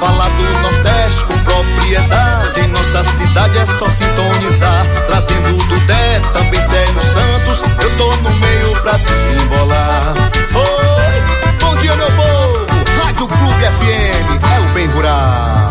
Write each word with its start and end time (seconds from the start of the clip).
falar 0.00 0.30
do 0.30 0.42
Nordeste 0.62 1.24
com 1.24 1.38
propriedade, 1.40 2.60
em 2.60 2.68
nossa 2.68 3.04
cidade 3.04 3.58
é 3.58 3.66
só 3.66 3.88
sintonizar. 3.90 4.86
Trazendo 5.06 5.62
do 5.68 5.80
Dé, 5.80 6.20
também 6.32 6.60
Célio 6.62 7.02
Santos, 7.02 7.62
eu 7.82 7.96
tô 7.98 8.16
no 8.16 8.30
meio 8.36 8.72
pra 8.80 8.96
desembolar. 8.96 10.14
Oi, 10.54 11.54
bom 11.60 11.76
dia 11.76 11.94
meu 11.96 12.10
povo, 12.12 12.66
Rádio 13.04 13.28
Clube 13.28 13.64
FM, 13.76 14.42
é 14.56 14.60
o 14.60 14.72
bem 14.72 14.86
rural. 14.86 15.68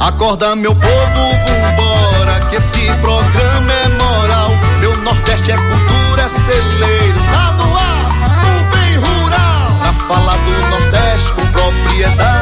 Acorda 0.00 0.54
meu 0.54 0.74
povo, 0.74 1.20
vambora, 1.46 2.40
que 2.50 2.56
esse 2.56 2.92
programa 3.00 3.72
é 3.72 3.88
moral. 3.88 4.50
Meu 4.80 4.94
Nordeste 4.98 5.50
é 5.50 5.56
cultura, 5.56 6.22
é 6.22 6.28
celeiro, 6.28 7.20
tá 7.32 7.52
no 7.52 7.74
ar, 7.74 8.10
o 8.44 8.76
bem 8.76 8.96
rural. 8.98 9.78
Pra 9.80 9.92
falar 9.94 10.36
do 10.36 10.68
Nordeste 10.68 11.32
com 11.32 11.46
propriedade, 11.46 12.33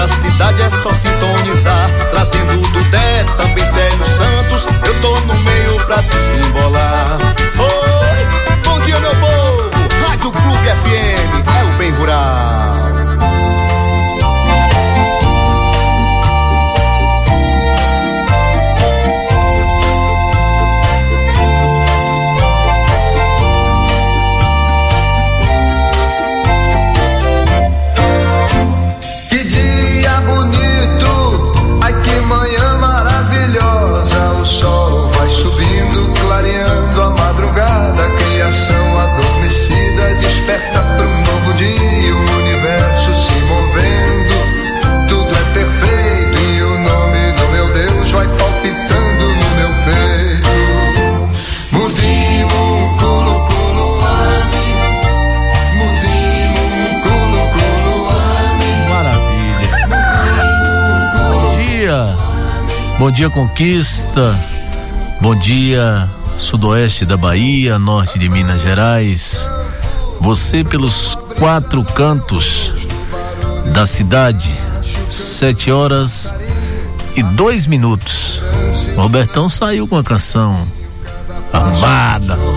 em 0.00 0.02
nossa 0.02 0.16
cidade 0.16 0.62
é 0.62 0.70
só 0.70 0.92
sintonizar. 0.94 1.90
Trazendo 2.10 2.60
do 2.68 2.84
Dé, 2.90 3.24
também 3.36 3.64
Célio 3.64 4.06
Santos, 4.06 4.66
eu 4.86 5.00
tô 5.00 5.20
no 5.20 5.34
meio 5.40 5.76
pra 5.86 6.00
desembolar. 6.00 7.18
Oi, 7.58 8.58
bom 8.64 8.80
dia 8.80 8.98
meu 8.98 9.14
povo, 9.16 9.70
Rádio 10.06 10.32
Clube 10.32 10.68
FM, 10.68 11.48
é 11.48 11.64
o 11.64 11.76
bem 11.76 11.90
rural. 11.90 12.99
Bom 63.00 63.10
dia, 63.10 63.30
Conquista. 63.30 64.38
Bom 65.22 65.34
dia, 65.34 66.06
Sudoeste 66.36 67.06
da 67.06 67.16
Bahia, 67.16 67.78
Norte 67.78 68.18
de 68.18 68.28
Minas 68.28 68.60
Gerais. 68.60 69.42
Você 70.20 70.62
pelos 70.62 71.16
quatro 71.38 71.82
cantos 71.82 72.70
da 73.72 73.86
cidade. 73.86 74.54
Sete 75.08 75.72
horas 75.72 76.30
e 77.16 77.22
dois 77.22 77.66
minutos. 77.66 78.38
O 78.94 79.00
Robertão 79.00 79.48
saiu 79.48 79.88
com 79.88 79.96
a 79.96 80.04
canção 80.04 80.68
arrumada. 81.54 82.49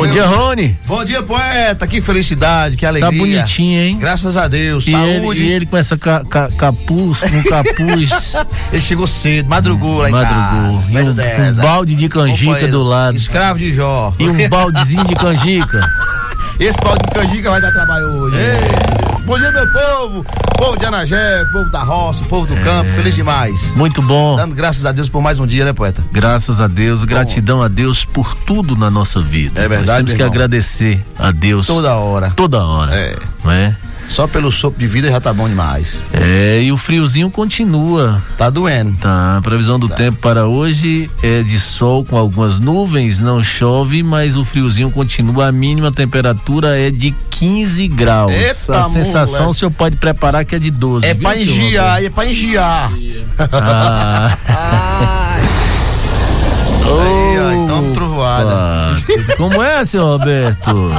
Bom 0.00 0.06
dia, 0.06 0.24
Rony. 0.24 0.78
Bom 0.86 1.04
dia, 1.04 1.22
poeta. 1.22 1.86
Que 1.86 2.00
felicidade, 2.00 2.74
que 2.74 2.86
alegria. 2.86 3.10
Tá 3.12 3.16
bonitinho, 3.18 3.80
hein? 3.80 3.98
Graças 3.98 4.34
a 4.34 4.48
Deus. 4.48 4.86
E 4.86 4.94
ele, 4.94 5.20
Saúde. 5.20 5.42
e 5.42 5.52
ele 5.52 5.66
com 5.66 5.76
essa 5.76 5.94
ca, 5.98 6.24
ca- 6.24 6.48
capuz, 6.56 7.20
com 7.20 7.42
capuz. 7.44 8.34
Ele 8.72 8.80
chegou 8.80 9.06
cedo, 9.06 9.48
madrugou 9.48 9.98
lá 9.98 10.08
em 10.08 10.12
Madrugou. 10.12 10.80
casa. 10.80 10.88
Meu 10.90 11.04
um, 11.06 11.10
um 11.50 11.54
balde 11.56 11.94
de 11.94 12.08
canjica 12.08 12.44
Companheiro, 12.46 12.72
do 12.72 12.82
lado. 12.84 13.16
Escravo 13.16 13.58
de 13.58 13.74
Jó. 13.74 14.14
E 14.18 14.28
um 14.28 14.36
baldezinho 14.48 15.04
de 15.04 15.14
canjica. 15.16 15.80
Esse 16.60 16.78
balde 16.82 17.02
de 17.06 17.10
canjica 17.14 17.50
vai 17.50 17.60
dar 17.60 17.72
trabalho 17.72 18.06
hoje. 18.18 18.36
Bom 19.24 19.38
dia, 19.38 19.50
meu 19.50 19.66
povo. 19.72 20.26
Povo 20.58 20.78
de 20.78 20.84
Anagé, 20.84 21.42
povo 21.52 21.70
da 21.70 21.82
roça, 21.82 22.22
povo 22.24 22.46
do 22.46 22.54
campo. 22.62 22.90
Feliz 22.90 23.14
demais. 23.14 23.72
Muito 23.74 24.02
bom. 24.02 24.36
Dando 24.36 24.54
graças 24.54 24.84
a 24.84 24.92
Deus 24.92 25.08
por 25.08 25.22
mais 25.22 25.38
um 25.40 25.46
dia, 25.46 25.64
né, 25.64 25.72
poeta? 25.72 26.04
Graças 26.12 26.60
a 26.60 26.66
Deus, 26.66 27.02
gratidão 27.04 27.62
a 27.62 27.68
Deus 27.68 28.04
por 28.04 28.34
tudo 28.34 28.76
na 28.76 28.90
nossa 28.90 29.20
vida. 29.20 29.58
É 29.60 29.68
verdade, 29.68 29.86
Nós 29.86 29.96
temos 29.96 30.10
que 30.12 30.18
irmão. 30.18 30.30
agradecer 30.32 31.02
a 31.18 31.30
Deus 31.30 31.66
Toda 31.66 31.94
hora. 31.94 32.30
toda 32.36 32.62
hora. 32.62 32.94
É. 32.94 33.16
Não 33.42 33.50
é? 33.52 33.74
Só 34.10 34.26
pelo 34.26 34.50
sopro 34.50 34.80
de 34.80 34.88
vida 34.88 35.08
já 35.08 35.20
tá 35.20 35.32
bom 35.32 35.48
demais. 35.48 36.00
É, 36.12 36.60
e 36.60 36.72
o 36.72 36.76
friozinho 36.76 37.30
continua. 37.30 38.20
Tá 38.36 38.50
doendo. 38.50 38.96
Tá, 38.98 39.36
a 39.38 39.40
previsão 39.40 39.78
do 39.78 39.88
tempo 39.88 40.18
para 40.18 40.46
hoje 40.46 41.08
é 41.22 41.42
de 41.42 41.60
sol 41.60 42.04
com 42.04 42.16
algumas 42.16 42.58
nuvens, 42.58 43.20
não 43.20 43.42
chove, 43.42 44.02
mas 44.02 44.36
o 44.36 44.44
friozinho 44.44 44.90
continua. 44.90 45.46
A 45.46 45.52
mínima 45.52 45.92
temperatura 45.92 46.76
é 46.78 46.90
de 46.90 47.14
15 47.30 47.86
graus. 47.88 48.32
Eita, 48.32 48.80
a 48.80 48.82
sensação 48.82 49.42
moleque. 49.42 49.50
o 49.50 49.54
senhor 49.54 49.70
pode 49.70 49.96
preparar 49.96 50.44
que 50.44 50.56
é 50.56 50.58
de 50.58 50.70
12. 50.70 51.06
É 51.06 51.14
viu, 51.14 51.22
pra 51.22 51.38
engiar, 51.38 52.04
é 52.04 52.10
pra 52.10 52.26
engiar. 52.26 52.92
Ah. 53.52 54.36
Ai. 54.48 55.40
Aí, 56.90 57.38
ó, 57.38 57.52
então 57.52 57.92
trovoada. 57.92 58.96
Como 59.36 59.62
é, 59.62 59.84
senhor 59.84 60.18
Roberto? 60.18 60.90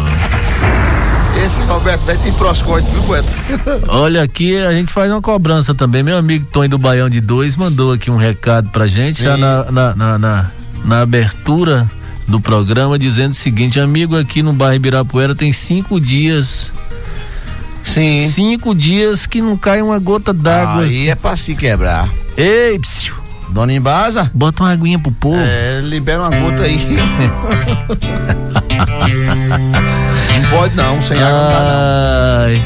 Esse 1.46 1.60
Roberto 1.62 2.02
velho 2.06 2.20
tem 2.20 2.34
proscóide, 2.34 2.88
viu, 2.92 3.02
poeta? 3.04 3.28
Olha 3.90 4.22
aqui, 4.24 4.56
a 4.58 4.72
gente 4.72 4.92
faz 4.92 5.12
uma 5.12 5.22
cobrança 5.22 5.74
também. 5.74 6.04
Meu 6.04 6.18
amigo 6.18 6.46
Tony 6.52 6.68
do 6.68 6.78
Baião 6.78 7.10
de 7.10 7.20
Dois 7.20 7.56
mandou 7.58 7.94
aqui 7.94 8.10
um 8.12 8.16
recado 8.16 8.70
pra 8.70 8.86
gente 8.88 9.18
Sim. 9.18 9.24
já 9.24 9.38
na, 9.38 9.72
na, 9.72 9.96
na, 9.96 10.20
na- 10.20 10.52
na 10.86 11.02
abertura 11.02 11.86
do 12.28 12.40
programa, 12.40 12.98
dizendo 12.98 13.32
o 13.32 13.36
seguinte: 13.36 13.80
amigo, 13.80 14.16
aqui 14.18 14.42
no 14.44 14.54
bairro 14.54 14.76
Ibirapuera 14.76 15.36
tem 15.36 15.52
cinco 15.52 16.00
dias. 16.00 16.72
Sim. 17.84 18.28
Cinco 18.30 18.74
dias 18.76 19.26
que 19.26 19.42
não 19.42 19.58
cai 19.58 19.82
uma 19.82 19.98
gota 20.00 20.32
d'água. 20.32 20.84
Aí 20.84 21.10
é 21.10 21.16
pra 21.16 21.36
se 21.36 21.56
quebrar. 21.56 22.08
Ei, 22.38 22.78
psiu, 22.80 23.16
Dona 23.50 23.74
Embasa, 23.74 24.30
bota 24.34 24.64
uma 24.64 24.72
aguinha 24.72 25.00
pro 25.00 25.12
povo. 25.12 25.38
é, 25.40 25.82
libera 25.84 26.22
uma 26.22 26.30
gota 26.30 26.64
aí. 26.64 26.80
não 30.42 30.50
pode 30.50 30.76
não, 30.76 31.02
sem 31.02 31.18
água 31.22 31.32
não 31.42 31.48
dá 31.50 31.60
não. 31.60 32.46
Ai. 32.46 32.64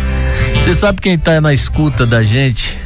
Você 0.62 0.74
sabe 0.74 1.02
quem 1.02 1.18
tá 1.18 1.40
na 1.42 1.54
escuta 1.54 2.06
da 2.06 2.24
gente? 2.24 2.78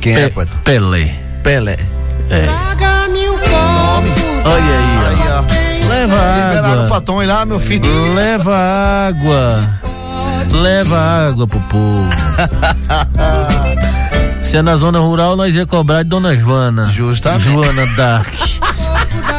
Quem 0.00 0.14
é, 0.14 0.24
Pe- 0.28 0.30
poeta? 0.34 0.52
Pelé. 0.64 1.14
Pelé. 1.42 1.78
Olha 4.44 4.56
aí, 4.56 5.06
Aí, 5.08 5.16
ó. 5.30 5.40
ó. 5.40 5.88
Leva 5.88 6.16
água 6.16 6.72
água. 6.72 6.86
pra 6.86 7.00
Tom 7.00 7.22
lá, 7.24 7.44
meu 7.44 7.60
filho. 7.60 7.84
Leva 8.14 8.56
água. 9.08 9.68
Leva 10.52 10.98
água 11.28 11.46
pro 11.46 11.60
povo. 11.60 12.08
Se 14.42 14.56
é 14.56 14.62
na 14.62 14.76
zona 14.76 14.98
rural, 14.98 15.36
nós 15.36 15.54
ia 15.54 15.64
cobrar 15.66 16.02
de 16.02 16.08
Dona 16.10 16.34
Joana. 16.34 16.86
Justamente. 16.88 17.44
Joana 17.44 17.86
Dark. 17.96 18.28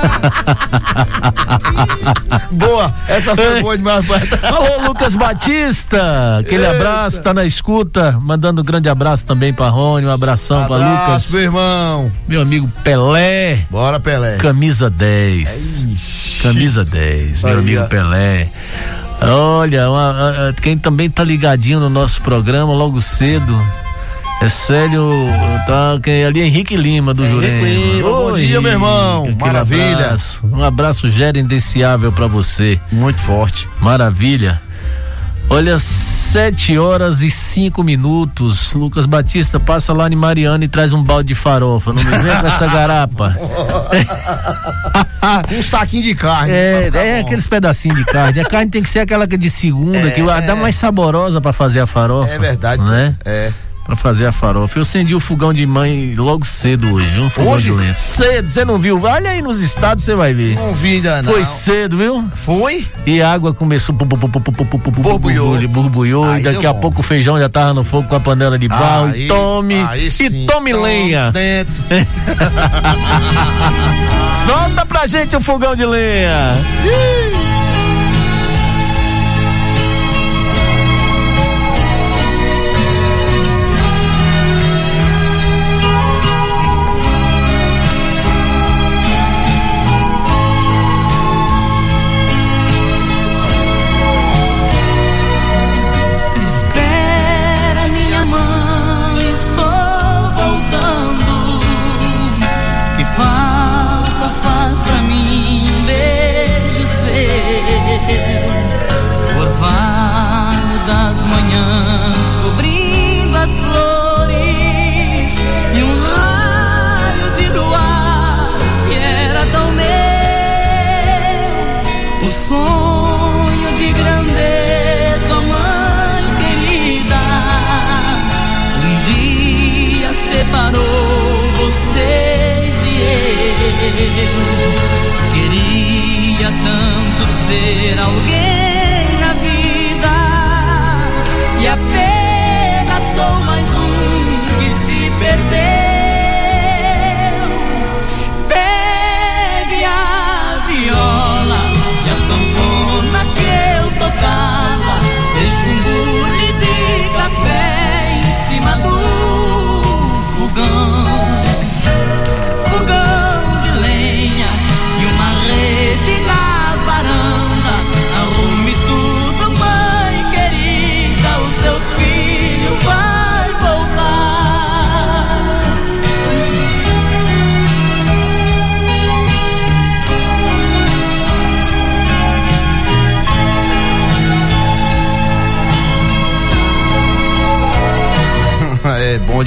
Boa, 2.52 2.94
essa 3.08 3.36
foi 3.36 3.62
boa 3.62 3.78
demais, 3.78 4.06
poeta. 4.06 4.40
Alô, 4.48 4.88
Lucas 4.88 5.16
Batista. 5.16 6.38
Aquele 6.40 6.64
Eita. 6.66 6.76
abraço, 6.76 7.22
tá 7.22 7.34
na 7.34 7.46
escuta. 7.46 8.18
Mandando 8.22 8.62
um 8.62 8.64
grande 8.64 8.90
abraço 8.90 9.26
também 9.26 9.54
pra 9.54 9.70
Rony, 9.70 10.06
um 10.06 10.12
abração 10.12 10.66
pra 10.66 10.76
Abraço, 10.76 11.06
Lucas. 11.08 11.32
meu 11.32 11.42
irmão. 11.42 12.12
Meu 12.28 12.42
amigo 12.42 12.70
Pelé. 12.84 13.66
Bora, 13.70 14.00
Pelé. 14.00 14.38
Camisa 14.38 14.90
10. 14.90 16.42
Camisa 16.44 16.84
10, 16.86 17.44
meu 17.44 17.54
Aí, 17.54 17.60
amigo 17.60 17.82
ó. 17.82 17.86
Pelé. 17.86 18.48
Olha, 19.22 19.90
uma- 19.90 20.50
a- 20.50 20.54
quem 20.62 20.78
também 20.78 21.10
tá 21.10 21.24
ligadinho 21.24 21.80
no 21.80 21.90
nosso 21.90 22.22
programa 22.22 22.74
logo 22.74 23.00
cedo 23.00 23.58
é 24.44 24.50
Célio, 24.50 25.10
tá, 25.66 25.98
quem- 26.04 26.26
ali 26.26 26.42
é 26.42 26.46
Henrique 26.46 26.76
Lima 26.76 27.14
do 27.14 27.24
Henrique 27.26 27.46
Jurema. 27.48 27.68
Lima, 27.68 28.08
Ô, 28.10 28.30
bom 28.32 28.38
dia, 28.38 28.62
meu 28.62 28.72
irmão. 28.72 29.24
aquele 29.24 29.36
Maravilha. 29.40 29.94
abraço. 30.06 30.42
um 30.52 30.64
abraço 30.64 31.10
gerenciável 31.10 32.12
pra 32.12 32.28
você. 32.28 32.80
Muito 32.92 33.20
forte. 33.22 33.68
Maravilha. 33.80 34.62
Olha, 35.50 35.78
sete 35.78 36.78
horas 36.78 37.22
e 37.22 37.30
cinco 37.30 37.84
minutos. 37.84 38.74
Lucas 38.74 39.06
Batista, 39.06 39.60
passa 39.60 39.94
lá 39.94 40.10
em 40.10 40.16
Mariana 40.16 40.64
e 40.66 40.68
traz 40.68 40.92
um 40.94 41.04
balde 41.04 41.28
de 41.30 41.36
farofa. 41.36 41.92
Não 41.94 42.02
me 42.04 42.10
vem 42.10 42.36
com 42.38 42.48
essa 42.48 42.66
garapa. 42.72 43.38
um 45.56 45.62
saquinho 45.62 46.02
de 46.04 46.16
carne. 46.16 46.52
É, 46.52 46.90
é 46.94 47.20
aqueles 47.20 47.46
pedacinhos 47.46 47.98
de 47.98 48.06
carne. 48.06 48.40
A 48.40 48.46
carne 48.46 48.72
tem 48.72 48.82
que 48.82 48.90
ser 48.90 49.00
aquela 49.00 49.28
que 49.28 49.36
é 49.36 49.38
de 49.38 49.50
segunda, 49.50 49.98
é, 50.08 50.12
que 50.12 50.22
dá 50.24 50.56
mais 50.56 50.76
saborosa 50.76 51.40
para 51.40 51.54
fazer 51.54 51.82
a 51.82 51.86
farofa. 51.86 52.32
É 52.32 52.40
verdade. 52.40 52.82
Né? 52.82 53.14
É 53.26 53.52
para 53.84 53.96
fazer 53.96 54.26
a 54.26 54.32
farofa. 54.32 54.78
Eu 54.78 54.82
acendi 54.82 55.14
o 55.14 55.20
fogão 55.20 55.54
de 55.54 55.66
mãe 55.66 56.16
logo 56.16 56.46
cedo 56.46 56.94
hoje, 56.94 57.20
um 57.20 57.30
fogão 57.30 57.52
hoje? 57.54 57.66
de 57.66 57.72
lenha. 57.72 57.96
Cedo, 57.96 58.48
você 58.50 58.64
não 58.64 58.78
viu? 58.78 59.02
Olha 59.02 59.32
aí 59.32 59.42
nos 59.42 59.62
estados, 59.62 60.04
você 60.04 60.16
vai 60.16 60.34
ver. 60.34 60.56
Não 60.56 60.74
vi 60.74 60.96
ainda, 60.96 61.22
não. 61.22 61.34
Foi 61.34 61.44
cedo, 61.44 61.98
viu? 61.98 62.24
Foi? 62.36 62.86
E 63.06 63.22
a 63.22 63.32
água 63.32 63.54
começou 63.54 63.94
borbulhou, 63.94 65.68
borbulhou 65.68 66.38
e 66.38 66.42
daqui 66.42 66.66
a 66.66 66.74
pouco 66.74 67.02
o 67.02 67.04
feijão 67.04 67.38
já 67.38 67.50
tava 67.50 67.74
no 67.74 67.84
fogo 67.84 68.08
com 68.08 68.16
a 68.16 68.20
panela 68.20 68.58
de 68.58 68.68
barro. 68.68 69.08
Aí, 69.08 69.26
e 69.26 69.28
tome, 69.28 69.76
e 70.20 70.46
tome 70.46 70.74
lenha. 70.74 71.32
Dentro. 71.32 71.74
Solta 74.46 74.86
pra 74.86 75.06
gente 75.08 75.36
o 75.36 75.42
fogão 75.42 75.76
de 75.76 75.86
lenha. 75.86 76.54
bom 77.34 77.43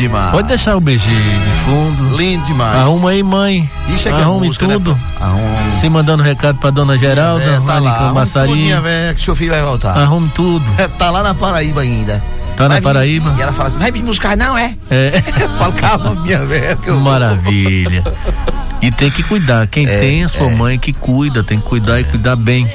demais. 0.06 0.30
Pode 0.30 0.48
deixar 0.48 0.76
o 0.76 0.80
beijinho 0.80 1.14
de 1.14 1.64
fundo. 1.64 2.16
Lindo 2.16 2.44
demais. 2.46 2.76
Arruma 2.78 3.10
aí, 3.10 3.22
mãe. 3.22 3.70
Isso 3.88 4.08
é 4.08 4.12
que 4.12 4.20
Arrume 4.20 4.46
é 4.46 4.48
música, 4.48 4.66
tudo. 4.66 4.94
Né? 4.94 5.00
Arrume. 5.20 5.72
Se 5.72 5.88
mandando 5.88 6.22
recado 6.22 6.58
pra 6.58 6.70
dona 6.70 6.96
Geralda, 6.96 7.44
é, 7.44 7.60
tá 7.60 7.78
lá. 7.78 8.12
Massari. 8.12 8.72
Velha, 8.72 9.14
que 9.14 9.22
seu 9.22 9.34
filho 9.34 9.50
vai 9.50 9.62
voltar. 9.62 9.96
Arrume 9.96 10.30
tudo. 10.34 10.64
É, 10.78 10.88
tá 10.98 11.10
lá 11.10 11.22
na 11.22 11.34
Paraíba 11.34 11.80
ainda. 11.82 12.22
Tá 12.56 12.68
vai 12.68 12.78
na 12.78 12.82
Paraíba? 12.82 13.34
e 13.36 13.42
ela 13.42 13.52
fala 13.52 13.68
assim: 13.68 13.78
vai 13.78 13.92
vir 13.92 14.02
buscar, 14.02 14.36
não 14.36 14.56
é? 14.56 14.74
É. 14.90 15.20
Fala, 15.58 15.72
calma, 15.74 16.14
minha 16.14 16.44
velha. 16.46 16.76
Maravilha. 17.02 18.02
E 18.80 18.90
tem 18.90 19.10
que 19.10 19.22
cuidar. 19.22 19.66
Quem 19.66 19.86
é, 19.86 19.98
tem 19.98 20.24
a 20.24 20.28
sua 20.28 20.50
é. 20.50 20.54
mãe 20.54 20.78
que 20.78 20.92
cuida, 20.92 21.42
tem 21.42 21.60
que 21.60 21.66
cuidar 21.66 22.00
e 22.00 22.04
cuidar 22.04 22.34
bem. 22.34 22.66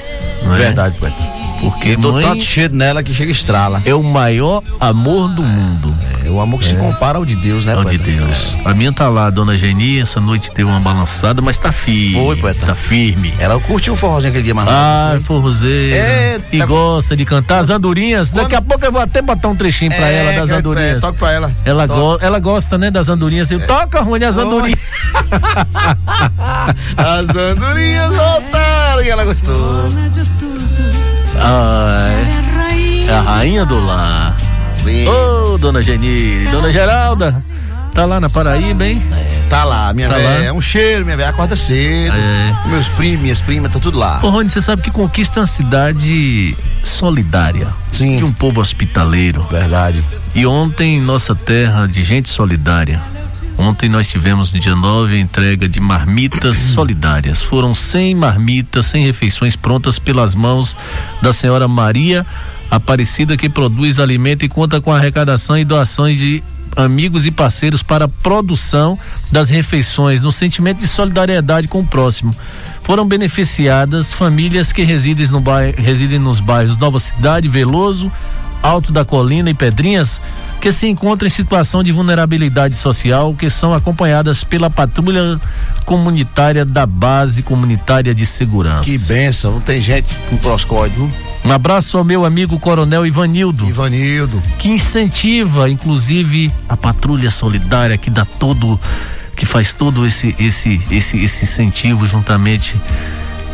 Não 0.43 0.55
é? 0.55 0.59
Verdade, 0.59 0.97
poeta. 0.99 1.15
Porque 1.59 1.89
eu 1.89 1.99
mãe 2.11 2.25
tanto 2.25 2.43
cheiro 2.43 2.75
nela 2.75 3.03
que 3.03 3.13
chega 3.13 3.31
estrala. 3.31 3.81
É 3.85 3.93
o 3.93 4.03
maior 4.03 4.63
amor 4.79 5.29
do 5.29 5.43
mundo. 5.43 5.95
É, 6.31 6.33
o 6.33 6.39
amor 6.39 6.59
que 6.59 6.65
é. 6.65 6.69
se 6.69 6.75
compara 6.75 7.17
ao 7.17 7.25
de 7.25 7.35
Deus, 7.35 7.65
né, 7.65 7.73
Ao 7.73 7.83
poeta? 7.83 7.97
de 8.03 8.11
Deus. 8.11 8.55
É. 8.65 8.69
A 8.69 8.73
minha 8.73 8.91
tá 8.93 9.09
lá, 9.09 9.29
dona 9.29 9.57
Geni, 9.57 9.99
essa 9.99 10.21
noite 10.21 10.49
teve 10.51 10.69
uma 10.69 10.79
balançada, 10.79 11.41
mas 11.41 11.57
tá 11.57 11.71
firme. 11.71 12.13
Foi, 12.13 12.35
poeta. 12.37 12.67
Tá 12.67 12.75
firme. 12.75 13.33
Ela 13.37 13.59
curtiu 13.59 13.93
o 13.93 13.95
forrozinho 13.95 14.29
aquele 14.29 14.45
dia, 14.45 14.53
mas 14.53 14.67
Ah, 14.69 15.19
forrozeiro. 15.23 15.95
É, 15.95 16.39
e 16.51 16.59
tá... 16.59 16.65
gosta 16.65 17.15
de 17.15 17.25
cantar 17.25 17.59
as 17.59 17.69
andorinhas. 17.69 18.31
Quando... 18.31 18.43
Daqui 18.43 18.55
a 18.55 18.61
pouco 18.61 18.85
eu 18.85 18.91
vou 18.91 19.01
até 19.01 19.21
botar 19.21 19.49
um 19.49 19.55
trechinho 19.55 19.91
pra 19.91 20.07
é, 20.07 20.25
ela 20.25 20.39
das 20.39 20.51
andorinhas. 20.51 20.97
É, 20.97 20.99
toca 20.99 21.13
pra 21.13 21.31
ela. 21.31 21.51
Ela, 21.65 21.87
go 21.87 22.17
ela 22.21 22.39
gosta, 22.39 22.77
né, 22.77 22.89
das 22.89 23.09
andorinhas. 23.09 23.51
Eu, 23.51 23.59
é. 23.59 23.65
Toca, 23.65 24.01
Rony, 24.01 24.25
as 24.25 24.37
andorinhas. 24.37 24.79
as 26.97 27.29
andorinhas 27.35 28.13
voltaram 28.13 29.03
e 29.03 29.09
ela 29.09 29.25
gostou. 29.25 29.89
Ai, 31.43 33.05
é 33.07 33.11
a 33.13 33.21
rainha 33.21 33.65
do 33.65 33.85
lar. 33.85 34.35
Ô, 35.07 35.53
oh, 35.53 35.57
dona 35.57 35.83
Geni, 35.83 36.45
dona 36.51 36.71
Geralda, 36.71 37.43
tá 37.93 38.05
lá 38.05 38.19
na 38.19 38.29
Paraíba, 38.29 38.85
hein? 38.85 39.01
É, 39.11 39.49
tá 39.49 39.63
lá, 39.63 39.93
minha 39.93 40.09
tá 40.09 40.15
velha. 40.15 40.45
É 40.45 40.53
um 40.53 40.61
cheiro, 40.61 41.05
minha 41.05 41.17
velha. 41.17 41.29
Acorda 41.29 41.55
cedo. 41.55 42.15
É. 42.15 42.67
Meus 42.67 42.87
primos, 42.89 43.21
minhas 43.21 43.41
primas, 43.41 43.71
tá 43.71 43.79
tudo 43.79 43.97
lá. 43.97 44.19
Ô, 44.23 44.29
Rony, 44.29 44.49
você 44.49 44.61
sabe 44.61 44.81
que 44.81 44.91
Conquista 44.91 45.39
é 45.39 45.41
uma 45.41 45.47
cidade 45.47 46.55
solidária. 46.83 47.67
Sim. 47.91 48.17
De 48.17 48.23
um 48.23 48.31
povo 48.31 48.59
hospitaleiro. 48.61 49.43
Verdade. 49.43 50.03
E 50.33 50.45
ontem, 50.45 50.99
nossa 50.99 51.35
terra 51.35 51.87
de 51.87 52.03
gente 52.03 52.29
solidária 52.29 52.99
Ontem 53.61 53.87
nós 53.87 54.07
tivemos 54.07 54.51
no 54.51 54.59
dia 54.59 54.75
9 54.75 55.15
a 55.15 55.19
entrega 55.19 55.69
de 55.69 55.79
marmitas 55.79 56.57
solidárias. 56.73 57.43
Foram 57.43 57.75
100 57.75 58.15
marmitas, 58.15 58.87
100 58.87 59.05
refeições 59.05 59.55
prontas 59.55 59.99
pelas 59.99 60.33
mãos 60.33 60.75
da 61.21 61.31
senhora 61.31 61.67
Maria 61.67 62.25
Aparecida, 62.71 63.35
que 63.35 63.49
produz 63.49 63.99
alimento 63.99 64.45
e 64.45 64.49
conta 64.49 64.79
com 64.79 64.93
arrecadação 64.93 65.57
e 65.57 65.65
doações 65.65 66.17
de 66.17 66.41
amigos 66.75 67.25
e 67.25 67.31
parceiros 67.31 67.83
para 67.83 68.05
a 68.05 68.07
produção 68.07 68.97
das 69.31 69.49
refeições, 69.49 70.21
no 70.21 70.31
sentimento 70.31 70.79
de 70.79 70.87
solidariedade 70.87 71.67
com 71.67 71.81
o 71.81 71.85
próximo. 71.85 72.33
Foram 72.83 73.05
beneficiadas 73.05 74.13
famílias 74.13 74.71
que 74.71 74.83
residem, 74.83 75.27
no 75.27 75.41
bairro, 75.41 75.81
residem 75.81 76.17
nos 76.17 76.39
bairros 76.39 76.77
Nova 76.77 76.97
Cidade, 76.97 77.47
Veloso, 77.47 78.11
Alto 78.63 78.91
da 78.91 79.03
Colina 79.03 79.49
e 79.49 79.53
Pedrinhas, 79.53 80.21
que 80.59 80.71
se 80.71 80.87
encontram 80.87 81.27
em 81.27 81.29
situação 81.29 81.83
de 81.83 81.91
vulnerabilidade 81.91 82.75
social, 82.75 83.33
que 83.33 83.49
são 83.49 83.73
acompanhadas 83.73 84.43
pela 84.43 84.69
patrulha 84.69 85.39
comunitária 85.85 86.63
da 86.63 86.85
base 86.85 87.41
comunitária 87.41 88.13
de 88.13 88.25
segurança. 88.25 88.85
Que 88.85 88.97
benção, 88.99 89.53
não 89.53 89.61
tem 89.61 89.81
gente 89.81 90.13
com 90.29 90.37
proscóide, 90.37 90.95
Um 91.43 91.51
abraço 91.51 91.97
ao 91.97 92.03
meu 92.03 92.23
amigo 92.23 92.59
Coronel 92.59 93.05
Ivanildo. 93.05 93.67
Ivanildo. 93.67 94.41
Que 94.59 94.69
incentiva, 94.69 95.69
inclusive, 95.69 96.51
a 96.69 96.77
patrulha 96.77 97.31
solidária 97.31 97.97
que 97.97 98.09
dá 98.09 98.25
todo, 98.25 98.79
que 99.35 99.45
faz 99.45 99.73
todo 99.73 100.05
esse, 100.05 100.35
esse, 100.39 100.79
esse, 100.91 101.17
esse 101.17 101.43
incentivo 101.43 102.05
juntamente 102.05 102.75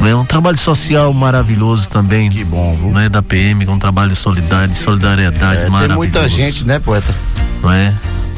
é 0.06 0.16
um 0.16 0.26
trabalho 0.26 0.58
social 0.58 1.12
maravilhoso 1.14 1.90
também. 1.90 2.30
Que 2.30 2.44
bom, 2.44 2.76
viu? 2.76 2.92
Né, 2.92 3.10
da 3.10 3.22
PM, 3.24 3.66
com 3.66 3.74
um 3.74 3.80
trabalho 3.80 4.16
solidário, 4.16 4.70
de 4.70 4.78
solidariedade 4.78 5.64
é, 5.64 5.70
maravilhoso. 5.70 5.88
Tem 5.88 5.96
muita 5.96 6.30
gente, 6.30 6.66
né, 6.66 6.80
poeta? 6.80 7.16
Não 7.64 7.72
é? 7.72 7.94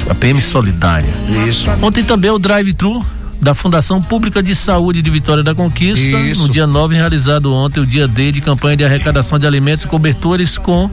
A 0.10 0.15
PM 0.15 0.41
solidária. 0.41 1.13
Isso. 1.48 1.70
Ontem 1.82 2.03
também 2.03 2.32
o 2.32 2.39
drive-thru 2.39 3.06
da 3.41 3.55
Fundação 3.55 4.01
Pública 4.01 4.43
de 4.43 4.53
Saúde 4.53 5.01
de 5.01 5.10
Vitória 5.10 5.43
da 5.43 5.55
Conquista, 5.55 6.08
Isso. 6.08 6.43
no 6.43 6.50
dia 6.50 6.67
9, 6.67 6.96
realizado 6.96 7.53
ontem, 7.53 7.79
o 7.79 7.86
dia 7.86 8.08
D 8.08 8.31
de 8.31 8.41
campanha 8.41 8.77
de 8.77 8.86
arrecadação 8.86 9.39
de 9.39 9.48
alimentos 9.48 9.86
e 9.86 9.88
cobertores 9.88 10.58
com 10.58 10.89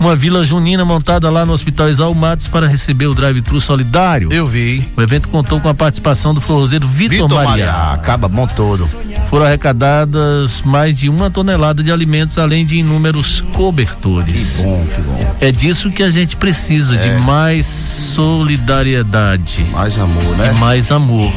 uma 0.00 0.14
vila 0.14 0.44
junina 0.44 0.84
montada 0.84 1.30
lá 1.30 1.44
no 1.44 1.52
Hospital 1.52 1.88
Exalmatos 1.88 2.48
para 2.48 2.66
receber 2.66 3.06
o 3.06 3.14
drive-thru 3.14 3.60
solidário. 3.60 4.32
Eu 4.32 4.46
vi. 4.46 4.86
O 4.96 5.02
evento 5.02 5.28
contou 5.28 5.60
com 5.60 5.68
a 5.68 5.74
participação 5.74 6.34
do 6.34 6.40
forrozeiro 6.40 6.86
Vitor, 6.86 7.28
Vitor 7.28 7.44
Maria. 7.44 7.66
Maria. 7.66 7.92
Acaba 7.92 8.28
bom 8.28 8.46
todo. 8.46 8.88
Foram 9.28 9.46
arrecadadas 9.46 10.62
mais 10.62 10.96
de 10.96 11.08
uma 11.08 11.30
tonelada 11.30 11.82
de 11.82 11.90
alimentos, 11.90 12.38
além 12.38 12.64
de 12.64 12.76
inúmeros 12.76 13.40
cobertores. 13.52 14.56
Que 14.56 14.62
bom, 14.62 14.86
que 14.94 15.00
bom. 15.02 15.36
É 15.40 15.50
disso 15.50 15.90
que 15.90 16.02
a 16.02 16.10
gente 16.10 16.36
precisa, 16.36 16.94
é. 16.94 16.98
de 16.98 17.22
mais 17.22 17.66
solidariedade. 17.66 19.64
Mais 19.72 19.98
amor, 19.98 20.36
né? 20.36 20.52
E 20.54 20.60
mais 20.60 20.90
amor. 20.90 21.32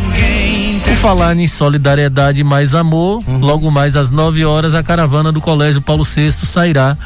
Falar 1.02 1.34
em 1.38 1.48
solidariedade 1.48 2.42
e 2.42 2.44
mais 2.44 2.76
amor, 2.76 3.24
uhum. 3.26 3.40
logo 3.40 3.72
mais 3.72 3.96
às 3.96 4.12
9 4.12 4.44
horas 4.44 4.74
a 4.74 4.84
caravana 4.84 5.32
do 5.32 5.40
Colégio 5.40 5.82
Paulo 5.82 6.04
VI 6.04 6.30
sairá 6.44 6.98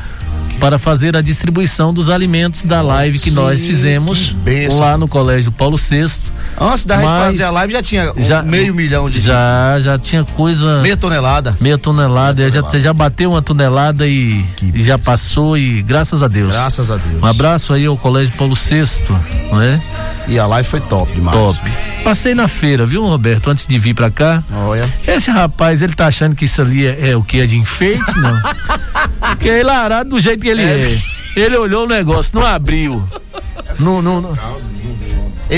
para 0.60 0.80
fazer 0.80 1.16
a 1.16 1.22
distribuição 1.22 1.94
dos 1.94 2.10
alimentos 2.10 2.66
da 2.66 2.82
live 2.82 3.20
que 3.20 3.30
Sim, 3.30 3.36
nós 3.36 3.64
fizemos 3.64 4.36
que 4.44 4.68
lá 4.76 4.98
no 4.98 5.08
Colégio 5.08 5.52
Paulo 5.52 5.78
VI. 5.78 6.06
Antes 6.60 6.86
da 6.86 6.98
gente 6.98 7.10
fazer 7.10 7.44
a 7.44 7.52
live 7.52 7.74
já 7.74 7.84
tinha 7.84 8.14
já, 8.18 8.42
um 8.42 8.46
meio 8.46 8.74
milhão 8.74 9.10
de 9.10 9.20
já 9.20 9.80
já 9.80 9.98
tinha 9.98 10.24
coisa 10.24 10.82
meia 10.82 10.96
tonelada 10.96 11.56
meia 11.60 11.78
tonelada, 11.78 12.42
meia 12.42 12.52
tonelada. 12.52 12.80
Já, 12.80 12.80
já 12.80 12.94
bateu 12.94 13.32
uma 13.32 13.42
tonelada 13.42 14.08
e, 14.08 14.46
e 14.62 14.84
já 14.84 14.98
passou 14.98 15.58
e 15.58 15.82
graças 15.82 16.22
a 16.22 16.28
Deus 16.28 16.54
graças 16.54 16.92
a 16.92 16.98
Deus 16.98 17.22
um 17.22 17.26
abraço 17.26 17.74
aí 17.74 17.86
ao 17.86 17.98
Colégio 17.98 18.34
Paulo 18.38 18.56
VI, 18.56 18.84
não 19.52 19.62
é? 19.62 19.80
E 20.28 20.40
a 20.40 20.46
live 20.48 20.68
foi 20.68 20.80
top 20.80 21.12
demais. 21.12 21.38
Top. 21.38 21.60
Passei 22.04 22.34
na 22.34 22.48
feira, 22.48 22.86
viu, 22.86 23.06
Roberto, 23.06 23.50
antes 23.50 23.68
de 23.68 23.78
vir 23.78 23.94
pra 23.94 24.10
cá. 24.10 24.42
Olha. 24.54 24.92
Esse 25.06 25.30
rapaz, 25.30 25.82
ele 25.82 25.94
tá 25.94 26.08
achando 26.08 26.36
que 26.36 26.46
isso 26.46 26.62
ali 26.62 26.86
é, 26.86 27.10
é 27.10 27.16
o 27.16 27.24
que? 27.24 27.42
É 27.42 27.46
de 27.46 27.58
enfeite, 27.58 28.20
não? 28.20 28.42
que 29.38 29.50
é 29.50 29.60
hilarado 29.60 30.12
do 30.12 30.20
jeito 30.20 30.42
que 30.42 30.50
ele 30.50 30.64
é. 30.64 30.94
é. 30.94 31.02
Ele 31.36 31.58
olhou 31.58 31.84
o 31.84 31.88
negócio, 31.88 32.32
não 32.36 32.46
abriu. 32.46 33.04
Não, 33.80 34.02
não, 34.02 34.22
não. 34.22 34.38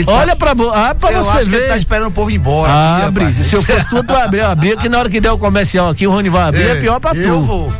Tá, 0.03 0.11
Olha 0.11 0.35
pra, 0.35 0.51
ah, 0.73 0.95
pra 0.95 1.11
eu 1.11 1.23
você 1.23 1.37
acho 1.37 1.49
ver. 1.49 1.57
Que 1.57 1.63
ele 1.63 1.67
tá 1.67 1.77
esperando 1.77 2.07
o 2.07 2.11
povo 2.11 2.29
ir 2.31 2.35
embora. 2.35 2.71
Abre. 3.05 3.25
Aqui, 3.25 3.43
Se 3.43 3.55
eu 3.55 3.63
fosse 3.63 3.87
tu, 3.89 4.03
tu 4.03 4.15
abrir. 4.15 4.39
Eu 4.39 4.47
abri 4.47 4.75
que 4.77 4.89
na 4.89 4.99
hora 4.99 5.09
que 5.09 5.21
der 5.21 5.31
o 5.31 5.37
comercial 5.37 5.89
aqui, 5.89 6.05
o 6.07 6.11
Rony 6.11 6.29
vai 6.29 6.49
abrir, 6.49 6.63
é, 6.63 6.71
é 6.71 6.75
pior 6.75 6.99
pra 6.99 7.11
tu. 7.11 7.19
Eu 7.19 7.41
vou. 7.41 7.73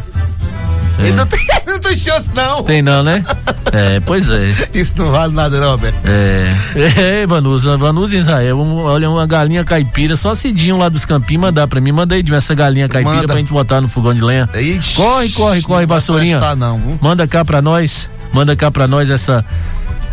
É. 1.00 1.04
Ele 1.04 1.14
não 1.14 1.26
tem, 1.26 1.40
não 1.68 1.80
tem 1.80 1.98
chance, 1.98 2.30
não. 2.34 2.64
Tem 2.64 2.82
não, 2.82 3.04
né? 3.04 3.24
É, 3.72 4.00
pois 4.00 4.30
é. 4.30 4.54
Isso 4.74 4.94
não 4.98 5.12
vale 5.12 5.34
nada, 5.34 5.60
não, 5.60 5.72
Roberto. 5.72 5.96
É. 6.06 7.22
É, 7.22 7.28
Vanusa, 7.28 7.78
Vanusa 7.78 8.16
Israel, 8.16 8.60
olha, 8.60 9.10
uma 9.10 9.28
galinha 9.28 9.64
caipira, 9.64 10.16
só 10.16 10.34
Cidinho 10.34 10.78
lá 10.78 10.88
dos 10.88 11.04
Campinhos 11.04 11.42
mandar 11.42 11.68
pra 11.68 11.82
mim. 11.82 11.92
Manda 11.92 12.16
aí 12.16 12.24
de 12.24 12.34
essa 12.34 12.54
galinha 12.56 12.88
caipira 12.88 13.16
Manda. 13.16 13.28
pra 13.28 13.38
gente 13.38 13.52
botar 13.52 13.82
no 13.82 13.90
fogão 13.90 14.14
de 14.14 14.22
lenha. 14.22 14.50
Ixi, 14.54 14.96
corre, 14.96 15.30
corre, 15.30 15.62
corre, 15.62 15.86
vassourinha. 15.86 16.40
Não, 16.56 16.80
Manda 17.02 17.28
cá 17.28 17.44
pra 17.44 17.62
nós. 17.62 18.08
Manda 18.32 18.56
cá 18.56 18.70
pra 18.70 18.88
nós 18.88 19.10
essa 19.10 19.46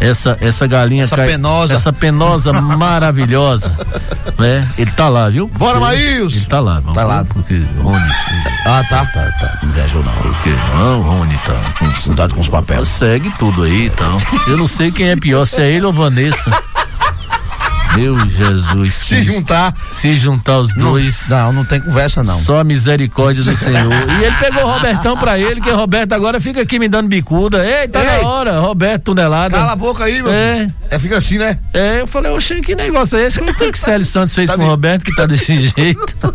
essa 0.02 0.36
essa 0.40 0.66
galinha 0.66 1.04
essa 1.04 1.16
cai, 1.16 1.26
penosa. 1.28 1.74
essa 1.74 1.92
penosa 1.92 2.52
maravilhosa 2.60 3.72
né? 4.38 4.68
Ele 4.76 4.90
tá 4.90 5.08
lá 5.08 5.28
viu? 5.28 5.48
Bora 5.48 5.78
Maílson! 5.80 6.36
ele 6.36 6.46
tá 6.46 6.60
lá 6.60 6.80
vamos 6.80 6.94
tá 6.94 7.04
lá. 7.04 7.24
porque 7.24 7.62
Rony 7.80 8.12
ah 8.66 8.82
tá. 8.88 9.04
Tá 9.06 9.30
tá. 9.40 9.58
Viajou 9.74 10.02
não. 10.04 10.12
Porque 10.12 10.50
não 10.76 11.02
Rony 11.02 11.38
tá 11.44 11.74
cuidado 12.06 12.34
com 12.34 12.40
os 12.40 12.48
papéis. 12.48 12.88
Segue 12.88 13.30
tudo 13.38 13.64
aí 13.64 13.86
e 13.86 13.90
tal. 13.90 14.16
Eu 14.46 14.56
não 14.56 14.66
sei 14.66 14.90
quem 14.90 15.08
é 15.08 15.16
pior 15.16 15.44
se 15.44 15.60
é 15.60 15.70
ele 15.70 15.84
ou 15.84 15.92
Vanessa 15.92 16.50
meu 17.94 18.18
Jesus. 18.28 18.94
Se 18.94 19.22
juntar. 19.22 19.74
Se 19.92 20.14
juntar 20.14 20.58
os 20.58 20.74
dois. 20.74 21.28
Não, 21.28 21.38
não, 21.38 21.52
não 21.52 21.64
tem 21.64 21.80
conversa, 21.80 22.22
não. 22.22 22.34
Só 22.38 22.60
a 22.60 22.64
misericórdia 22.64 23.42
do 23.42 23.56
Senhor. 23.56 23.92
E 24.20 24.24
ele 24.24 24.36
pegou 24.36 24.64
o 24.64 24.72
Robertão 24.72 25.16
pra 25.16 25.38
ele, 25.38 25.60
que 25.60 25.70
o 25.70 25.76
Roberto 25.76 26.12
agora 26.12 26.40
fica 26.40 26.60
aqui 26.60 26.78
me 26.78 26.88
dando 26.88 27.08
bicuda. 27.08 27.64
Ei, 27.64 27.88
tá 27.88 28.00
Ei, 28.00 28.22
na 28.22 28.28
hora, 28.28 28.60
Roberto 28.60 29.04
Tonelada. 29.04 29.56
Cala 29.56 29.72
a 29.72 29.76
boca 29.76 30.04
aí, 30.04 30.22
meu. 30.22 30.32
É. 30.32 30.60
Filho. 30.60 30.74
É, 30.90 30.98
fica 30.98 31.16
assim, 31.18 31.38
né? 31.38 31.58
É, 31.72 32.00
eu 32.00 32.06
falei, 32.06 32.30
oxe, 32.32 32.60
que 32.60 32.74
negócio 32.74 33.18
é 33.18 33.26
esse? 33.26 33.38
Como 33.38 33.54
que 33.54 33.78
Célio 33.78 34.06
Santos 34.06 34.34
fez 34.34 34.50
tá 34.50 34.56
com 34.56 34.64
o 34.64 34.66
Roberto, 34.66 35.04
que 35.04 35.14
tá 35.14 35.26
desse 35.26 35.54
jeito? 35.76 36.34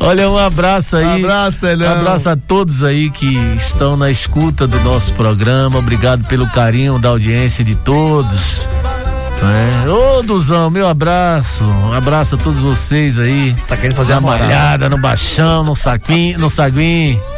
Olha, 0.00 0.28
um 0.28 0.38
abraço 0.38 0.96
aí. 0.96 1.04
Um 1.04 1.24
abraço, 1.24 1.66
Elão. 1.66 1.88
Um 1.88 2.00
abraço 2.00 2.28
a 2.28 2.36
todos 2.36 2.84
aí 2.84 3.10
que 3.10 3.34
estão 3.56 3.96
na 3.96 4.10
escuta 4.10 4.66
do 4.66 4.78
nosso 4.80 5.12
programa. 5.14 5.78
Obrigado 5.78 6.24
pelo 6.24 6.46
carinho 6.48 6.98
da 6.98 7.08
audiência 7.08 7.64
de 7.64 7.74
todos. 7.76 8.68
É. 9.42 9.90
Ô, 9.90 10.22
Duzão, 10.22 10.70
meu 10.70 10.88
abraço. 10.88 11.64
Um 11.64 11.92
abraço 11.92 12.34
a 12.34 12.38
todos 12.38 12.60
vocês 12.60 13.18
aí. 13.18 13.54
Tá 13.68 13.76
querendo 13.76 13.96
fazer 13.96 14.14
a 14.14 14.20
malhada 14.20 14.88
no 14.88 14.98
baixão, 14.98 15.62
no 15.62 15.76
saquinho, 15.76 16.38
no 16.38 16.50
saguinho. 16.50 17.20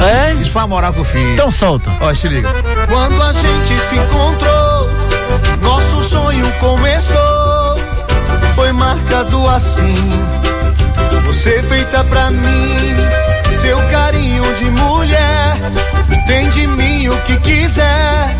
É? 0.00 0.32
Isso 0.34 0.52
foi 0.52 0.62
a 0.62 0.66
moral 0.66 0.92
com 0.92 1.00
o 1.00 1.04
filho. 1.04 1.34
Então 1.34 1.50
solta. 1.50 1.90
Ó, 2.00 2.14
se 2.14 2.28
liga. 2.28 2.48
Quando 2.88 3.20
a 3.20 3.32
gente 3.32 3.80
se 3.88 3.96
encontrou, 3.96 4.90
nosso 5.60 6.02
sonho 6.08 6.50
começou. 6.60 7.78
Foi 8.54 8.70
marcado 8.72 9.48
assim. 9.48 9.96
Você 11.26 11.62
feita 11.64 12.04
pra 12.04 12.30
mim, 12.30 12.96
seu 13.52 13.76
carinho 13.90 14.42
de 14.54 14.70
mulher 14.70 15.67
quiser. 17.68 18.36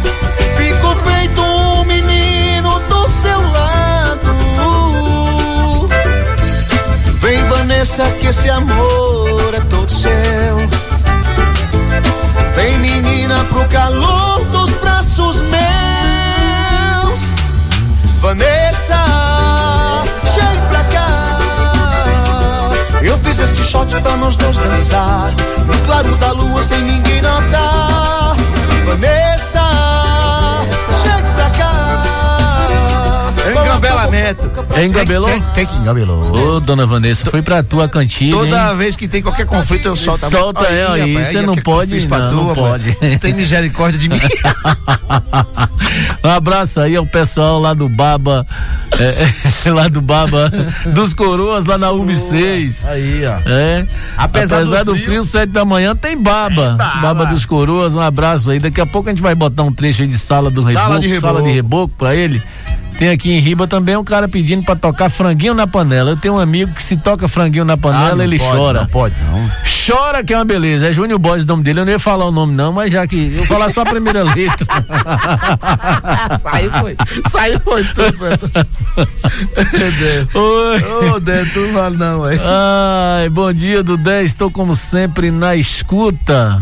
Fico 0.57 0.95
feito 1.07 1.43
um 1.43 1.85
menino 1.85 2.81
do 2.89 3.07
seu 3.09 3.39
lado. 3.53 4.35
Vem, 7.21 7.43
Vanessa, 7.45 8.05
que 8.21 8.29
esse 8.29 8.49
amor 8.49 9.55
é 9.55 9.61
todo 9.69 9.93
seu. 9.93 10.57
Vem, 12.57 12.79
menina, 12.79 13.45
pro 13.51 13.69
calor 13.69 14.45
dos 14.47 14.71
braços 14.81 15.37
meus. 15.43 15.59
Vanessa, 18.21 19.05
chega 20.33 20.67
pra 20.71 20.85
cá. 20.85 22.71
Eu 23.03 23.19
fiz 23.19 23.39
esse 23.39 23.63
shot 23.63 23.95
pra 24.01 24.17
nós 24.17 24.37
dois 24.37 24.57
dançar. 24.57 25.35
No 25.67 25.79
claro 25.87 26.17
da 26.17 26.33
lua, 26.33 26.63
sem 26.63 26.81
ninguém 26.81 27.21
notar. 27.21 28.37
Vanessa, 28.89 29.61
chega 31.03 31.31
pra 31.35 31.51
cá. 31.51 32.38
Engabelamento. 33.51 34.51
Engabelou? 34.85 35.29
Quem, 35.29 35.43
quem 35.55 35.67
que 35.67 35.77
engabelou? 35.77 36.57
Ô, 36.57 36.61
dona 36.61 36.87
Vanessa, 36.87 37.27
foi 37.31 37.43
pra 37.43 37.63
tua 37.63 37.89
cantina. 37.89 38.37
Toda 38.37 38.71
hein? 38.71 38.77
vez 38.77 38.97
que 38.97 39.09
tem 39.09 39.23
qualquer 39.23 39.47
conflito, 39.47 39.87
eu 39.87 39.97
solto 39.97 40.27
a 40.27 40.31
Solta 40.31 40.69
aí, 40.69 41.03
aí. 41.03 41.25
Você 41.25 41.43
não 41.43 41.57
pode. 41.57 42.07
Não, 42.07 42.33
não 42.33 42.55
pode. 42.55 42.95
Tem 43.21 43.33
misericórdia 43.33 43.99
de 43.99 44.09
mim. 44.09 44.21
um 46.25 46.29
abraço 46.29 46.81
aí 46.81 46.97
ao 46.97 47.07
pessoal 47.07 47.61
lá 47.61 47.75
do 47.75 47.89
Baba. 47.89 48.47
É, 48.99 49.29
lá 49.71 49.89
do 49.89 50.01
Baba 50.01 50.51
dos 50.87 51.15
Coroas, 51.15 51.65
lá 51.65 51.79
na 51.79 51.89
UB6. 51.89 52.89
Aí, 52.89 53.23
ó. 53.25 53.39
É. 53.49 53.87
Apesar, 54.17 54.57
Apesar 54.57 54.85
do, 54.85 54.93
frio, 54.93 55.05
do 55.05 55.05
frio, 55.05 55.23
sete 55.23 55.51
da 55.51 55.65
manhã, 55.65 55.95
tem 55.95 56.21
baba. 56.21 56.71
tem 56.71 56.77
baba. 56.77 57.01
baba. 57.01 57.27
dos 57.27 57.47
Coroas, 57.47 57.95
um 57.95 58.01
abraço 58.01 58.51
aí. 58.51 58.59
Daqui 58.59 58.81
a 58.81 58.87
pouco 58.87 59.09
a 59.09 59.13
gente 59.13 59.23
vai 59.23 59.35
botar 59.35 59.63
um 59.63 59.73
trecho 59.73 60.03
aí 60.03 60.09
de 60.09 60.19
sala 60.19 60.51
do 60.51 60.63
sala 60.63 60.81
reboco, 60.81 61.01
de 61.01 61.09
reboco. 61.09 61.21
sala 61.21 61.43
de 61.43 61.51
reboco 61.51 61.95
pra 61.97 62.15
ele. 62.15 62.43
Tem 62.99 63.11
aqui 63.11 63.31
em 63.31 63.39
Riba 63.39 63.69
também 63.69 63.97
um 63.97 64.03
cara 64.03 64.29
pedindo 64.29 64.65
para 64.65 64.75
tocar 64.75 65.09
franguinho 65.09 65.55
na 65.55 65.69
panela. 65.69 66.11
Eu 66.11 66.17
tenho 66.17 66.35
um 66.35 66.41
amigo 66.41 66.75
que 66.75 66.83
se 66.83 66.97
toca 66.97 67.29
franguinho 67.29 67.65
na 67.65 67.77
panela, 67.77 68.21
ah, 68.21 68.25
ele 68.25 68.41
pode, 68.41 68.51
chora. 68.51 68.81
Não 68.81 68.89
pode, 68.89 69.15
não. 69.23 69.49
Chora 69.87 70.25
que 70.25 70.35
é 70.35 70.37
uma 70.37 70.45
beleza. 70.45 70.89
É 70.89 70.93
Júnior 70.93 71.21
Borges 71.21 71.45
o 71.45 71.47
nome 71.47 71.63
dele. 71.63 71.79
Eu 71.79 71.85
não 71.85 71.93
ia 71.93 72.01
falar 72.01 72.27
o 72.27 72.33
nome, 72.33 72.55
não, 72.55 72.73
mas 72.73 72.93
já 72.93 73.07
que. 73.07 73.31
Eu 73.33 73.37
vou 73.37 73.47
falar 73.47 73.71
só 73.71 73.83
a 73.83 73.87
primeira 73.87 74.25
letra. 74.35 74.67
Saiu, 76.43 76.73
foi. 76.73 76.97
Saiu, 77.29 77.61
foi 77.61 77.85
Oi. 80.35 80.83
Ô, 80.83 81.13
oh, 81.15 81.21
Dé, 81.21 81.45
tu 81.55 81.61
não 81.61 81.75
vale, 81.75 81.97
não, 81.97 82.23
ué. 82.23 82.37
Ai, 82.43 83.29
bom 83.29 83.53
dia, 83.53 83.85
Dudé. 83.85 84.25
Estou 84.25 84.51
como 84.51 84.75
sempre 84.75 85.31
na 85.31 85.55
escuta. 85.55 86.61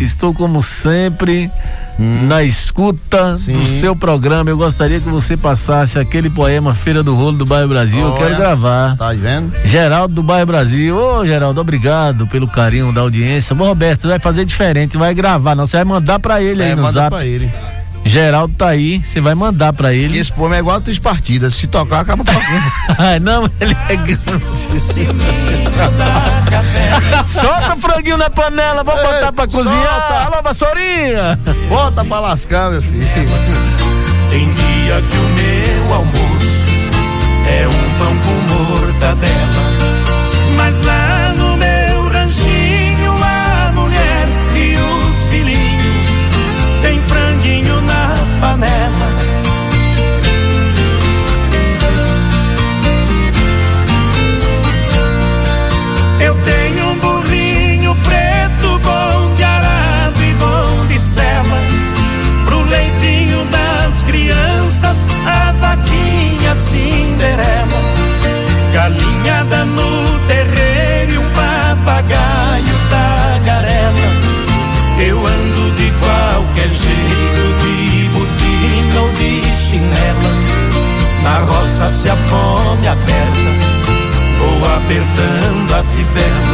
Estou 0.00 0.34
como 0.34 0.62
sempre 0.62 1.50
hum. 1.91 1.91
Na 1.98 2.42
escuta 2.42 3.36
Sim. 3.36 3.52
do 3.52 3.66
seu 3.66 3.94
programa. 3.94 4.50
Eu 4.50 4.56
gostaria 4.56 5.00
que 5.00 5.08
você 5.08 5.36
passasse 5.36 5.98
aquele 5.98 6.30
poema 6.30 6.74
Feira 6.74 7.02
do 7.02 7.14
Rolo 7.14 7.38
do 7.38 7.46
Bairro 7.46 7.68
Brasil. 7.68 8.04
Olha, 8.04 8.12
eu 8.12 8.18
quero 8.18 8.36
gravar. 8.36 8.96
Tá 8.96 9.12
vendo? 9.12 9.52
Geraldo 9.64 10.14
do 10.14 10.22
Bairro 10.22 10.46
Brasil. 10.46 10.96
Ô, 10.96 11.26
Geraldo, 11.26 11.60
obrigado 11.60 12.26
pelo 12.26 12.48
carinho 12.48 12.92
da 12.92 13.00
audiência. 13.00 13.54
Bom, 13.54 13.66
Roberto, 13.66 14.02
você 14.02 14.08
vai 14.08 14.18
fazer 14.18 14.44
diferente, 14.44 14.96
vai 14.96 15.14
gravar, 15.14 15.54
não. 15.54 15.66
Você 15.66 15.76
vai 15.76 15.84
mandar 15.84 16.18
pra 16.18 16.42
ele 16.42 16.62
é, 16.62 16.66
aí 16.66 16.74
no 16.74 16.82
manda 16.82 16.92
zap. 16.92 17.10
Pra 17.10 17.26
ele. 17.26 17.50
Geraldo 18.04 18.54
tá 18.56 18.68
aí, 18.68 19.00
você 19.04 19.20
vai 19.20 19.34
mandar 19.34 19.72
pra 19.72 19.92
ele. 19.94 20.18
Esse 20.18 20.30
poema 20.32 20.56
é 20.56 20.58
igual 20.58 20.76
a 20.76 20.80
três 20.80 20.98
partidas. 20.98 21.54
Se 21.54 21.66
tocar, 21.66 22.00
acaba 22.00 22.24
com 22.24 22.32
Não, 23.22 23.50
ele 23.60 23.76
é 23.88 23.96
Solta 27.24 27.74
o 27.74 27.78
franguinho 27.78 28.16
na 28.18 28.28
panela, 28.28 28.82
vamos 28.82 29.02
botar 29.02 29.32
pra 29.32 29.46
cozinhar. 29.46 29.82
Solta. 29.82 30.14
Alô, 30.26 30.42
vassourinha! 30.42 31.38
Bota 31.68 32.04
pra 32.04 32.18
lascar, 32.20 32.70
meu 32.70 32.82
filho. 32.82 33.06
Tem 34.30 34.50
dia 34.50 35.00
que 35.02 35.16
o 35.16 35.28
meu 35.86 35.94
almoço 35.94 36.62
é 37.48 37.68
um 37.68 37.98
pão 37.98 38.16
com 38.18 38.34
mortadela. 38.54 39.62
Mas 40.56 40.80
lá 40.84 41.21
panela. 48.42 49.08
Eu 56.18 56.34
tenho 56.34 56.88
um 56.90 56.98
burrinho 56.98 57.94
preto, 58.02 58.80
bom 58.80 59.34
de 59.36 59.44
arado 59.44 60.22
e 60.24 60.34
bom 60.34 60.86
de 60.86 60.98
sela. 60.98 61.58
Pro 62.44 62.62
leitinho 62.62 63.44
das 63.44 64.02
crianças, 64.02 65.06
a 65.24 65.52
vaquinha 65.52 66.56
Cinderela. 66.56 67.80
Galinhada 68.72 69.21
se 81.90 82.08
a 82.08 82.16
fome 82.16 82.88
aperta, 82.88 83.40
vou 84.38 84.74
apertando 84.76 85.74
a 85.74 85.82
fivela. 85.82 86.51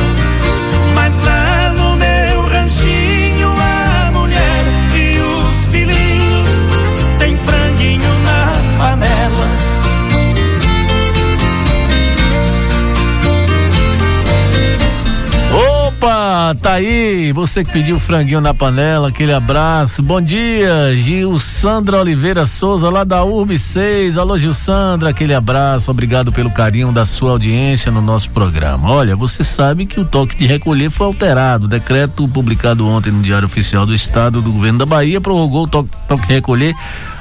Tá 16.62 16.72
aí, 16.74 17.32
você 17.32 17.64
que 17.64 17.70
pediu 17.70 18.00
franguinho 18.00 18.40
na 18.40 18.52
panela, 18.52 19.08
aquele 19.08 19.32
abraço. 19.32 20.02
Bom 20.02 20.20
dia, 20.20 20.94
Gil 20.96 21.38
Sandra 21.38 22.00
Oliveira 22.00 22.44
Souza, 22.46 22.90
lá 22.90 23.04
da 23.04 23.24
URB 23.24 23.56
6. 23.56 24.18
Alô, 24.18 24.36
Gil 24.36 24.52
Sandra, 24.52 25.10
aquele 25.10 25.34
abraço. 25.34 25.90
Obrigado 25.90 26.32
pelo 26.32 26.50
carinho 26.50 26.90
da 26.90 27.06
sua 27.06 27.30
audiência 27.30 27.92
no 27.92 28.00
nosso 28.00 28.30
programa. 28.30 28.90
Olha, 28.90 29.14
você 29.14 29.44
sabe 29.44 29.86
que 29.86 30.00
o 30.00 30.04
toque 30.04 30.36
de 30.36 30.46
recolher 30.46 30.90
foi 30.90 31.06
alterado. 31.06 31.66
O 31.66 31.68
decreto 31.68 32.26
publicado 32.28 32.86
ontem 32.86 33.12
no 33.12 33.22
Diário 33.22 33.46
Oficial 33.46 33.86
do 33.86 33.94
Estado 33.94 34.42
do 34.42 34.52
Governo 34.52 34.80
da 34.80 34.86
Bahia 34.86 35.20
prorrogou 35.20 35.64
o 35.64 35.68
toque, 35.68 35.90
toque 36.08 36.26
de 36.26 36.34
recolher 36.34 36.74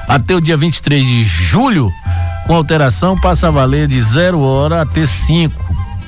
até 0.07 0.35
o 0.35 0.41
dia 0.41 0.57
23 0.57 1.05
de 1.05 1.23
julho. 1.25 1.91
Com 2.47 2.55
alteração, 2.55 3.19
passa 3.19 3.47
a 3.47 3.51
valer 3.51 3.87
de 3.87 4.01
zero 4.01 4.39
hora 4.39 4.81
até 4.81 5.05
5 5.05 5.66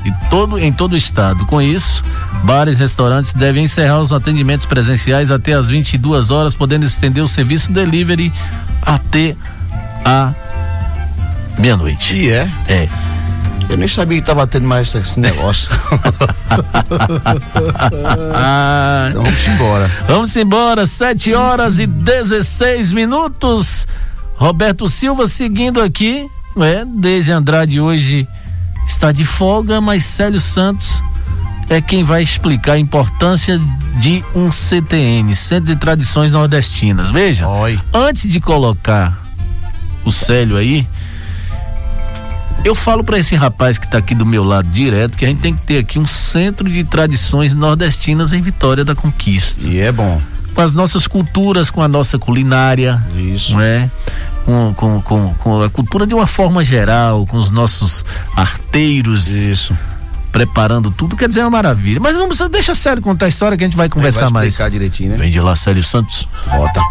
e 0.09 0.29
todo, 0.29 0.57
em 0.57 0.71
todo 0.73 0.93
o 0.93 0.97
estado. 0.97 1.45
Com 1.45 1.61
isso, 1.61 2.03
bares 2.43 2.77
e 2.77 2.81
restaurantes 2.81 3.33
devem 3.33 3.63
encerrar 3.65 3.99
os 3.99 4.11
atendimentos 4.11 4.65
presenciais 4.65 5.29
até 5.31 5.53
às 5.53 5.69
22 5.69 6.31
horas, 6.31 6.55
podendo 6.55 6.85
estender 6.85 7.23
o 7.23 7.27
serviço 7.27 7.71
delivery 7.71 8.33
até 8.81 9.35
a 10.03 10.33
meia-noite. 11.57 12.15
E 12.15 12.29
é? 12.29 12.49
É. 12.67 12.89
Eu 13.69 13.77
nem 13.77 13.87
sabia 13.87 14.17
que 14.17 14.23
estava 14.23 14.47
tendo 14.47 14.67
mais 14.67 14.93
esse 14.95 15.19
negócio. 15.19 15.69
então 19.11 19.21
vamos 19.21 19.47
embora. 19.47 19.91
Vamos 20.07 20.35
embora, 20.35 20.87
7 20.87 21.35
horas 21.35 21.79
e 21.79 21.85
16 21.85 22.91
minutos. 22.91 23.85
Roberto 24.37 24.89
Silva 24.89 25.27
seguindo 25.27 25.81
aqui, 25.81 26.25
é, 26.57 26.83
desde 26.83 27.31
Andrade 27.31 27.79
hoje 27.79 28.27
está 28.89 29.11
de 29.11 29.23
folga, 29.23 29.79
mas 29.79 30.03
Célio 30.03 30.41
Santos 30.41 31.01
é 31.69 31.79
quem 31.79 32.03
vai 32.03 32.23
explicar 32.23 32.73
a 32.73 32.79
importância 32.79 33.59
de 33.99 34.23
um 34.35 34.51
CTN, 34.51 35.35
Centro 35.35 35.67
de 35.67 35.75
Tradições 35.75 36.31
Nordestinas. 36.31 37.11
Veja, 37.11 37.47
Oi. 37.47 37.79
antes 37.93 38.29
de 38.29 38.39
colocar 38.39 39.17
o 40.03 40.11
Célio 40.11 40.57
aí, 40.57 40.87
eu 42.65 42.73
falo 42.73 43.03
para 43.03 43.19
esse 43.19 43.35
rapaz 43.35 43.77
que 43.77 43.85
está 43.85 43.99
aqui 43.99 44.15
do 44.15 44.25
meu 44.25 44.43
lado 44.43 44.67
direto 44.69 45.17
que 45.17 45.23
a 45.23 45.27
gente 45.27 45.39
tem 45.39 45.53
que 45.53 45.61
ter 45.61 45.77
aqui 45.77 45.99
um 45.99 46.07
centro 46.07 46.67
de 46.67 46.83
tradições 46.83 47.53
nordestinas 47.53 48.33
em 48.33 48.41
Vitória 48.41 48.83
da 48.83 48.95
Conquista. 48.95 49.67
E 49.67 49.79
é 49.79 49.91
bom. 49.91 50.19
Com 50.55 50.61
as 50.61 50.73
nossas 50.73 51.05
culturas, 51.05 51.69
com 51.69 51.81
a 51.81 51.87
nossa 51.87 52.17
culinária. 52.17 53.01
Isso. 53.15 53.53
Não 53.53 53.61
é? 53.61 53.89
Com, 54.49 54.73
com, 54.73 55.01
com, 55.03 55.33
com 55.35 55.61
a 55.61 55.69
cultura 55.69 56.07
de 56.07 56.15
uma 56.15 56.25
forma 56.25 56.63
geral, 56.63 57.23
com 57.27 57.37
os 57.37 57.51
nossos 57.51 58.03
arteiros. 58.35 59.27
Isso. 59.27 59.77
Preparando 60.31 60.91
tudo, 60.91 61.15
quer 61.15 61.27
dizer, 61.27 61.41
é 61.41 61.43
uma 61.43 61.51
maravilha. 61.51 61.99
Mas 61.99 62.15
vamos, 62.15 62.37
deixa 62.51 62.75
sério 62.75 63.01
contar 63.01 63.25
a 63.25 63.29
história 63.29 63.57
que 63.57 63.63
a 63.63 63.67
gente 63.67 63.77
vai 63.77 63.89
conversar 63.89 64.25
vai 64.25 64.31
mais. 64.31 64.47
explicar 64.49 64.69
direitinho, 64.69 65.11
né? 65.11 65.17
Vem 65.17 65.31
de 65.31 65.39
lá, 65.39 65.55
Célio 65.55 65.83
Santos. 65.83 66.27
Bota. 66.47 66.81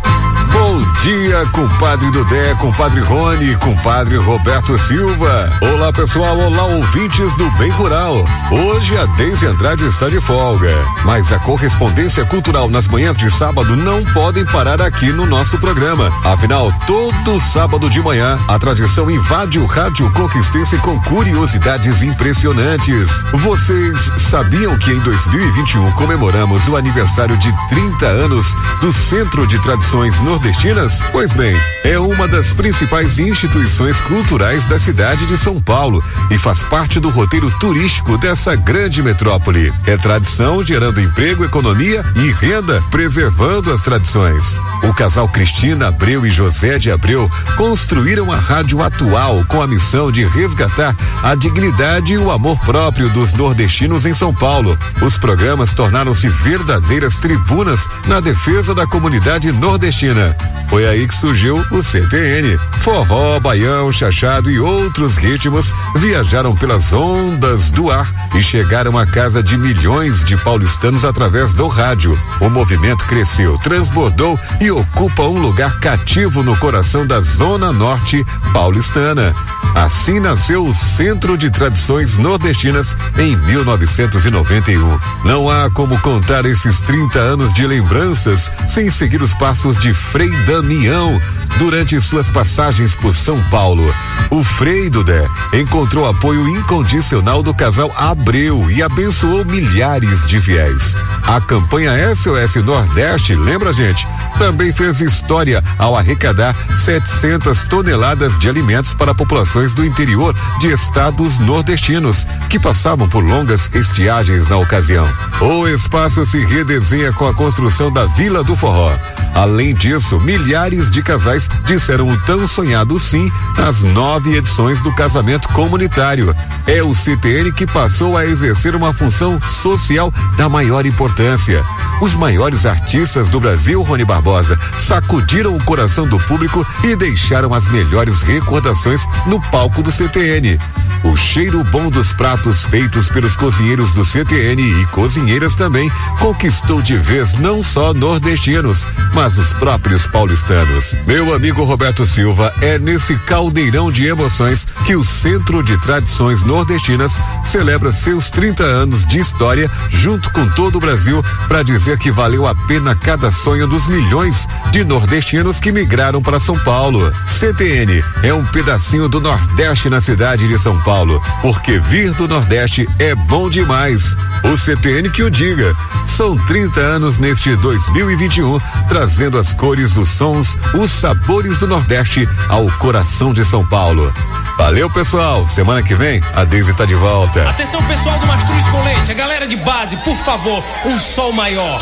Bom 0.53 0.83
dia, 1.01 1.46
compadre 1.53 2.11
Dudé, 2.11 2.55
compadre 2.55 3.01
Rony, 3.01 3.55
compadre 3.57 4.16
Roberto 4.16 4.77
Silva. 4.79 5.53
Olá, 5.61 5.92
pessoal, 5.92 6.37
olá, 6.37 6.64
ouvintes 6.64 7.35
do 7.37 7.48
Bem 7.53 7.70
Rural. 7.70 8.24
Hoje 8.51 8.96
a 8.96 9.07
Deise 9.07 9.46
Andrade 9.46 9.85
está 9.85 10.09
de 10.09 10.20
folga, 10.20 10.74
mas 11.05 11.33
a 11.33 11.38
correspondência 11.38 12.24
cultural 12.24 12.68
nas 12.68 12.88
manhãs 12.88 13.16
de 13.16 13.31
sábado 13.31 13.77
não 13.77 14.05
podem 14.07 14.44
parar 14.46 14.83
aqui 14.83 15.12
no 15.12 15.27
nosso 15.27 15.59
programa. 15.59 16.12
Afinal, 16.24 16.72
todo 16.87 17.40
sábado 17.40 17.88
de 17.88 18.01
manhã, 18.03 18.38
a 18.48 18.59
tradição 18.59 19.11
invade 19.11 19.59
o 19.59 19.66
rádio 19.66 20.11
conquistense 20.12 20.77
com 20.79 21.01
curiosidades 21.03 22.03
impressionantes. 22.03 23.24
Vocês 23.34 24.10
sabiam 24.18 24.76
que 24.78 24.90
em 24.90 25.00
2021 25.00 25.92
comemoramos 25.92 26.66
o 26.66 26.76
aniversário 26.76 27.36
de 27.36 27.52
30 27.68 28.06
anos 28.06 28.54
do 28.80 28.92
Centro 28.92 29.46
de 29.46 29.58
Tradições 29.60 30.18
Nordestinas? 30.20 31.00
Pois 31.12 31.32
bem, 31.32 31.54
é 31.84 31.98
uma 31.98 32.26
das 32.26 32.52
principais 32.52 33.18
instituições 33.18 34.00
culturais 34.00 34.66
da 34.66 34.78
cidade 34.78 35.26
de 35.26 35.36
São 35.36 35.60
Paulo 35.60 36.02
e 36.30 36.38
faz 36.38 36.62
parte 36.64 36.98
do 36.98 37.10
roteiro 37.10 37.50
turístico 37.58 38.16
dessa 38.16 38.56
grande 38.56 39.02
metrópole. 39.02 39.72
É 39.86 39.96
tradição 39.96 40.62
gerando 40.62 41.00
emprego, 41.00 41.44
economia 41.44 42.04
e 42.16 42.32
renda, 42.32 42.82
preservando 42.90 43.72
as 43.72 43.82
tradições. 43.82 44.58
O 44.82 44.94
casal 44.94 45.28
Cristina 45.28 45.88
Abreu 45.88 46.24
e 46.24 46.30
José 46.30 46.78
de 46.78 46.90
Abreu 46.90 47.30
construíram 47.56 48.32
a 48.32 48.36
rádio 48.36 48.82
atual 48.82 49.44
com 49.46 49.60
a 49.60 49.66
missão 49.66 50.10
de 50.10 50.24
resgatar 50.24 50.96
a 51.22 51.34
dignidade 51.34 52.14
e 52.14 52.18
o 52.18 52.30
amor 52.30 52.58
próprio 52.60 53.08
dos 53.18 53.35
nordestinos 53.35 54.07
em 54.07 54.14
São 54.14 54.33
Paulo. 54.33 54.78
Os 55.02 55.18
programas 55.18 55.74
tornaram-se 55.74 56.28
verdadeiras 56.28 57.18
tribunas 57.18 57.88
na 58.07 58.20
defesa 58.20 58.72
da 58.72 58.87
comunidade 58.87 59.50
nordestina. 59.50 60.37
Foi 60.70 60.87
aí 60.87 61.09
que 61.09 61.14
surgiu 61.14 61.57
o 61.72 61.83
CTN. 61.83 62.57
Forró, 62.76 63.40
baião, 63.40 63.90
chachado 63.90 64.48
e 64.52 64.61
outros 64.61 65.16
ritmos 65.16 65.74
viajaram 65.96 66.54
pelas 66.54 66.92
ondas 66.92 67.72
do 67.72 67.90
ar 67.90 68.31
e 68.37 68.42
chegaram 68.42 68.96
à 68.96 69.04
casa 69.04 69.42
de 69.42 69.57
milhões 69.57 70.24
de 70.24 70.37
paulistanos 70.37 71.04
através 71.04 71.54
do 71.54 71.66
rádio. 71.66 72.16
O 72.40 72.48
movimento 72.48 73.04
cresceu, 73.04 73.59
transbordou 73.59 74.38
e 74.61 74.70
ocupa 74.70 75.24
um 75.24 75.40
lugar 75.40 75.81
cativo 75.81 76.44
no 76.44 76.57
coração 76.57 77.04
da 77.04 77.20
Zona 77.20 77.72
Norte 77.72 78.24
paulistana. 78.52 79.35
Assim 79.74 80.20
nasceu 80.20 80.64
o 80.64 80.74
Centro 80.74 81.37
de 81.37 81.50
Tradições 81.50 82.18
Nordestinas 82.18 82.96
em 83.16 83.37
1991. 83.37 84.99
Não 85.25 85.49
há 85.49 85.71
como 85.71 85.99
contar 86.01 86.44
esses 86.44 86.81
30 86.81 87.18
anos 87.18 87.53
de 87.53 87.66
lembranças 87.66 88.51
sem 88.68 88.90
seguir 88.90 89.23
os 89.23 89.35
passos 89.35 89.79
de 89.79 89.94
Frei 89.94 90.31
Damião 90.44 91.21
durante 91.58 92.00
suas 92.00 92.30
passagens 92.30 92.94
por 92.94 93.14
São 93.14 93.42
Paulo. 93.44 93.94
O 94.30 94.44
Frei 94.44 94.90
Dudé 94.90 95.26
encontrou 95.52 96.06
apoio 96.06 96.46
incondicional 96.48 97.42
do 97.42 97.54
casal 97.54 97.90
Abreu 97.96 98.70
e 98.70 98.82
abençoou 98.82 99.44
milhares 99.44 100.26
de 100.26 100.40
fiéis. 100.40 100.94
A 101.26 101.40
campanha 101.40 101.92
SOS 102.14 102.56
Nordeste, 102.56 103.34
lembra 103.34 103.72
gente, 103.72 104.06
também 104.38 104.72
fez 104.72 105.00
história 105.00 105.62
ao 105.78 105.96
arrecadar 105.96 106.54
700 106.74 107.64
toneladas 107.64 108.38
de 108.38 108.48
alimentos 108.48 108.92
para 108.92 109.14
populações 109.14 109.74
do 109.74 109.84
interior 109.84 110.34
de 110.61 110.68
estados 110.68 111.38
nordestinos 111.38 112.26
que 112.48 112.58
passavam 112.58 113.08
por 113.08 113.24
longas 113.24 113.70
estiagens 113.74 114.48
na 114.48 114.56
ocasião. 114.56 115.08
O 115.40 115.66
espaço 115.66 116.24
se 116.26 116.44
redesenha 116.44 117.12
com 117.12 117.26
a 117.26 117.34
construção 117.34 117.92
da 117.92 118.06
Vila 118.06 118.42
do 118.44 118.56
Forró. 118.56 118.96
Além 119.34 119.74
disso, 119.74 120.18
milhares 120.20 120.90
de 120.90 121.02
casais 121.02 121.38
disseram 121.64 122.09
o 122.09 122.16
tão 122.22 122.48
sonhado 122.48 122.98
sim 122.98 123.31
nas 123.57 123.83
nove 123.83 124.35
edições 124.35 124.83
do 124.83 124.94
casamento 124.94 125.48
comunitário. 125.51 126.35
É 126.66 126.83
o 126.83 126.94
CTN 126.94 127.53
que 127.53 127.66
passou 127.66 128.16
a 128.16 128.24
exercer 128.24 128.74
uma 128.74 128.92
função 128.92 129.38
social 129.40 130.12
da 130.37 130.48
maior 130.48 130.87
importância. 130.87 131.62
Os 132.01 132.14
maiores 132.14 132.64
artistas 132.64 133.29
do 133.29 133.40
Brasil, 133.40 133.83
Rony 133.83 134.05
Barbosa, 134.05 134.59
sacudiram 134.79 135.55
o 135.55 135.64
coração 135.64 136.07
do 136.07 136.18
público 136.20 136.66
e 136.83 136.96
deixaram 136.96 137.53
as 137.53 137.68
melhores 137.68 138.22
recordações 138.22 139.07
no 139.27 139.40
palco 139.51 139.83
do 139.83 139.92
CTN. 139.92 140.59
O 141.05 141.16
cheiro 141.16 141.62
bom 141.64 141.90
dos 141.90 142.12
pratos 142.12 142.64
feitos 142.64 143.09
pelos 143.09 143.37
cozinheiros 143.37 143.94
do 143.94 144.05
CTN 144.05 144.61
e 144.61 144.87
cozinheiras 144.87 145.55
também 145.55 145.90
conquistou 146.18 146.83
de 146.83 146.96
vez 146.96 147.35
não 147.35 147.62
só 147.62 147.94
nordestinos, 147.94 148.87
mas 149.14 149.38
os 149.38 149.53
próprios 149.53 150.07
paulistanos. 150.07 150.96
Meu 151.07 151.27
amigo 151.34 151.62
Roberto 151.62 152.06
Silva, 152.06 152.54
é 152.62 152.78
nesse 152.78 153.14
caldeirão 153.18 153.92
de 153.92 154.06
emoções 154.06 154.66
que 154.86 154.96
o 154.96 155.04
Centro 155.04 155.62
de 155.62 155.76
Tradições 155.82 156.42
Nordestinas 156.42 157.20
celebra 157.44 157.92
seus 157.92 158.30
30 158.30 158.64
anos 158.64 159.06
de 159.06 159.18
história 159.18 159.70
junto 159.90 160.32
com 160.32 160.48
todo 160.50 160.76
o 160.76 160.80
Brasil 160.80 161.22
para 161.46 161.62
dizer 161.62 161.98
que 161.98 162.10
valeu 162.10 162.46
a 162.46 162.54
pena 162.54 162.94
cada 162.94 163.30
sonho 163.30 163.66
dos 163.66 163.86
milhões 163.88 164.48
de 164.70 164.84
nordestinos 164.84 165.60
que 165.60 165.70
migraram 165.70 166.22
para 166.22 166.40
São 166.40 166.58
Paulo. 166.58 167.12
CTN 167.26 168.02
é 168.22 168.32
um 168.32 168.46
pedacinho 168.46 169.08
do 169.08 169.20
Nordeste 169.20 169.90
na 169.90 170.00
cidade 170.00 170.48
de 170.48 170.58
São 170.58 170.80
Paulo, 170.80 171.22
porque 171.42 171.78
vir 171.78 172.14
do 172.14 172.26
Nordeste 172.26 172.88
é 172.98 173.14
bom 173.14 173.50
demais. 173.50 174.16
O 174.44 174.56
CTN 174.56 175.10
que 175.10 175.22
o 175.22 175.30
diga. 175.30 175.74
São 176.06 176.36
30 176.46 176.80
anos 176.80 177.18
neste 177.18 177.54
2021, 177.56 178.58
trazendo 178.88 179.38
as 179.38 179.52
cores, 179.52 179.96
os 179.96 180.08
sons, 180.08 180.56
os 180.74 180.90
sabores 180.90 181.17
do 181.59 181.66
Nordeste 181.66 182.28
ao 182.48 182.66
coração 182.78 183.33
de 183.33 183.44
São 183.44 183.66
Paulo. 183.66 184.12
Valeu, 184.57 184.90
pessoal. 184.90 185.46
Semana 185.46 185.83
que 185.83 185.94
vem, 185.94 186.22
a 186.35 186.44
Deise 186.44 186.74
tá 186.74 186.85
de 186.85 186.94
volta. 186.94 187.48
Atenção, 187.48 187.83
pessoal 187.85 188.18
do 188.18 188.26
Mastruz 188.26 188.68
com 188.68 188.83
Leite, 188.83 189.12
a 189.12 189.14
galera 189.14 189.46
de 189.46 189.57
base, 189.57 189.96
por 189.98 190.16
favor, 190.18 190.62
um 190.85 190.98
sol 190.98 191.33
maior. 191.33 191.81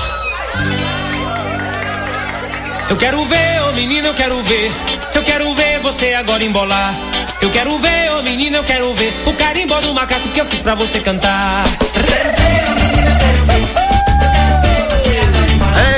Eu 2.88 2.96
quero 2.96 3.24
ver, 3.24 3.62
ô 3.62 3.68
oh 3.68 3.72
menino, 3.72 4.08
eu 4.08 4.14
quero 4.14 4.42
ver. 4.42 4.72
Eu 5.14 5.22
quero 5.22 5.54
ver 5.54 5.80
você 5.80 6.14
agora 6.14 6.44
embolar. 6.44 6.94
Eu 7.40 7.50
quero 7.50 7.78
ver, 7.78 8.12
ô 8.12 8.18
oh 8.18 8.22
menino, 8.22 8.56
eu 8.56 8.64
quero 8.64 8.94
ver 8.94 9.12
o 9.26 9.32
carimbó 9.32 9.80
do 9.80 9.92
macaco 9.92 10.28
que 10.28 10.40
eu 10.40 10.46
fiz 10.46 10.60
pra 10.60 10.74
você 10.74 11.00
cantar. 11.00 11.64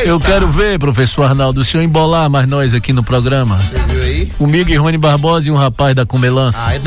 Eu 0.09 0.19
quero 0.19 0.49
ver, 0.49 0.79
professor 0.79 1.25
Arnaldo, 1.25 1.61
o 1.61 1.65
senhor 1.65 1.83
embolar 1.85 2.31
mais 2.31 2.49
nós 2.49 2.73
aqui 2.73 2.95
no 2.95 3.03
programa. 3.03 3.59
Você 3.59 3.75
viu 3.89 4.03
aí? 4.03 4.25
Comigo 4.39 4.71
e 4.71 4.77
Rony 4.77 4.97
Barbosa 4.97 5.51
e 5.51 5.53
um 5.53 5.57
rapaz 5.57 5.95
da 5.95 6.07
Comelança. 6.07 6.65
Ai, 6.65 6.81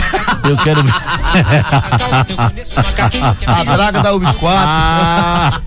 eu 0.50 0.58
quero 0.58 0.82
ver. 0.82 0.92
A 3.46 3.64
draga 3.64 4.02
da 4.02 4.16
UBS 4.16 4.34
4. 4.34 5.62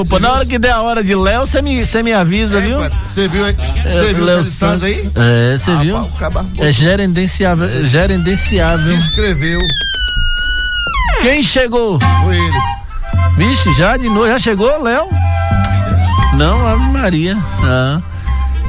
Opa, 0.00 0.18
na 0.18 0.32
hora 0.32 0.44
que 0.44 0.58
der 0.58 0.72
a 0.72 0.82
hora 0.82 1.04
de 1.04 1.14
Léo, 1.14 1.46
você 1.46 1.62
me, 1.62 1.84
me 2.02 2.12
avisa, 2.12 2.58
é, 2.58 2.60
viu? 2.60 2.78
Você 3.04 3.28
viu, 3.28 3.44
você 3.44 4.12
viu 4.12 4.24
Léo 4.24 4.42
Santos 4.42 4.82
aí? 4.82 5.08
É, 5.14 5.56
você 5.56 5.70
ah, 5.70 5.76
viu? 5.76 6.10
é 6.58 6.72
gerenciável. 6.72 7.64
É. 7.64 7.84
Gerenciável. 7.84 8.96
Escreveu. 8.96 9.60
Quem 11.22 11.44
chegou? 11.44 12.00
Foi 12.24 12.36
ele. 12.36 12.85
Vixe, 13.36 13.72
já 13.74 13.96
de 13.96 14.08
novo, 14.08 14.26
já 14.26 14.38
chegou, 14.38 14.82
Léo? 14.82 15.08
Não, 16.34 16.66
Ave 16.66 16.90
Maria. 16.90 17.38
Ah. 17.62 18.00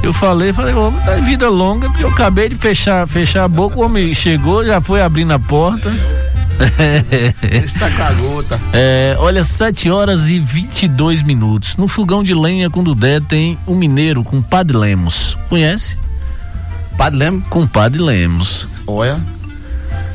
Eu 0.02 0.12
falei, 0.12 0.52
falei, 0.52 0.74
ô, 0.74 0.92
tá 1.04 1.16
vida 1.16 1.48
longa, 1.48 1.88
porque 1.90 2.04
eu 2.04 2.08
acabei 2.08 2.48
de 2.48 2.54
fechar, 2.54 3.06
fechar 3.06 3.44
a 3.44 3.48
boca, 3.48 3.78
o 3.78 3.82
homem 3.82 4.14
chegou, 4.14 4.64
já 4.64 4.80
foi 4.80 5.02
abrindo 5.02 5.32
a 5.32 5.38
porta. 5.38 5.92
Está 7.64 7.90
com 7.90 8.02
a 8.02 8.12
gota. 8.12 8.60
É, 8.72 9.16
olha, 9.18 9.44
7 9.44 9.90
horas 9.90 10.28
e 10.28 10.38
22 10.38 11.22
minutos. 11.22 11.76
No 11.76 11.88
fogão 11.88 12.22
de 12.22 12.34
lenha 12.34 12.68
com 12.68 12.82
Dudé 12.82 13.20
tem 13.20 13.58
um 13.66 13.74
mineiro 13.74 14.24
com 14.24 14.42
Padre 14.42 14.76
Lemos. 14.76 15.36
Conhece? 15.48 15.98
Padre 16.96 17.18
Lemos? 17.18 17.44
Com 17.48 17.66
Padre 17.66 18.00
Lemos. 18.00 18.66
Olha. 18.86 19.20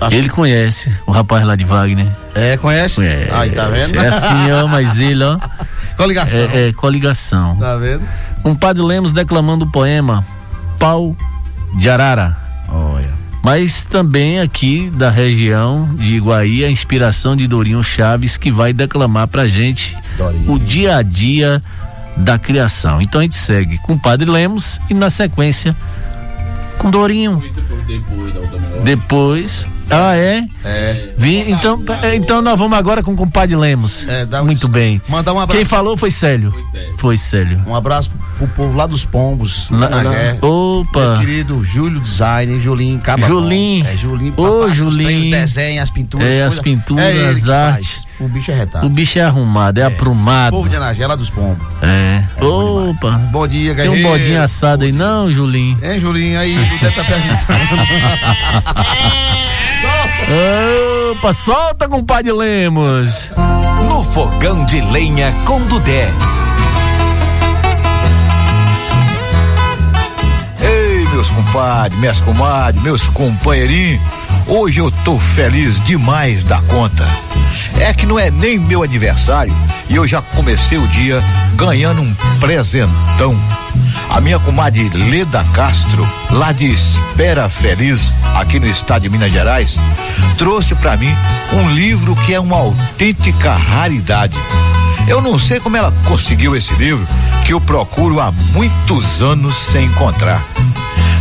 Acho... 0.07 0.15
Ele 0.15 0.29
conhece, 0.29 0.91
o 1.07 1.11
rapaz 1.11 1.45
lá 1.45 1.55
de 1.55 1.65
Wagner. 1.65 2.07
É, 2.35 2.57
conhece? 2.57 2.95
Conhece. 2.95 3.31
Aí, 3.31 3.51
tá 3.51 3.67
vendo? 3.67 3.99
É 3.99 4.07
assim, 4.07 4.51
ó, 4.51 4.67
mas 4.67 4.99
ele, 4.99 5.23
ó. 5.23 5.39
Coligação. 5.95 6.39
É, 6.39 6.67
é, 6.67 6.73
coligação. 6.73 7.55
Tá 7.57 7.75
vendo? 7.77 8.03
Um 8.43 8.55
padre 8.55 8.81
Lemos 8.81 9.11
declamando 9.11 9.65
o 9.65 9.71
poema 9.71 10.25
Pau 10.79 11.15
de 11.77 11.89
Arara. 11.89 12.35
Olha. 12.67 13.11
Mas 13.43 13.85
também 13.85 14.39
aqui 14.39 14.89
da 14.89 15.09
região 15.09 15.93
de 15.95 16.15
Iguaí, 16.15 16.63
a 16.63 16.69
inspiração 16.69 17.35
de 17.35 17.47
Dorinho 17.47 17.83
Chaves, 17.83 18.37
que 18.37 18.49
vai 18.49 18.73
declamar 18.73 19.27
pra 19.27 19.47
gente 19.47 19.97
Dorinho. 20.17 20.51
o 20.51 20.57
dia 20.57 20.97
a 20.97 21.01
dia 21.01 21.61
da 22.15 22.39
criação. 22.39 23.01
Então 23.01 23.19
a 23.19 23.23
gente 23.23 23.35
segue 23.35 23.77
com 23.79 23.93
o 23.93 23.99
Padre 23.99 24.29
Lemos 24.29 24.79
e 24.89 24.93
na 24.93 25.09
sequência 25.09 25.75
com 26.77 26.89
Dorinho. 26.89 27.43
Depois. 28.83 29.67
Ah, 29.93 30.15
é? 30.15 30.43
É. 30.65 31.09
Vi, 31.17 31.51
então, 31.51 31.83
é, 32.01 32.15
então 32.15 32.41
nós 32.41 32.57
vamos 32.57 32.77
agora 32.77 33.03
com 33.03 33.13
o 33.13 33.15
compadre 33.15 33.55
Lemos. 33.55 34.05
É, 34.07 34.25
dá 34.25 34.43
Muito 34.43 34.67
bem. 34.67 35.01
Mandar 35.07 35.33
um 35.33 35.39
abraço. 35.39 35.57
Quem 35.57 35.65
falou 35.65 35.95
foi 35.95 36.11
Célio. 36.11 36.51
Foi 36.51 36.63
Célio. 36.63 36.95
Foi 36.97 37.17
Célio. 37.17 37.61
Um 37.67 37.75
abraço 37.75 38.11
pro 38.37 38.47
povo 38.47 38.77
lá 38.77 38.87
dos 38.87 39.05
Pombos. 39.05 39.69
Na, 39.69 39.89
na, 39.89 40.11
opa. 40.41 41.11
Meu 41.11 41.19
querido 41.19 41.63
Júlio 41.63 41.99
Design, 41.99 42.61
Julinho 42.61 42.99
Cababon. 42.99 43.27
Julinho. 43.27 43.85
É, 43.85 43.95
Julinho. 43.95 44.33
Ô, 44.37 44.69
Julinho. 44.69 45.35
Os 45.35 45.41
desenhos, 45.41 45.83
as 45.83 45.89
pinturas. 45.89 46.27
É, 46.27 46.43
as 46.43 46.59
pinturas, 46.59 47.05
é 47.05 47.29
as 47.29 47.49
artes. 47.49 48.05
O 48.19 48.27
bicho 48.27 48.51
é 48.51 48.55
retado. 48.55 48.85
O 48.85 48.89
bicho 48.89 49.19
é 49.19 49.21
arrumado, 49.21 49.79
é, 49.79 49.83
é. 49.83 49.85
aprumado. 49.85 50.53
O 50.53 50.57
povo 50.57 50.69
de 50.69 50.75
Anagela 50.75 51.17
dos 51.17 51.29
Pombos. 51.29 51.65
É. 51.81 52.23
é 52.37 52.43
Opa. 52.43 53.11
Bom 53.31 53.47
dia, 53.47 53.73
galera. 53.73 53.95
Tem 53.95 54.05
um 54.05 54.09
bodinho 54.09 54.41
assado 54.41 54.83
aí, 54.83 54.91
não, 54.91 55.31
Julinho? 55.31 55.77
É, 55.81 55.99
Julinho, 55.99 56.39
aí, 56.39 56.55
estar 56.75 56.91
tá 56.91 57.03
perguntando. 57.03 57.43
Opa, 61.11 61.33
solta, 61.33 61.87
compadre 61.87 62.31
Lemos. 62.31 63.31
No 63.89 64.03
fogão 64.03 64.65
de 64.65 64.79
lenha 64.81 65.33
com 65.45 65.59
Dudé. 65.67 66.09
Ei, 70.61 71.05
meus 71.11 71.29
compadres, 71.29 71.99
minhas 71.99 72.21
comadres, 72.21 72.81
meus 72.81 73.07
companheirinhos. 73.07 74.01
Hoje 74.47 74.79
eu 74.79 74.91
tô 75.03 75.19
feliz 75.19 75.79
demais 75.83 76.43
da 76.43 76.61
conta. 76.63 77.05
É 77.79 77.93
que 77.93 78.05
não 78.05 78.17
é 78.17 78.31
nem 78.31 78.57
meu 78.59 78.83
aniversário 78.83 79.53
e 79.89 79.95
eu 79.95 80.07
já 80.07 80.21
comecei 80.21 80.77
o 80.77 80.87
dia 80.87 81.21
ganhando 81.55 82.01
um 82.01 82.15
presentão. 82.39 83.37
A 84.13 84.21
minha 84.21 84.37
comadre 84.37 84.89
Leda 84.89 85.43
Castro, 85.53 86.07
lá 86.29 86.51
de 86.51 86.71
Espera 86.71 87.49
Feliz, 87.49 88.13
aqui 88.35 88.59
no 88.59 88.67
estado 88.67 89.01
de 89.01 89.09
Minas 89.09 89.31
Gerais, 89.31 89.79
trouxe 90.37 90.75
para 90.75 90.95
mim 90.95 91.11
um 91.51 91.73
livro 91.73 92.15
que 92.17 92.31
é 92.31 92.39
uma 92.39 92.57
autêntica 92.57 93.51
raridade. 93.51 94.37
Eu 95.07 95.19
não 95.19 95.39
sei 95.39 95.59
como 95.59 95.75
ela 95.75 95.91
conseguiu 96.05 96.55
esse 96.55 96.73
livro, 96.75 97.05
que 97.43 97.53
eu 97.53 97.59
procuro 97.59 98.19
há 98.19 98.31
muitos 98.53 99.23
anos 99.23 99.55
sem 99.55 99.85
encontrar. 99.85 100.41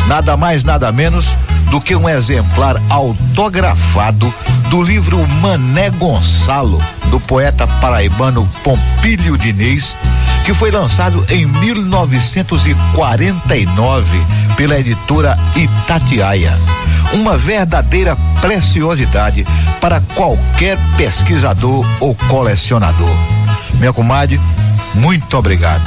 Nada 0.06 0.36
mais, 0.36 0.62
nada 0.62 0.92
menos 0.92 1.34
do 1.70 1.80
que 1.80 1.96
um 1.96 2.06
exemplar 2.06 2.76
autografado 2.90 4.32
do 4.68 4.82
livro 4.82 5.26
Mané 5.40 5.88
Gonçalo, 5.88 6.78
do 7.06 7.18
poeta 7.18 7.66
paraibano 7.66 8.46
Pompílio 8.62 9.38
Diniz, 9.38 9.96
que 10.44 10.52
foi 10.52 10.70
lançado 10.70 11.24
em 11.30 11.46
1949 11.46 14.20
pela 14.56 14.78
editora 14.78 15.38
Itatiaia. 15.54 16.58
Uma 17.12 17.36
verdadeira 17.36 18.16
preciosidade 18.40 19.46
para 19.80 20.00
qualquer 20.14 20.78
pesquisador 20.96 21.84
ou 22.00 22.14
colecionador. 22.28 23.14
Minha 23.74 23.92
comadre, 23.92 24.40
muito 24.94 25.36
obrigado. 25.36 25.82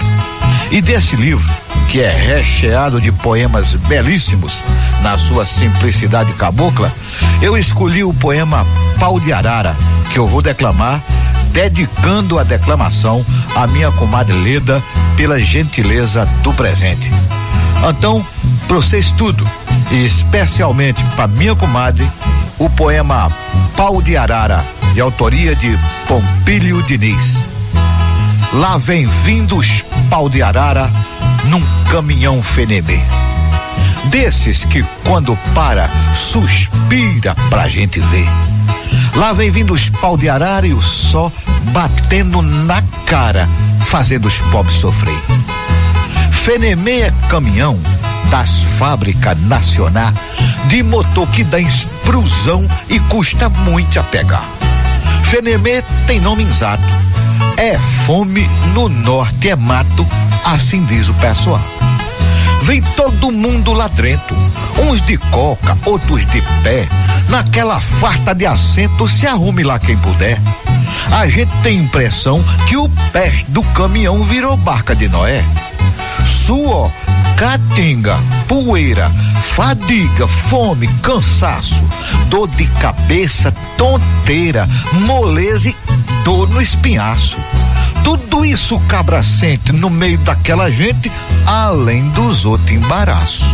E 0.71 0.81
desse 0.81 1.15
livro, 1.15 1.49
que 1.89 2.01
é 2.01 2.09
recheado 2.09 2.99
de 2.99 3.11
poemas 3.11 3.73
belíssimos, 3.73 4.63
na 5.01 5.17
sua 5.17 5.45
simplicidade 5.45 6.33
cabocla, 6.33 6.91
eu 7.41 7.57
escolhi 7.57 8.03
o 8.03 8.13
poema 8.13 8.65
Pau 8.99 9.19
de 9.19 9.31
Arara, 9.31 9.75
que 10.11 10.17
eu 10.17 10.27
vou 10.27 10.41
declamar, 10.41 11.01
dedicando 11.55 12.37
a 12.37 12.43
declamação 12.43 13.25
à 13.55 13.65
minha 13.65 13.89
comadre 13.93 14.35
Leda 14.35 14.83
pela 15.15 15.39
gentileza 15.39 16.25
do 16.43 16.53
presente. 16.53 17.09
Então, 17.89 18.23
para 18.67 18.75
vocês 18.75 19.09
tudo, 19.11 19.47
e 19.89 20.03
especialmente 20.03 21.01
para 21.15 21.27
minha 21.27 21.55
comadre, 21.55 22.05
o 22.59 22.69
poema 22.69 23.31
Pau 23.77 24.01
de 24.01 24.17
Arara, 24.17 24.63
de 24.93 24.99
autoria 24.99 25.55
de 25.55 25.79
Pompílio 26.07 26.83
Diniz. 26.83 27.37
Lá 28.53 28.77
vem 28.77 29.07
vindos 29.23 29.83
pau 30.09 30.29
de 30.29 30.41
arara 30.41 30.89
num 31.45 31.61
caminhão 31.89 32.43
Fenemê. 32.43 32.99
Desses 34.05 34.65
que 34.65 34.83
quando 35.03 35.37
para, 35.53 35.89
suspira 36.15 37.35
pra 37.49 37.67
gente 37.67 37.99
ver. 37.99 38.27
Lá 39.15 39.33
vem 39.33 39.49
vindo 39.49 39.73
os 39.73 39.89
pau 39.89 40.17
de 40.17 40.29
arara 40.29 40.67
e 40.67 40.73
o 40.73 40.81
sol 40.81 41.31
batendo 41.71 42.41
na 42.41 42.81
cara, 43.05 43.47
fazendo 43.85 44.27
os 44.27 44.39
pobres 44.51 44.75
sofrer. 44.77 45.19
Fenemê 46.31 47.01
é 47.01 47.13
caminhão 47.29 47.79
das 48.29 48.63
fábricas 48.77 49.39
nacional 49.43 50.13
de 50.67 50.83
motor 50.83 51.27
que 51.29 51.43
dá 51.43 51.59
explosão 51.59 52.67
e 52.89 52.99
custa 52.99 53.49
muito 53.49 53.99
a 53.99 54.03
pegar. 54.03 54.45
Fenemê 55.25 55.83
tem 56.07 56.19
nome 56.19 56.43
exato. 56.43 56.83
É 57.57 57.77
fome 58.05 58.47
no 58.73 58.89
norte, 58.89 59.49
é 59.49 59.55
mato, 59.55 60.05
assim 60.43 60.83
diz 60.85 61.07
o 61.07 61.13
pessoal. 61.15 61.61
Vem 62.63 62.81
todo 62.95 63.31
mundo 63.31 63.73
lá 63.73 63.87
dentro, 63.87 64.35
uns 64.89 65.01
de 65.01 65.17
coca, 65.17 65.77
outros 65.85 66.25
de 66.25 66.41
pé, 66.63 66.87
naquela 67.29 67.79
farta 67.79 68.33
de 68.33 68.45
assento, 68.45 69.07
se 69.07 69.27
arrume 69.27 69.63
lá 69.63 69.79
quem 69.79 69.97
puder. 69.97 70.39
A 71.11 71.27
gente 71.27 71.51
tem 71.63 71.77
impressão 71.77 72.43
que 72.67 72.77
o 72.77 72.89
pé 73.11 73.43
do 73.47 73.63
caminhão 73.63 74.23
virou 74.23 74.57
barca 74.57 74.95
de 74.95 75.07
Noé. 75.07 75.43
Suor, 76.25 76.91
catinga, 77.37 78.17
poeira, 78.47 79.11
fadiga, 79.55 80.27
fome, 80.27 80.87
cansaço, 81.01 81.81
dor 82.27 82.47
de 82.49 82.65
cabeça, 82.79 83.53
tonteira, 83.77 84.67
moleza 85.05 85.69
e 85.69 85.75
dor 86.23 86.49
no 86.49 86.61
espinhaço. 86.61 87.37
Tudo 88.03 88.45
isso 88.45 88.79
cabra 88.87 89.23
sente 89.23 89.71
no 89.71 89.89
meio 89.89 90.17
daquela 90.19 90.69
gente, 90.69 91.11
além 91.45 92.07
dos 92.09 92.45
outros 92.45 92.71
embaraços. 92.71 93.45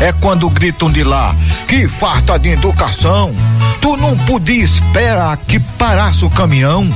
É 0.00 0.12
quando 0.12 0.48
gritam 0.50 0.90
de 0.90 1.02
lá 1.02 1.34
que 1.66 1.88
farta 1.88 2.38
de 2.38 2.50
educação. 2.50 3.34
Tu 3.82 3.96
não 3.98 4.16
podia 4.16 4.62
esperar 4.62 5.36
que 5.36 5.60
parasse 5.60 6.24
o 6.24 6.30
caminhão 6.30 6.88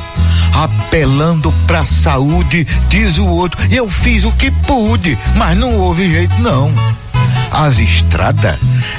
apelando 0.54 1.52
pra 1.66 1.84
saúde, 1.84 2.66
diz 2.88 3.18
o 3.18 3.26
outro. 3.26 3.60
Eu 3.70 3.90
fiz 3.90 4.24
o 4.24 4.32
que 4.32 4.50
pude, 4.50 5.18
mas 5.34 5.58
não 5.58 5.76
houve 5.76 6.08
jeito 6.08 6.40
não. 6.40 6.72
As 7.50 7.78
estradas 7.78 8.58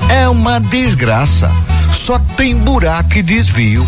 é 0.10 0.28
uma 0.28 0.60
desgraça, 0.60 1.50
só 1.91 2.19
tem 2.19 2.56
buraco 2.56 3.17
e 3.17 3.23
desvio. 3.23 3.88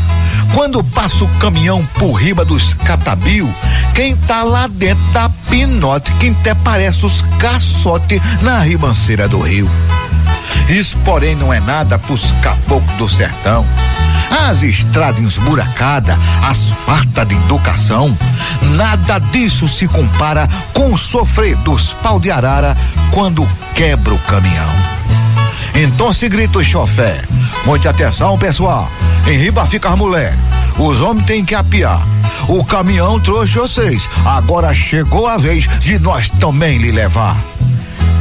Quando 0.54 0.84
passa 0.84 1.26
o 1.26 1.30
caminhão 1.38 1.86
por 1.98 2.14
riba 2.14 2.44
dos 2.44 2.74
catabil, 2.74 3.54
quem 3.94 4.16
tá 4.16 4.42
lá 4.44 4.68
dentro 4.68 5.04
dá 5.14 5.30
pinote, 5.50 6.12
quem 6.20 6.32
até 6.32 6.56
parece 6.56 7.06
os 7.06 7.22
caçote 7.38 8.22
na 8.42 8.60
ribanceira 8.62 9.28
do 9.28 9.40
rio. 9.40 9.70
Isso, 10.68 10.98
porém, 11.04 11.36
não 11.36 11.54
é 11.54 11.60
nada 11.60 11.98
pros 11.98 12.32
caboclos 12.42 12.98
do 12.98 13.10
sertão. 13.10 13.66
As 14.48 14.64
estradas 14.64 15.20
esburacadas, 15.20 16.18
as 16.44 16.70
fartas 16.86 17.28
de 17.28 17.36
educação, 17.36 18.16
nada 18.76 19.20
disso 19.20 19.68
se 19.68 19.88
compara 19.88 20.48
com 20.74 20.94
o 20.94 20.98
sofrer 20.98 21.56
dos 21.58 21.94
pau 21.94 22.20
de 22.20 22.30
arara 22.30 22.78
quando 23.12 23.48
quebra 23.74 24.14
o 24.14 24.20
caminhão. 24.20 24.70
Então 25.74 26.14
se 26.14 26.30
grita 26.30 26.60
o 26.60 26.64
chofé. 26.64 27.22
Muite 27.66 27.88
atenção, 27.88 28.38
pessoal. 28.38 28.90
Em 29.28 29.38
riba 29.38 29.66
fica 29.66 29.90
as 29.90 29.98
mulher. 29.98 30.34
Os 30.78 31.02
homens 31.02 31.26
têm 31.26 31.44
que 31.44 31.56
apiar. 31.56 32.02
O 32.48 32.64
caminhão 32.64 33.20
trouxe 33.20 33.58
vocês. 33.58 34.10
Agora 34.26 34.74
chegou 34.74 35.28
a 35.28 35.38
vez 35.38 35.68
de 35.80 36.00
nós 36.00 36.30
também 36.30 36.78
lhe 36.78 36.92
levar. 36.92 37.38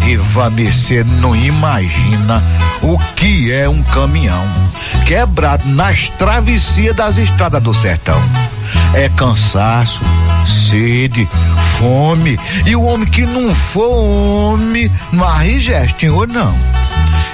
E 0.09 1.05
não 1.21 1.37
imagina 1.37 2.43
o 2.81 2.99
que 3.15 3.53
é 3.53 3.69
um 3.69 3.83
caminhão 3.83 4.43
quebrado 5.05 5.69
nas 5.69 6.09
travessias 6.09 6.97
das 6.97 7.19
estradas 7.19 7.63
do 7.63 7.75
sertão. 7.75 8.19
É 8.95 9.11
cansaço, 9.11 10.01
sede, 10.47 11.29
fome. 11.79 12.41
E 12.65 12.75
o 12.75 12.85
homem 12.85 13.07
que 13.07 13.27
não 13.27 13.55
for 13.55 14.55
homem, 14.55 14.91
não 15.13 15.25
arrijeste, 15.25 16.09
ou 16.09 16.27
não. 16.27 16.55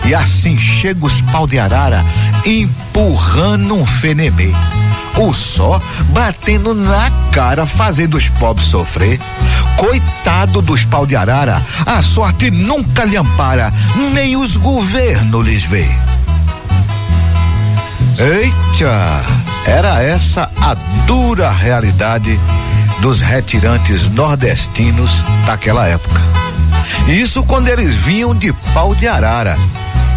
E 0.05 0.13
assim 0.13 0.59
chega 0.59 1.07
os 1.07 1.21
pau 1.21 1.47
de 1.47 1.61
arara 1.61 2.05
empurrando 2.46 3.74
um 3.74 3.87
fenemê 3.87 4.52
o 5.16 5.33
só 5.33 5.80
batendo 6.11 6.74
na 6.74 7.11
cara, 7.33 7.66
fazendo 7.66 8.16
os 8.16 8.28
pobres 8.28 8.66
sofrer. 8.66 9.20
Coitado 9.76 10.62
dos 10.62 10.85
pau 10.85 11.07
de 11.07 11.16
arara, 11.16 11.62
a 11.87 12.02
sorte 12.02 12.50
nunca 12.50 13.04
lhe 13.04 13.16
ampara, 13.16 13.72
nem 14.12 14.37
os 14.37 14.57
governos 14.57 15.46
lhes 15.46 15.64
vê. 15.64 15.88
Eita, 18.18 19.22
era 19.66 20.02
essa 20.02 20.50
a 20.61 20.74
dura 21.07 21.50
realidade 21.50 22.38
dos 23.00 23.20
retirantes 23.20 24.09
nordestinos 24.09 25.24
daquela 25.46 25.87
época. 25.87 26.20
Isso 27.09 27.42
quando 27.42 27.68
eles 27.68 27.94
vinham 27.94 28.35
de 28.35 28.52
pau 28.72 28.94
de 28.94 29.07
arara, 29.07 29.59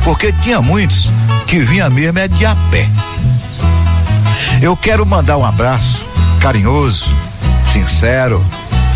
porque 0.08 0.32
tinha 0.32 0.62
muitos 0.62 1.12
que 1.48 1.60
vinha 1.60 1.90
mesmo 1.90 2.18
é 2.18 2.30
de 2.30 2.46
a 2.46 2.56
pé. 2.72 2.88
Eu 4.62 4.78
quero 4.78 5.06
mandar 5.06 5.36
um 5.36 5.46
abraço 5.46 6.02
carinhoso, 6.40 7.10
sincero, 7.68 8.42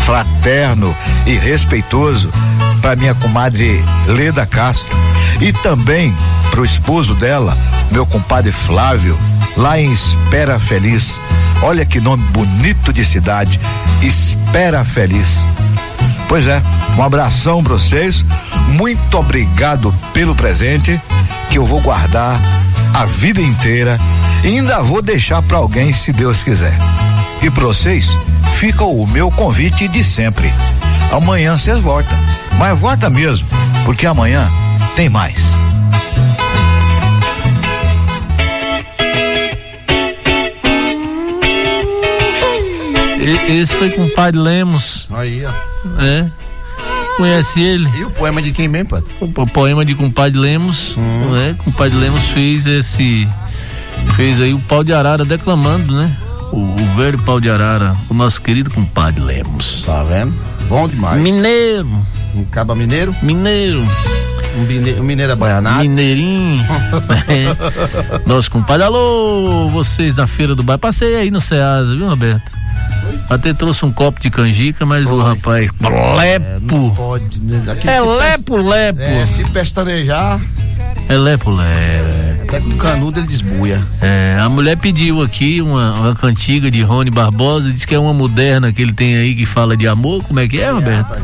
fraterno 0.06 0.96
e 1.26 1.34
respeitoso 1.34 2.30
para 2.80 2.96
minha 2.96 3.14
comadre 3.14 3.84
Leda 4.06 4.46
Castro 4.46 4.88
e 5.38 5.52
também 5.52 6.16
para 6.50 6.62
o 6.62 6.64
esposo 6.64 7.14
dela, 7.14 7.58
meu 7.90 8.06
compadre 8.06 8.50
Flávio, 8.50 9.14
lá 9.54 9.78
em 9.78 9.92
Espera 9.92 10.58
Feliz. 10.58 11.20
Olha 11.60 11.84
que 11.84 12.00
nome 12.00 12.24
bonito 12.30 12.90
de 12.90 13.04
cidade, 13.04 13.60
Espera 14.00 14.82
Feliz. 14.82 15.44
Pois 16.32 16.46
é, 16.46 16.62
um 16.96 17.02
abração 17.02 17.62
para 17.62 17.74
vocês. 17.74 18.24
Muito 18.68 19.18
obrigado 19.18 19.94
pelo 20.14 20.34
presente 20.34 20.98
que 21.50 21.58
eu 21.58 21.66
vou 21.66 21.78
guardar 21.82 22.40
a 22.94 23.04
vida 23.04 23.42
inteira 23.42 24.00
e 24.42 24.46
ainda 24.46 24.80
vou 24.80 25.02
deixar 25.02 25.42
para 25.42 25.58
alguém 25.58 25.92
se 25.92 26.10
Deus 26.10 26.42
quiser. 26.42 26.72
E 27.42 27.50
para 27.50 27.66
vocês, 27.66 28.18
fica 28.54 28.82
o 28.82 29.06
meu 29.06 29.30
convite 29.30 29.86
de 29.86 30.02
sempre. 30.02 30.50
Amanhã 31.12 31.54
vocês 31.54 31.78
voltam. 31.80 32.16
Mas 32.58 32.78
volta 32.78 33.10
mesmo, 33.10 33.46
porque 33.84 34.06
amanhã 34.06 34.50
tem 34.96 35.10
mais. 35.10 35.52
Esse 43.22 43.74
foi 43.76 43.90
com 43.90 44.04
o 44.04 44.10
Padre 44.10 44.40
Lemos. 44.40 45.08
Aí, 45.12 45.44
ó. 45.44 46.02
É. 46.02 46.30
Conhece 47.16 47.60
ele? 47.60 47.88
E 47.96 48.04
o 48.04 48.10
poema 48.10 48.40
de 48.40 48.52
quem 48.52 48.68
mesmo, 48.68 48.90
Padre? 48.90 49.12
O, 49.20 49.28
poema 49.46 49.84
de 49.84 49.94
Compadre 49.94 50.38
Lemos, 50.38 50.96
hum. 50.96 51.30
né? 51.32 51.54
Compadre 51.62 51.96
Lemos 51.96 52.22
fez 52.28 52.66
esse 52.66 53.28
fez 54.16 54.40
aí 54.40 54.52
o 54.52 54.58
pau 54.60 54.82
de 54.82 54.92
arara 54.92 55.24
declamando, 55.24 55.94
né? 55.94 56.16
O, 56.50 56.58
o 56.58 56.96
velho 56.96 57.18
pau 57.22 57.40
de 57.40 57.48
arara, 57.48 57.96
o 58.08 58.14
nosso 58.14 58.40
querido 58.40 58.70
compadre 58.70 59.22
Lemos. 59.22 59.82
Tá 59.86 60.02
vendo? 60.02 60.34
Bom 60.68 60.88
demais. 60.88 61.20
Mineiro. 61.20 61.88
Um 62.34 62.44
caba 62.44 62.74
mineiro? 62.74 63.14
Mineiro. 63.22 63.86
Um, 64.56 64.62
mineiro, 64.62 65.04
mineiro 65.04 65.32
abaianado. 65.32 65.80
Mineirinho. 65.80 66.64
é. 67.28 68.26
Nosso 68.26 68.50
compadre, 68.50 68.84
alô, 68.84 69.68
vocês 69.68 70.14
da 70.14 70.26
feira 70.26 70.54
do 70.54 70.62
bairro. 70.62 70.80
Passei 70.80 71.14
aí 71.14 71.30
no 71.30 71.40
Ceasa, 71.40 71.94
viu, 71.94 72.08
Roberto? 72.08 72.61
Até 73.32 73.54
trouxe 73.54 73.84
um 73.84 73.92
copo 73.92 74.20
de 74.20 74.30
canjica, 74.30 74.84
mas 74.84 75.10
o 75.10 75.18
rapaz. 75.18 75.70
Lepo! 76.18 76.92
É, 76.92 76.96
pode, 76.96 77.40
né? 77.40 77.76
é 77.84 78.00
lepo, 78.00 78.56
lepo. 78.56 79.00
É, 79.00 79.26
se 79.26 79.44
pestanejar. 79.44 80.40
É 81.08 81.16
lepo, 81.16 81.50
lepo. 81.50 82.42
Até 82.42 82.60
com 82.60 82.76
canudo 82.76 83.20
ele 83.20 83.26
desbuia. 83.26 83.82
É, 84.00 84.36
a 84.38 84.48
mulher 84.48 84.76
pediu 84.76 85.22
aqui 85.22 85.62
uma, 85.62 85.94
uma 85.94 86.14
cantiga 86.14 86.70
de 86.70 86.82
Rony 86.82 87.10
Barbosa, 87.10 87.72
diz 87.72 87.84
que 87.84 87.94
é 87.94 87.98
uma 87.98 88.12
moderna 88.12 88.72
que 88.72 88.82
ele 88.82 88.92
tem 88.92 89.16
aí 89.16 89.34
que 89.34 89.46
fala 89.46 89.76
de 89.76 89.88
amor. 89.88 90.22
Como 90.24 90.38
é 90.38 90.46
que 90.46 90.60
é, 90.60 90.70
Roberto? 90.70 91.14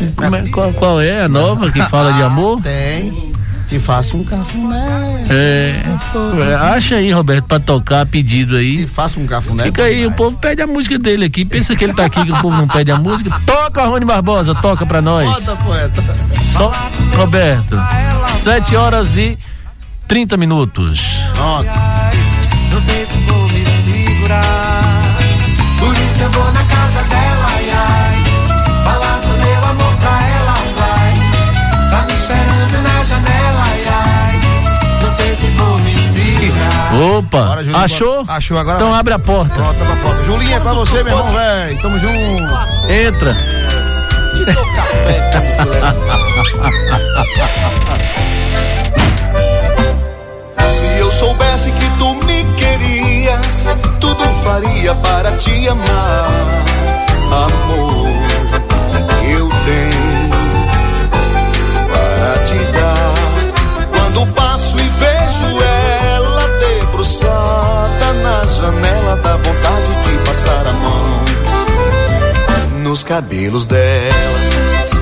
É, 0.00 0.50
qual, 0.50 0.72
qual 0.72 1.00
é 1.00 1.22
a 1.22 1.28
nova 1.28 1.70
que 1.70 1.82
fala 1.90 2.12
de 2.12 2.22
amor? 2.22 2.60
Tem. 2.62 3.30
Se 3.70 3.78
faça 3.78 4.16
um 4.16 4.24
cafuné. 4.24 5.26
É. 5.30 5.80
Acha 6.74 6.96
aí, 6.96 7.12
Roberto, 7.12 7.44
pra 7.44 7.60
tocar 7.60 8.04
pedido 8.04 8.56
aí. 8.56 8.78
Se 8.78 8.86
faça 8.88 9.20
um 9.20 9.26
cafuné. 9.28 9.62
Fica 9.62 9.84
aí, 9.84 10.04
o 10.04 10.10
povo 10.10 10.36
pede 10.36 10.60
a 10.60 10.66
música 10.66 10.98
dele 10.98 11.26
aqui. 11.26 11.44
Pensa 11.44 11.76
que 11.76 11.84
ele 11.84 11.94
tá 11.94 12.04
aqui, 12.04 12.24
que 12.24 12.32
o 12.32 12.40
povo 12.40 12.56
não 12.56 12.66
pede 12.66 12.90
a 12.90 12.96
música. 12.98 13.30
Toca, 13.46 13.84
Rony 13.84 14.04
Barbosa, 14.04 14.56
toca 14.56 14.84
pra 14.84 15.00
nós. 15.00 15.24
Roda, 15.24 15.54
poeta. 15.62 16.02
Só, 16.46 16.72
Roberto. 17.14 17.80
Sete 18.34 18.74
horas 18.74 19.16
e 19.16 19.38
30 20.08 20.36
minutos. 20.36 21.20
Nota. 21.36 21.70
Não 22.72 22.80
sei 22.80 23.06
se 23.06 23.18
vou 23.20 23.48
me 23.50 23.64
segurar. 23.64 25.14
Por 25.78 25.96
isso 25.96 26.22
eu 26.22 26.30
vou 26.32 26.52
na 26.52 26.64
casa 26.64 27.02
dela, 27.04 27.46
ai, 27.50 27.70
ai. 27.70 28.24
Falar 28.82 29.19
Achou? 37.74 38.24
Achou, 38.28 38.58
agora 38.58 38.76
Então 38.76 38.90
vai. 38.90 39.00
abre 39.00 39.14
a 39.14 39.18
porta. 39.18 39.54
Pronto, 39.54 39.80
abre 39.80 39.92
a 39.92 39.96
porta. 39.96 40.24
Julinha, 40.24 40.56
é 40.56 40.60
pra 40.60 40.72
você, 40.74 41.02
meu 41.02 41.06
irmão, 41.18 41.32
velho. 41.32 41.78
Tamo 41.82 41.98
junto. 41.98 42.12
Entra. 42.92 43.34
Te 44.36 44.44
dou 44.44 44.64
café 44.74 45.30
como 45.32 46.70
Se 50.70 50.98
eu 50.98 51.10
soubesse 51.12 51.70
que 51.72 51.90
tu 51.98 52.14
me 52.26 52.44
querias, 52.54 53.64
tudo 54.00 54.22
faria 54.42 54.94
para 54.96 55.32
te 55.32 55.68
amar. 55.68 56.28
Amor, 57.30 57.89
na 68.70 68.82
janela, 68.82 69.16
dá 69.16 69.36
vontade 69.36 70.02
de 70.04 70.18
passar 70.24 70.66
a 70.66 70.72
mão 70.72 71.24
nos 72.82 73.02
cabelos 73.02 73.66
dela. 73.66 73.80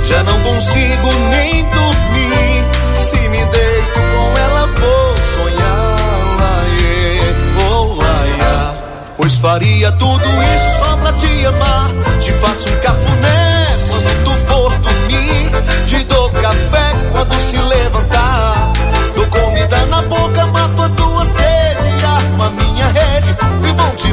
Já 0.06 0.22
não 0.22 0.38
consigo 0.40 1.12
nem 1.30 1.64
dormir. 1.64 2.64
Se 2.98 3.16
me 3.28 3.44
deito 3.44 3.92
com 3.94 4.38
ela, 4.38 4.66
vou 4.66 5.14
sonhar. 5.36 5.96
Laie, 6.40 7.34
oh, 7.70 7.94
laia. 7.94 8.74
Pois 9.16 9.36
faria 9.36 9.92
tudo 9.92 10.24
isso 10.54 10.78
só 10.78 10.96
pra 10.96 11.12
te 11.12 11.46
amar. 11.46 11.90
Te 12.20 12.32
faço 12.32 12.68
um 12.68 12.76
cafuné 12.80 13.66
quando 13.88 14.24
tu 14.24 14.32
for 14.46 14.70
dormir. 14.78 15.50
Te 15.86 16.04
dou 16.04 16.30
café 16.30 16.92
quando 17.12 17.34
se 17.40 17.56
levantar. 17.56 18.17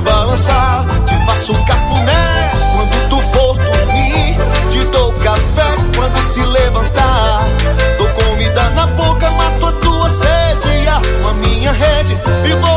Balançar. 0.05 0.85
Te 1.07 1.15
faço 1.25 1.53
cafuné 1.65 2.51
quando 2.73 3.09
tu 3.09 3.21
for 3.33 3.55
dormir. 3.55 4.37
Te 4.71 4.83
dou 4.85 5.11
café 5.13 5.69
quando 5.95 6.17
se 6.31 6.41
levantar. 6.41 7.43
Dou 7.97 8.07
comida 8.09 8.69
na 8.69 8.87
boca, 8.87 9.29
mato 9.31 9.67
a 9.67 9.71
tua 9.73 10.09
sede. 10.09 10.87
Armo 10.87 11.29
a 11.29 11.33
minha 11.33 11.71
rede 11.71 12.17
e 12.45 12.53
vou 12.61 12.74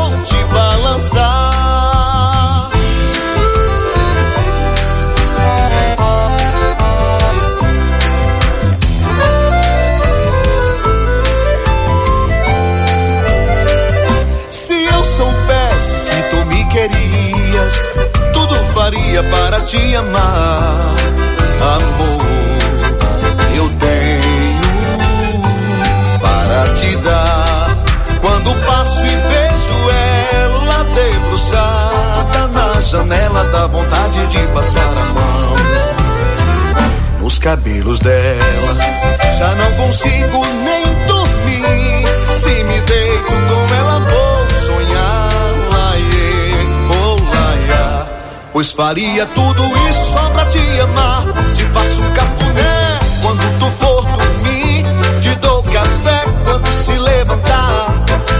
faria 48.79 49.25
tudo 49.25 49.61
isso 49.89 50.05
só 50.05 50.29
pra 50.29 50.45
te 50.45 50.57
amar. 50.79 51.25
Te 51.53 51.65
faço 51.65 52.01
um 52.01 52.11
cafuné 52.13 52.99
quando 53.21 53.59
tu 53.59 53.69
for 53.77 54.05
dormir. 54.05 54.85
Te 55.21 55.35
dou 55.35 55.61
café 55.63 56.23
quando 56.45 56.65
se 56.71 56.93
levantar. 56.93 57.87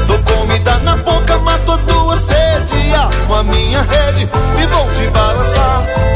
Dou 0.07 0.17
comida 0.19 0.77
na 0.79 0.95
boca, 0.95 1.37
mato 1.39 1.73
a 1.73 1.77
tua 1.79 2.15
sede. 2.15 2.93
Armo 2.95 3.35
a 3.35 3.43
minha 3.43 3.81
rede 3.81 4.29
e 4.61 4.65
vou 4.67 4.89
te 4.93 5.09
balançar. 5.11 6.08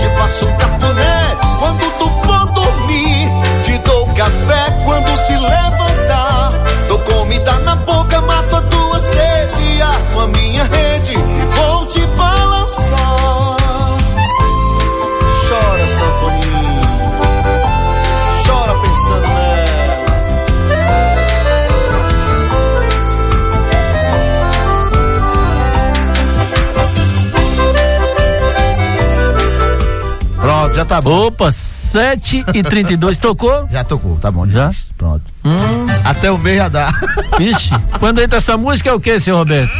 Já 30.83 30.85
tá 30.85 31.01
bom. 31.01 31.27
Opa, 31.27 31.51
7 31.51 32.45
e 32.53 32.61
32 32.63 33.17
tocou? 33.17 33.67
Já 33.71 33.83
tocou, 33.83 34.17
tá 34.17 34.29
bom. 34.29 34.45
Já? 34.47 34.69
Pronto. 34.97 35.23
Hum, 35.45 35.85
Até 36.03 36.29
o 36.29 36.37
meio 36.37 36.57
já 36.57 36.67
dá. 36.69 36.91
vixe. 37.37 37.69
Quando 37.99 38.21
entra 38.21 38.37
essa 38.37 38.57
música 38.57 38.89
é 38.89 38.93
o 38.93 38.99
que, 38.99 39.19
senhor 39.19 39.37
Roberto? 39.37 39.71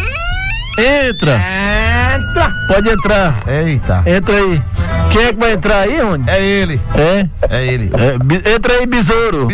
Entra. 0.79 1.39
Entra. 2.15 2.51
Pode 2.67 2.89
entrar. 2.89 3.35
Eita. 3.47 4.03
Entra 4.05 4.35
aí. 4.35 4.61
Quem 5.11 5.21
é 5.25 5.33
que 5.33 5.39
vai 5.39 5.51
entrar 5.53 5.79
aí, 5.81 6.01
Rony? 6.01 6.23
É 6.27 6.43
ele. 6.43 6.81
É? 6.95 7.27
É 7.53 7.65
ele. 7.67 7.91
É, 7.93 8.55
entra 8.55 8.73
aí, 8.73 8.87
besouro. 8.87 9.47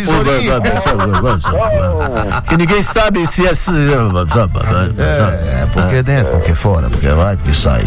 Que 2.48 2.56
ninguém 2.56 2.82
sabe 2.82 3.26
se 3.26 3.46
é. 3.46 3.52
É, 5.62 5.66
porque 5.72 6.02
dentro, 6.02 6.32
porque 6.32 6.54
fora, 6.54 6.88
porque 6.88 7.08
vai, 7.08 7.36
porque 7.36 7.52
sai. 7.54 7.82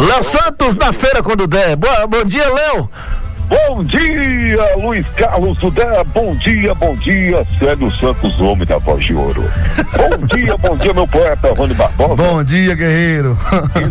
Léo 0.00 0.22
Santos 0.22 0.76
na 0.76 0.92
feira 0.92 1.22
quando 1.24 1.48
der. 1.48 1.74
Boa, 1.74 2.06
bom 2.06 2.24
dia, 2.24 2.48
Léo. 2.48 2.88
Bom 3.50 3.82
dia, 3.82 4.76
Luiz 4.76 5.04
Carlos 5.16 5.58
Sudé. 5.58 6.04
Bom 6.14 6.36
dia, 6.36 6.72
bom 6.74 6.94
dia, 6.96 7.44
Célio 7.58 7.90
Santos, 7.96 8.40
homem 8.40 8.64
da 8.64 8.78
voz 8.78 9.04
de 9.04 9.12
ouro. 9.12 9.42
Bom 9.96 10.26
dia, 10.26 10.56
bom 10.56 10.76
dia, 10.76 10.94
meu 10.94 11.06
poeta 11.08 11.52
Rony 11.52 11.74
Barbosa. 11.74 12.14
Bom 12.14 12.44
dia, 12.44 12.74
guerreiro. 12.76 13.36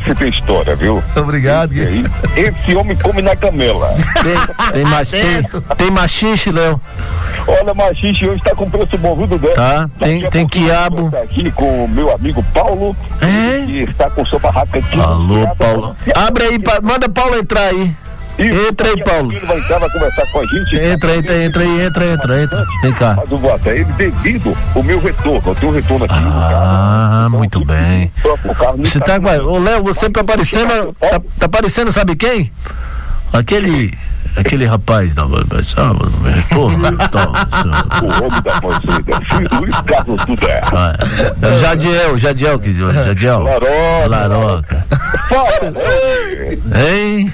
Esse 0.02 0.16
tem 0.16 0.30
história, 0.30 0.76
viu? 0.78 1.04
Obrigado, 1.16 1.74
Esse, 1.74 1.82
guerreiro. 1.84 2.12
esse 2.38 2.76
homem 2.78 2.96
come 2.98 3.22
na 3.22 3.36
camela. 3.36 3.94
Tem, 4.24 4.72
tem, 4.74 4.86
mach, 4.86 5.10
tem, 5.12 5.44
tem 5.78 5.92
machixe, 5.92 6.52
Léo. 6.52 6.80
Olha, 7.48 7.74
machixe 7.74 8.30
hoje 8.30 8.42
tá 8.42 8.56
com 8.56 8.70
preço 8.70 8.98
bom, 8.98 9.16
viu, 9.16 9.28
Dudé? 9.28 9.50
Tá, 9.56 9.90
tem- 10.00 10.30
tem 10.30 10.48
quiabo. 10.48 11.12
Aqui 11.22 11.52
com 11.52 11.84
o 11.84 11.88
meu 11.88 12.14
amigo 12.14 12.42
Paulo, 12.54 12.96
É? 13.22 13.66
que 13.66 13.84
está 13.90 14.10
com 14.10 14.24
sua 14.26 14.40
barraca 14.40 14.80
aqui. 14.80 15.00
Alô, 15.02 15.48
Paulo. 15.58 15.96
Abre 16.16 16.44
aí, 16.46 16.60
manda 16.82 17.10
Paulo 17.10 17.38
entrar 17.38 17.64
aí. 17.64 17.94
Isso, 18.40 18.70
Entra 18.70 18.88
aí, 18.88 19.04
Paulo. 19.04 19.34
Ele 19.34 19.46
vai 19.46 19.58
entrar, 19.58 19.80
vai 19.80 19.90
conversar 19.90 20.26
com 20.32 20.40
a 20.40 20.44
gente. 20.44 20.76
Entra, 20.78 21.16
entra, 21.18 21.44
entra 21.44 21.62
aí, 21.62 21.82
entra, 21.82 22.06
entra, 22.06 22.42
entra. 22.42 22.68
Vem 22.82 22.94
cá. 22.94 23.18
Mas 23.30 23.52
até 23.52 23.72
ele 23.76 23.94
devido 23.94 24.58
o 24.74 24.84
meu 24.84 25.00
retorno. 25.02 25.42
Eu 25.46 25.56
tenho 25.56 25.72
um 25.72 25.76
retorno 25.76 26.06
aqui. 26.06 26.14
Ah, 26.16 26.50
carro. 26.50 27.28
Então, 27.28 27.30
muito 27.38 27.60
eu 27.60 27.66
tive 27.66 27.74
bem. 27.74 28.12
o 28.24 28.56
carro 28.56 28.78
Você 28.78 29.00
tá 29.00 29.20
com. 29.20 29.44
Ô, 29.46 29.60
Léo, 29.60 29.84
você 29.84 30.10
tá 30.10 30.24
parecendo. 30.24 30.96
Tá, 31.00 31.22
tá 31.38 31.50
parecendo, 31.50 31.92
sabe 31.92 32.16
quem? 32.16 32.52
Aquele. 33.34 33.98
Aquele 34.38 34.66
rapaz 34.66 35.14
da. 35.16 35.24
Sabe, 35.66 36.00
no 36.00 36.30
retorno. 36.30 36.98
tal, 37.12 37.34
O 38.02 38.26
homem 38.26 38.42
da 39.04 39.22
filho 39.22 39.60
Luiz 39.60 39.76
Carlos 39.86 40.22
Sudé. 40.22 40.62
Ah, 40.64 40.96
é. 41.42 41.60
Jadiel, 41.60 42.18
Jadiel, 42.18 42.60
que 42.60 42.74
Jadiel. 42.74 43.44
Laroca. 43.44 44.08
Laroca. 44.08 44.86
Hein? 46.74 47.34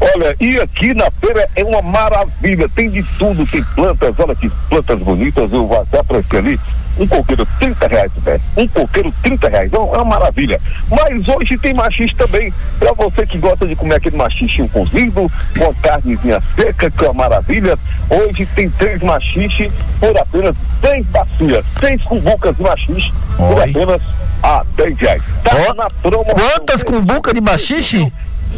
Olha, 0.00 0.36
e 0.40 0.60
aqui 0.60 0.94
na 0.94 1.10
feira 1.10 1.48
é 1.56 1.64
uma 1.64 1.82
maravilha, 1.82 2.68
tem 2.68 2.88
de 2.88 3.02
tudo, 3.18 3.44
tem 3.46 3.62
plantas, 3.74 4.14
olha 4.18 4.34
que 4.34 4.48
plantas 4.70 4.98
bonitas, 5.00 5.52
eu 5.52 5.66
vou 5.66 5.80
até 5.80 5.98
aparecer 5.98 6.36
ali, 6.36 6.60
um 6.96 7.06
coqueiro 7.06 7.46
30 7.58 7.86
reais, 7.88 8.12
velho, 8.16 8.40
um 8.56 8.68
coqueiro 8.68 9.12
30 9.22 9.48
reais, 9.48 9.72
é 9.72 9.78
uma 9.78 10.04
maravilha. 10.04 10.60
Mas 10.88 11.26
hoje 11.28 11.58
tem 11.58 11.74
machixe 11.74 12.14
também, 12.14 12.52
pra 12.78 12.92
você 12.92 13.26
que 13.26 13.38
gosta 13.38 13.66
de 13.66 13.74
comer 13.74 13.96
aquele 13.96 14.16
machistinho 14.16 14.68
cozido, 14.68 15.30
com 15.58 15.74
carnezinha 15.82 16.40
seca, 16.54 16.90
que 16.90 17.04
é 17.04 17.08
uma 17.08 17.24
maravilha, 17.24 17.76
hoje 18.08 18.46
tem 18.54 18.70
três 18.70 19.02
machixe 19.02 19.70
por 19.98 20.16
apenas 20.16 20.54
100 20.80 21.02
bacias, 21.04 21.64
seis 21.80 22.02
cumbucas 22.02 22.56
de 22.56 22.62
machixe 22.62 23.12
por 23.36 23.60
apenas 23.62 24.02
a 24.42 24.64
10 24.76 24.98
reais. 24.98 25.22
Tá 25.42 25.50
Ó, 25.70 25.74
na 25.74 25.90
promoção. 25.90 26.34
Quantas 26.34 26.82
cumbuca 26.82 27.34
de 27.34 27.40
machixe? 27.40 28.12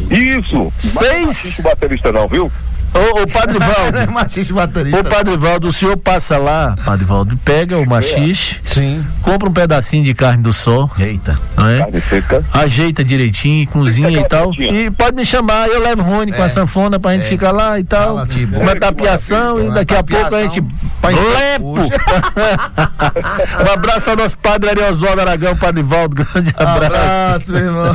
Isso. 0.09 0.71
Seis? 0.79 1.57
Não 1.57 1.63
baterista 1.63 2.11
não, 2.11 2.27
viu? 2.27 2.51
Ô, 2.93 3.21
ô 3.21 3.27
Padre 3.27 3.57
Valdo. 3.59 4.11
machixe 4.11 4.53
baterista. 4.53 4.99
Ô 4.99 5.03
Padre 5.03 5.37
Valdo, 5.37 5.69
o 5.69 5.73
senhor 5.73 5.97
passa 5.97 6.37
lá, 6.37 6.75
Padre 6.83 7.05
Valdo, 7.05 7.37
pega 7.43 7.77
o 7.77 7.87
machixe. 7.87 8.59
Sim. 8.63 9.05
Compra 9.21 9.49
um 9.49 9.53
pedacinho 9.53 10.03
de 10.03 10.13
carne 10.13 10.43
do 10.43 10.53
sol. 10.53 10.89
Eita. 10.99 11.39
Não 11.55 11.67
é? 11.67 11.79
Carne 11.79 12.01
seca. 12.09 12.43
Ajeita 12.53 13.03
direitinho, 13.03 13.67
cozinha 13.67 14.19
e 14.19 14.27
tal. 14.27 14.51
E 14.53 14.91
pode 14.91 15.15
me 15.15 15.25
chamar, 15.25 15.67
eu 15.67 15.81
levo 15.81 16.01
o 16.01 16.05
Rony 16.05 16.31
é. 16.31 16.35
com 16.35 16.43
a 16.43 16.49
sanfona 16.49 16.99
pra 16.99 17.13
gente 17.13 17.25
é. 17.25 17.29
ficar 17.29 17.51
lá 17.51 17.79
e 17.79 17.83
tal. 17.83 18.25
Tipo, 18.27 18.57
uma 18.59 18.75
tapiação 18.75 19.59
e 19.59 19.71
daqui 19.71 19.95
a 19.95 20.03
pouco 20.03 20.35
a 20.35 20.43
gente. 20.43 20.61
Lepo! 21.03 21.75
um 21.81 23.73
abraço 23.73 24.09
ao 24.11 24.15
nosso 24.15 24.37
padre 24.37 24.69
Ari 24.69 24.81
Oswaldo 24.81 25.21
Aragão, 25.21 25.55
Padre 25.55 25.83
Valdo. 25.83 26.15
Grande 26.15 26.53
abraço. 26.55 26.85
abraço, 26.85 27.51
meu 27.51 27.65
irmão. 27.65 27.93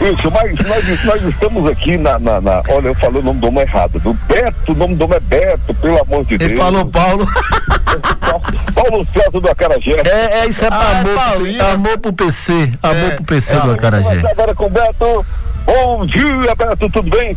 Isso, 0.00 0.30
mas 0.30 0.58
nós, 0.66 1.04
nós 1.04 1.22
estamos 1.22 1.66
aqui 1.70 1.96
na, 1.96 2.18
na, 2.18 2.40
na, 2.40 2.62
Olha, 2.68 2.88
eu 2.88 2.94
falei 2.94 3.20
o 3.20 3.24
nome 3.24 3.40
do 3.40 3.52
errado. 3.62 3.98
Do 4.00 4.14
Beto, 4.14 4.72
o 4.72 4.74
nome 4.74 4.94
do 4.94 5.04
homem 5.04 5.16
é 5.16 5.20
Beto, 5.20 5.74
pelo 5.74 6.00
amor 6.00 6.24
de 6.24 6.38
Deus. 6.38 6.50
Ele 6.50 6.60
falou 6.60 6.86
Paulo. 6.86 7.26
Paulo 8.74 9.06
César 9.12 9.40
do 9.40 9.48
Acarajé. 9.48 9.96
É, 10.04 10.40
é 10.40 10.48
isso 10.48 10.64
é, 10.64 10.68
ah, 10.70 11.00
amor, 11.00 11.48
é 11.48 11.72
amor 11.72 11.98
pro 11.98 12.12
PC. 12.12 12.72
Amor 12.82 12.96
é, 12.96 13.10
pro 13.16 13.24
PC 13.24 13.54
é, 13.54 13.60
do 13.60 13.70
Acarajé. 13.72 14.22
Agora 14.30 14.54
com 14.54 14.66
o 14.66 14.70
Beto. 14.70 15.26
Bom 15.64 16.06
dia, 16.06 16.54
Beto, 16.56 16.88
tudo 16.90 17.10
bem? 17.10 17.36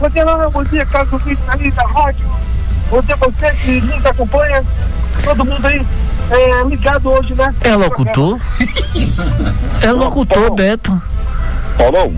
Bom 0.00 0.08
dia, 0.08 0.24
não, 0.24 0.50
bom 0.50 0.64
dia, 0.64 0.86
Carlos 0.86 1.12
Ouvinte 1.12 1.42
aí 1.48 1.70
da 1.70 1.82
rádio. 1.82 2.26
Bom 2.90 3.02
dia 3.02 3.16
você 3.16 3.50
que 3.52 3.80
nos 3.80 4.04
acompanha. 4.06 4.64
Todo 5.24 5.44
mundo 5.44 5.66
aí 5.66 5.84
é, 6.30 6.64
ligado 6.64 7.10
hoje, 7.10 7.34
né? 7.34 7.54
É 7.62 7.74
locutor? 7.74 8.38
é 9.82 9.92
locutor, 9.92 10.54
Beto. 10.54 11.00
Paulão? 11.76 12.14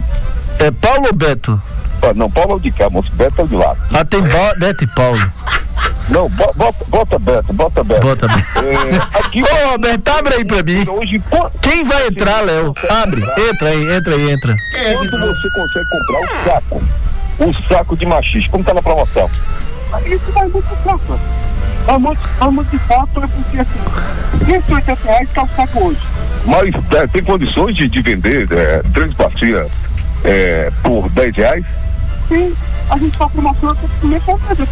É 0.59 0.71
Paulo 0.71 1.07
ou 1.07 1.15
Beto? 1.15 1.61
Ah, 2.03 2.13
não, 2.15 2.31
Paulo 2.31 2.57
é 2.57 2.61
de 2.61 2.71
cá, 2.71 2.89
moço. 2.89 3.11
Beto 3.13 3.43
é 3.43 3.45
de 3.45 3.55
lá. 3.55 3.77
Ah, 3.93 4.05
tem 4.05 4.23
Beto 4.59 4.85
e 4.85 4.87
Paulo. 4.89 5.21
Não, 6.09 6.29
bota, 6.29 6.85
bota 6.89 7.19
Beto, 7.19 7.53
bota 7.53 7.85
Beto. 7.85 8.01
Bota 8.01 8.27
Beto. 8.27 8.59
É, 8.59 9.19
aqui, 9.19 9.43
Ô, 9.43 9.79
Beto, 9.79 10.11
abre 10.11 10.35
aí 10.35 10.45
pra 10.45 10.63
mim. 10.63 10.85
Hoje, 10.89 11.23
Quem 11.61 11.85
vai 11.85 12.07
entrar, 12.09 12.41
Léo? 12.41 12.73
Abre, 12.89 13.23
entra 13.23 13.69
aí, 13.69 13.97
entra 13.97 14.15
aí, 14.15 14.31
entra. 14.31 14.57
Quanto 14.95 15.21
você 15.21 15.49
consegue 15.55 15.87
comprar 15.91 16.21
o 16.21 16.45
saco? 16.45 16.83
O 17.39 17.69
saco 17.69 17.97
de 17.97 18.07
machis, 18.07 18.47
como 18.49 18.65
tá 18.65 18.75
na 18.75 18.83
promoção? 18.83 19.31
Isso 20.07 20.33
vai 20.33 20.49
muito 20.49 20.69
certo. 20.83 21.21
A 21.87 21.99
muito, 21.99 22.21
a 22.41 22.51
muito 22.51 22.79
foto 22.81 23.25
é 23.25 23.27
porque 23.27 23.59
assim, 23.59 24.47
180 24.47 24.99
reais 25.05 25.29
tá 25.33 25.43
o 25.43 25.49
saco 25.57 25.87
hoje. 25.87 26.01
Mas 26.45 26.75
é, 26.97 27.07
tem 27.07 27.23
condições 27.23 27.75
de, 27.77 27.89
de 27.89 28.03
vender 28.03 28.47
é, 28.53 28.83
três 28.93 29.13
bacias 29.15 29.71
é, 30.25 30.71
por 30.83 31.09
10 31.11 31.37
reais? 31.37 31.65
Sim, 32.31 32.55
a 32.89 32.97
gente 32.97 33.17
faz 33.17 33.33
promoção 33.33 33.71
até 33.71 33.89
começar 34.01 34.35
a 34.35 34.39
fazer. 34.39 34.69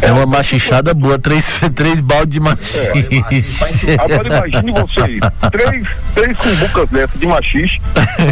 É 0.00 0.10
uma 0.10 0.24
machichada 0.24 0.94
boa, 0.94 1.18
três, 1.18 1.60
três 1.76 2.00
baldes 2.00 2.32
de 2.32 2.40
machixe. 2.40 3.90
É, 3.90 3.94
agora 4.02 4.26
imagine 4.26 4.72
vocês, 4.72 5.20
três, 5.50 5.86
três 6.14 6.36
cumbucas 6.38 6.88
dessas 6.88 7.20
de 7.20 7.26
machixe 7.26 7.78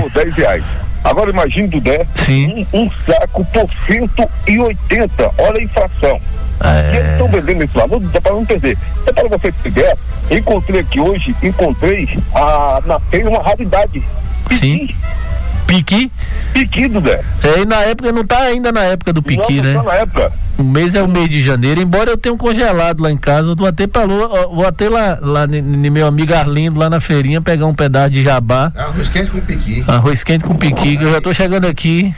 por 0.01 0.11
10 0.11 0.35
reais. 0.35 0.65
Agora 1.05 1.31
imagine, 1.31 1.69
Dudé, 1.69 2.07
Sim. 2.15 2.67
Um, 2.73 2.85
um 2.85 2.91
saco 3.07 3.45
por 3.47 3.69
180. 3.87 5.31
Olha 5.39 5.59
a 5.59 5.63
inflação. 5.63 6.21
É. 6.63 6.97
Eles 6.97 7.13
estão 7.13 7.29
vendendo 7.29 7.63
esse 7.63 7.75
valor, 7.75 8.01
dá 8.01 8.21
para 8.21 8.33
não 8.33 8.45
perder. 8.47 8.77
Então, 9.03 9.29
para 9.29 9.39
você 9.39 9.53
ter 9.53 9.69
ideia, 9.69 9.99
encontrei 10.31 10.81
aqui 10.81 11.01
hoje, 11.01 11.35
encontrei 11.43 12.19
a, 12.35 12.83
na 12.87 13.01
feira 13.01 13.29
uma 13.29 13.43
raridade. 13.43 14.03
Sim. 14.51 14.89
Piqui? 15.67 16.11
Piqui, 16.53 16.89
Dudé. 16.89 17.21
É, 17.43 17.61
e 17.61 17.65
na 17.65 17.77
época, 17.83 18.13
não 18.13 18.25
tá 18.25 18.41
ainda 18.43 18.73
na 18.73 18.83
época 18.83 19.13
do 19.13 19.23
piqui, 19.23 19.57
não, 19.57 19.65
né? 19.65 19.73
Não 19.73 19.85
tá 19.85 19.91
na 19.91 19.97
época. 19.99 20.33
O 20.59 20.63
mês 20.63 20.95
é 20.95 21.03
o 21.03 21.09
mês 21.09 21.29
de 21.29 21.43
janeiro, 21.43 21.81
embora 21.81 22.11
eu 22.11 22.19
tenha 22.19 22.35
um 22.35 22.37
congelado 22.37 23.01
lá 23.03 23.11
em 23.11 23.17
casa, 23.17 23.49
eu 23.49 23.57
vou 23.57 23.67
até 23.67 23.87
pra 23.87 24.05
lua, 24.05 24.29
vou 24.53 24.67
até 24.67 24.91
lá, 24.91 25.19
lá 25.21 25.47
no 25.47 25.91
meu 25.91 26.07
amigo 26.07 26.35
Arlindo, 26.35 26.79
lá 26.79 26.91
na 26.91 27.01
feirinha, 27.01 27.41
pegar 27.41 27.65
um 27.65 27.75
pedaço 27.75 28.11
de 28.11 28.23
jabá. 28.23 28.71
Arroz 28.77 29.09
quente 29.09 29.31
com 29.31 29.41
piqui. 29.41 29.83
Arroz 29.87 30.23
quente 30.23 30.45
com 30.45 30.55
piqui, 30.55 30.99
que 30.99 31.05
eu 31.05 31.13
já 31.13 31.21
tô 31.21 31.33
chegando 31.33 31.67
aqui. 31.67 32.15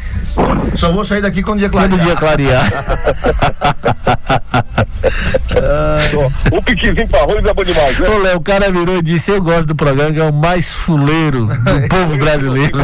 Só 0.76 0.93
vou 0.93 1.05
sair 1.05 1.20
daqui 1.20 1.43
quando 1.43 1.57
o 1.57 1.61
dia 1.61 1.70
clarear. 1.70 1.91
Quando 1.91 2.01
o 2.01 2.05
dia 2.05 2.16
clarear. 2.16 3.72
o 6.51 6.62
piquizinho 6.62 7.09
pra 7.09 7.20
arroz 7.20 7.45
é 7.45 7.55
bom 7.55 7.64
demais, 7.64 7.99
né? 7.99 8.09
Ô, 8.09 8.18
Léo, 8.18 8.39
o 8.39 8.41
cara 8.41 8.70
virou 8.70 8.99
e 8.99 9.03
disse: 9.03 9.30
Eu 9.30 9.43
gosto 9.43 9.66
do 9.66 9.74
programa, 9.74 10.12
que 10.12 10.20
é 10.20 10.24
o 10.24 10.33
mais 10.33 10.72
fuleiro 10.72 11.47
do 11.47 11.57
povo 11.89 12.16
brasileiro. 12.16 12.78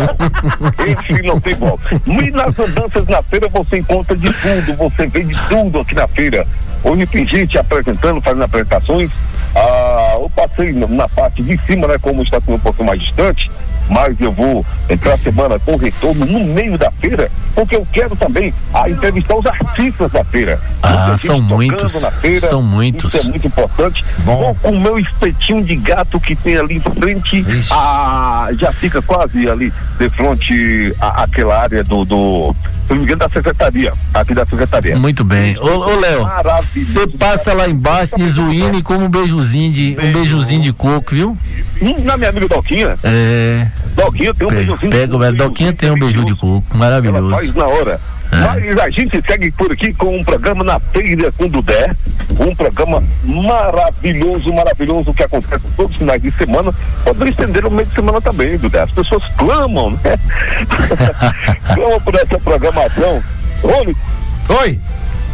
Esse 0.86 1.22
não 1.22 1.40
tem 1.40 1.54
volta. 1.54 2.00
E 2.06 2.30
nas 2.30 2.58
andanças 2.58 3.06
na 3.08 3.22
feira 3.22 3.48
você 3.48 3.78
encontra 3.78 4.16
de 4.16 4.32
tudo, 4.32 4.74
você 4.76 5.06
vê 5.06 5.22
de 5.22 5.36
tudo 5.48 5.80
aqui 5.80 5.94
na 5.94 6.08
feira. 6.08 6.46
Hoje 6.82 7.06
tem 7.06 7.26
gente 7.26 7.58
apresentando, 7.58 8.20
fazendo 8.20 8.44
apresentações. 8.44 9.10
Ah, 9.54 10.14
eu 10.14 10.30
passei 10.30 10.72
na 10.72 11.08
parte 11.08 11.42
de 11.42 11.58
cima, 11.66 11.88
né? 11.88 11.96
Como 12.00 12.22
está 12.22 12.38
um 12.46 12.58
pouco 12.58 12.84
mais 12.84 13.00
distante 13.00 13.50
mas 13.88 14.20
eu 14.20 14.32
vou 14.32 14.64
entrar 14.88 15.14
a 15.14 15.18
semana 15.18 15.58
com 15.58 15.76
retorno 15.76 16.26
no 16.26 16.40
meio 16.44 16.76
da 16.76 16.90
feira, 16.90 17.30
porque 17.54 17.76
eu 17.76 17.86
quero 17.92 18.14
também 18.16 18.52
a 18.72 18.88
entrevistar 18.88 19.36
os 19.36 19.46
artistas 19.46 20.10
da 20.12 20.24
feira. 20.24 20.60
Ah, 20.82 21.16
são 21.16 21.40
muitos. 21.40 22.04
Feira, 22.20 22.40
são 22.40 22.62
muitos. 22.62 23.14
Isso 23.14 23.26
é 23.26 23.30
muito 23.30 23.46
importante. 23.46 24.04
Bom. 24.18 24.54
com 24.60 24.70
o 24.70 24.80
meu 24.80 24.98
espetinho 24.98 25.62
de 25.62 25.76
gato 25.76 26.20
que 26.20 26.34
tem 26.36 26.56
ali 26.56 26.76
em 26.76 26.80
frente, 26.80 27.44
a, 27.70 28.48
já 28.58 28.72
fica 28.72 29.00
quase 29.02 29.48
ali 29.48 29.72
de 29.98 30.10
frente 30.10 30.94
àquela 31.00 31.60
área 31.60 31.82
do, 31.82 32.04
do 32.04 32.54
se 32.88 32.94
não 32.94 32.96
me 32.96 33.04
engano, 33.04 33.18
da 33.18 33.28
secretaria, 33.28 33.92
aqui 34.14 34.34
da 34.34 34.46
secretaria. 34.46 34.96
Muito 34.96 35.22
bem. 35.22 35.58
Ô, 35.58 35.66
ô 35.66 36.00
Léo, 36.00 36.26
você 36.58 37.06
passa 37.06 37.52
lá 37.52 37.68
embaixo 37.68 38.16
de 38.16 38.26
Zuíne 38.30 38.82
como 38.82 39.04
um 39.04 39.08
beijozinho 39.10 39.70
de, 39.70 39.96
um 40.02 40.12
beijozinho 40.12 40.62
de 40.62 40.72
coco, 40.72 41.14
viu? 41.14 41.36
Hum, 41.80 42.04
na 42.04 42.16
minha 42.16 42.30
amiga 42.30 42.48
Doquinha. 42.48 42.98
É. 43.04 43.66
Doquinha 43.94 44.34
tem 44.34 44.46
um 44.46 44.50
beijozinho 44.50 44.92
de 44.92 45.06
coco. 45.08 45.18
Pega, 45.18 45.32
Doquinha 45.32 45.72
tem 45.72 45.90
um 45.90 45.98
beijinho 45.98 46.24
de 46.26 46.34
coco, 46.34 46.76
maravilhoso. 46.76 47.28
Ela 47.28 47.36
faz 47.36 47.54
na 47.54 47.66
hora. 47.66 48.00
É. 48.30 48.36
Mas 48.36 48.80
a 48.80 48.90
gente 48.90 49.22
segue 49.26 49.50
por 49.52 49.72
aqui 49.72 49.92
com 49.94 50.18
um 50.18 50.22
programa 50.24 50.62
na 50.62 50.78
feira 50.78 51.32
com 51.32 51.48
Dudé, 51.48 51.96
um 52.38 52.54
programa 52.54 53.02
maravilhoso, 53.24 54.52
maravilhoso 54.52 55.14
que 55.14 55.22
acontece 55.22 55.64
todos 55.76 55.92
os 55.92 55.98
finais 55.98 56.20
de 56.20 56.30
semana. 56.32 56.74
Pode 57.04 57.30
estender 57.30 57.62
no 57.62 57.70
meio 57.70 57.86
de 57.86 57.94
semana 57.94 58.20
também, 58.20 58.58
Dudé. 58.58 58.80
As 58.80 58.90
pessoas 58.90 59.22
clamam, 59.36 59.92
né? 59.92 60.18
clamam 61.74 62.00
por 62.00 62.14
essa 62.16 62.38
programação. 62.38 63.22
Rony. 63.62 63.96
Oi. 64.60 64.78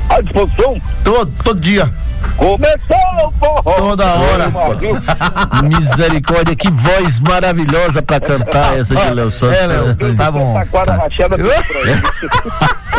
À 0.09 0.21
disposição? 0.21 0.81
Todo, 1.03 1.33
todo 1.43 1.61
dia. 1.61 1.91
Começou 2.37 3.27
o 3.27 3.31
forró! 3.33 3.75
Toda 3.77 4.05
hora! 4.05 4.53
Misericórdia, 5.65 6.57
que 6.57 6.71
voz 6.71 7.21
maravilhosa 7.21 8.03
pra 8.03 8.21
cantar 8.21 8.79
essa 8.79 8.95
de 8.95 9.11
Léo 9.11 9.31
Santos. 9.31 9.57
É, 9.59 9.67
Léo, 9.67 10.17
tá 10.17 10.31
bom. 10.31 10.55
Tá. 10.55 10.67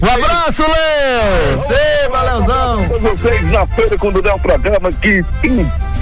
Um 0.00 0.06
abraço, 0.06 0.62
Léo! 0.62 1.50
Receba, 1.52 2.22
Léozão! 2.22 2.88
vocês 3.00 3.50
na 3.50 3.66
feira 3.66 3.98
quando 3.98 4.22
der 4.22 4.34
um 4.34 4.38
programa 4.38 4.90
que 4.92 5.24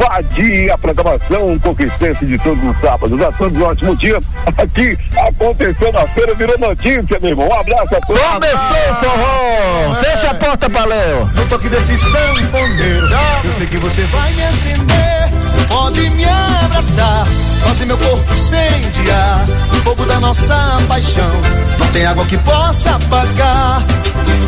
invade 0.03 0.71
a 0.71 0.79
programação 0.79 1.59
conquistense 1.61 2.27
de 2.27 2.39
todos 2.39 2.63
os 2.65 2.81
sábados. 2.81 3.21
A 3.23 3.33
todos 3.33 3.61
um 3.61 3.65
ótimo 3.65 3.97
dia. 3.97 4.21
Aqui 4.59 4.99
aconteceu 5.17 5.93
na 5.93 6.07
feira, 6.09 6.35
virou 6.35 6.59
notícia, 6.59 7.19
meu 7.21 7.31
irmão. 7.31 7.49
Um 7.49 7.61
abraço 7.61 7.95
a 7.95 8.01
todos. 8.01 8.23
Começou 8.23 8.59
o 8.59 8.95
forró! 8.97 9.99
É. 9.99 10.05
Fecha 10.05 10.31
a 10.31 10.35
porta 10.35 10.71
pra 10.71 10.85
Léo. 10.85 11.27
No 11.35 11.47
toque 11.47 11.69
desse 11.69 11.97
sangue 11.99 12.47
pondeiro, 12.47 13.07
eu 13.45 13.53
sei 13.53 13.67
que 13.67 13.77
você 13.79 14.03
vai 14.03 14.33
me 14.33 14.43
acender. 14.43 15.22
Pode 15.73 16.11
me 16.11 16.25
abraçar, 16.65 17.27
fazer 17.65 17.87
meu 17.87 17.97
corpo 17.97 18.35
incendiar. 18.35 19.47
O 19.73 19.77
fogo 19.77 20.05
da 20.05 20.21
nossa 20.21 20.79
paixão. 20.87 21.33
Não 21.79 21.87
tem 21.89 22.05
água 22.05 22.27
que 22.27 22.37
possa 22.37 22.91
apagar. 22.91 23.83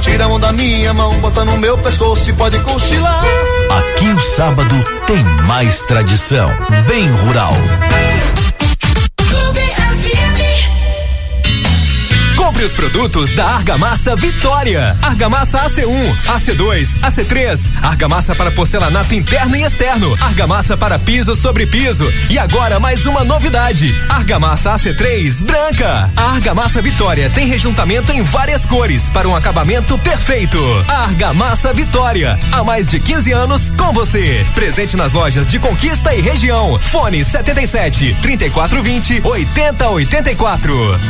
Tira 0.03 0.27
a 0.27 0.29
mão 0.29 0.39
da 0.39 0.53
minha 0.53 0.93
mão, 0.93 1.18
bota 1.20 1.43
no 1.47 1.57
meu 1.57 1.79
pescoço 1.79 2.29
e 2.29 2.33
pode 2.35 2.59
cochilar. 2.61 3.25
Aqui 3.70 4.09
o 4.09 4.20
sábado 4.20 4.85
tem 5.07 5.25
mais 5.47 5.83
tradição, 5.87 6.51
bem 6.87 7.09
rural. 7.25 7.55
Compre 12.55 12.66
os 12.66 12.74
produtos 12.74 13.32
da 13.32 13.46
Argamassa 13.46 14.14
Vitória. 14.14 14.96
Argamassa 15.02 15.64
AC1, 15.64 16.22
AC2, 16.24 17.00
AC3, 17.00 17.68
argamassa 17.82 18.32
para 18.32 18.52
porcelanato 18.52 19.12
interno 19.12 19.57
e 19.57 19.64
externo, 19.64 20.16
argamassa 20.20 20.76
para 20.76 20.96
piso 20.96 21.34
sobre 21.34 21.66
piso. 21.66 22.09
E 22.30 22.38
agora 22.38 22.78
mais 22.78 23.07
uma 23.07 23.24
novidade: 23.24 23.92
argamassa 24.09 24.72
AC3 24.72 25.42
branca. 25.42 26.09
A 26.16 26.22
Argamassa 26.22 26.80
Vitória 26.80 27.28
tem 27.28 27.48
rejuntamento 27.48 28.12
em 28.12 28.22
várias 28.22 28.64
cores 28.64 29.09
para 29.09 29.26
um 29.26 29.34
acabamento 29.34 29.98
perfeito. 29.98 30.61
Argamassa 30.86 31.72
Vitória, 31.72 32.38
há 32.52 32.62
mais 32.62 32.88
de 32.88 33.00
15 33.00 33.32
anos 33.32 33.70
com 33.70 33.92
você. 33.92 34.46
Presente 34.55 34.96
nas 34.96 35.12
lojas 35.12 35.48
de 35.48 35.59
Conquista 35.59 36.14
e 36.14 36.20
região. 36.20 36.78
Fone 36.78 37.24
77 37.24 38.16
3420 38.22 39.22
8084. 39.24 41.00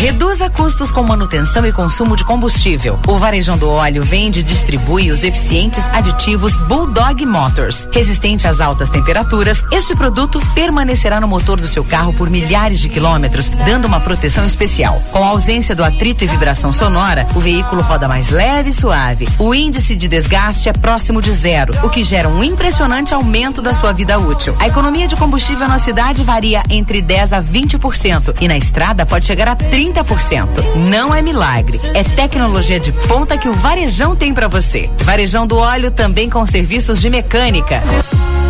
Reduza 0.00 0.50
custos 0.50 0.71
postos 0.72 0.90
com 0.90 1.02
manutenção 1.02 1.66
e 1.66 1.72
consumo 1.72 2.16
de 2.16 2.24
combustível. 2.24 2.98
O 3.06 3.18
Varejão 3.18 3.58
do 3.58 3.68
Óleo 3.68 4.02
vende 4.02 4.40
e 4.40 4.42
distribui 4.42 5.10
os 5.10 5.22
eficientes 5.22 5.86
aditivos 5.90 6.56
Bulldog 6.56 7.26
Motors. 7.26 7.86
Resistente 7.92 8.46
às 8.46 8.58
altas 8.58 8.88
temperaturas, 8.88 9.62
este 9.70 9.94
produto 9.94 10.40
permanecerá 10.54 11.20
no 11.20 11.28
motor 11.28 11.60
do 11.60 11.68
seu 11.68 11.84
carro 11.84 12.14
por 12.14 12.30
milhares 12.30 12.80
de 12.80 12.88
quilômetros, 12.88 13.50
dando 13.66 13.84
uma 13.84 14.00
proteção 14.00 14.46
especial. 14.46 14.98
Com 15.12 15.22
a 15.22 15.28
ausência 15.28 15.74
do 15.74 15.84
atrito 15.84 16.24
e 16.24 16.26
vibração 16.26 16.72
sonora, 16.72 17.26
o 17.34 17.40
veículo 17.40 17.82
roda 17.82 18.08
mais 18.08 18.30
leve 18.30 18.70
e 18.70 18.72
suave. 18.72 19.28
O 19.38 19.54
índice 19.54 19.94
de 19.94 20.08
desgaste 20.08 20.70
é 20.70 20.72
próximo 20.72 21.20
de 21.20 21.32
zero, 21.32 21.74
o 21.84 21.90
que 21.90 22.02
gera 22.02 22.30
um 22.30 22.42
impressionante 22.42 23.12
aumento 23.12 23.60
da 23.60 23.74
sua 23.74 23.92
vida 23.92 24.18
útil. 24.18 24.56
A 24.58 24.68
economia 24.68 25.06
de 25.06 25.16
combustível 25.16 25.68
na 25.68 25.76
cidade 25.76 26.24
varia 26.24 26.62
entre 26.70 27.02
10 27.02 27.34
a 27.34 27.42
20% 27.42 28.36
e 28.40 28.48
na 28.48 28.56
estrada 28.56 29.04
pode 29.04 29.26
chegar 29.26 29.48
a 29.48 29.56
30%. 29.56 30.61
Não 30.88 31.14
é 31.14 31.20
milagre, 31.20 31.80
é 31.94 32.02
tecnologia 32.02 32.80
de 32.80 32.92
ponta 32.92 33.36
que 33.36 33.48
o 33.48 33.52
Varejão 33.52 34.16
tem 34.16 34.32
para 34.32 34.48
você. 34.48 34.88
Varejão 34.98 35.46
do 35.46 35.56
Óleo 35.56 35.90
também 35.90 36.30
com 36.30 36.44
serviços 36.46 37.00
de 37.00 37.10
mecânica. 37.10 37.82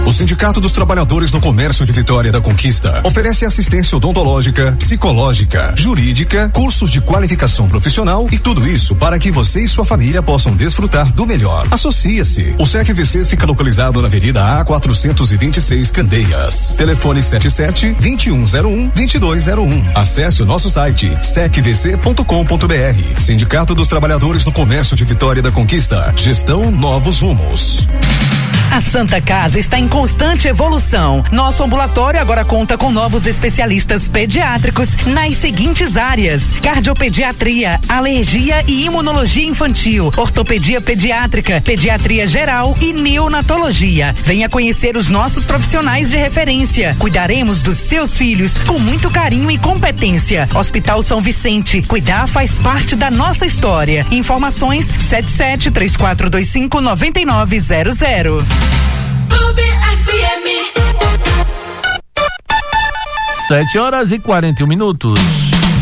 O 0.05 0.11
Sindicato 0.11 0.61
dos 0.61 0.73
Trabalhadores 0.73 1.31
no 1.31 1.41
Comércio 1.41 1.87
de 1.87 1.93
Vitória 1.93 2.33
da 2.33 2.41
Conquista 2.41 3.01
oferece 3.05 3.45
assistência 3.45 3.97
odontológica, 3.97 4.73
psicológica, 4.77 5.73
jurídica, 5.77 6.49
cursos 6.49 6.91
de 6.91 7.01
qualificação 7.01 7.69
profissional 7.69 8.27
e 8.33 8.39
tudo 8.39 8.67
isso 8.67 8.97
para 8.97 9.17
que 9.17 9.31
você 9.31 9.63
e 9.63 9.69
sua 9.69 9.85
família 9.85 10.21
possam 10.21 10.57
desfrutar 10.57 11.13
do 11.13 11.25
melhor. 11.25 11.69
Associe-se. 11.71 12.57
O 12.59 12.67
SECVC 12.67 13.25
fica 13.25 13.47
localizado 13.47 14.03
na 14.03 14.09
Avenida 14.09 14.59
A 14.59 14.65
426 14.65 15.93
Candeias. 15.93 16.75
Telefone 16.77 17.23
77 17.23 17.93
2101 17.93 18.89
2201. 18.89 19.85
Acesse 19.95 20.43
o 20.43 20.47
nosso 20.47 20.69
site 20.69 21.17
secvc.com.br. 21.23 23.21
Sindicato 23.21 23.73
dos 23.73 23.87
Trabalhadores 23.87 24.45
no 24.45 24.51
Comércio 24.51 24.97
de 24.97 25.05
Vitória 25.05 25.41
da 25.41 25.53
Conquista. 25.53 26.13
Gestão 26.17 26.73
Novos 26.73 27.21
Rumos. 27.21 27.87
A 28.73 28.81
Santa 28.81 29.21
Casa 29.21 29.59
está 29.59 29.79
em 29.79 29.87
constante 29.87 30.49
evolução. 30.49 31.23
Nosso 31.31 31.63
ambulatório 31.63 32.19
agora 32.19 32.43
conta 32.43 32.79
com 32.79 32.91
novos 32.91 33.27
especialistas 33.27 34.09
pediátricos 34.09 34.97
nas 35.05 35.37
seguintes 35.37 35.95
áreas: 35.95 36.45
cardiopediatria, 36.63 37.79
alergia 37.87 38.65
e 38.67 38.87
imunologia 38.87 39.47
infantil, 39.47 40.11
ortopedia 40.17 40.81
pediátrica, 40.81 41.61
pediatria 41.61 42.27
geral 42.27 42.75
e 42.81 42.95
neonatologia. 42.95 44.15
Venha 44.25 44.49
conhecer 44.49 44.97
os 44.97 45.11
nossos 45.11 45.45
profissionais 45.45 46.09
de 46.09 46.17
referência. 46.17 46.97
Cuidaremos 46.99 47.61
dos 47.61 47.77
seus 47.77 48.17
filhos 48.17 48.57
com 48.57 48.79
muito 48.79 49.11
carinho 49.11 49.51
e 49.51 49.59
competência. 49.59 50.49
Hospital 50.55 51.03
São 51.03 51.21
Vicente, 51.21 51.83
cuidar 51.83 52.27
faz 52.27 52.59
parte 52.59 52.97
da 52.97 53.11
nossa 53.11 53.45
história. 53.45 54.07
Informações 54.11 54.87
77 55.11 55.71
3425 55.71 56.81
9900. 56.81 58.62
Clube 59.29 59.63
FM. 59.63 60.47
7 63.49 63.79
horas 63.79 64.13
e 64.13 64.19
41 64.19 64.67
minutos. 64.67 65.19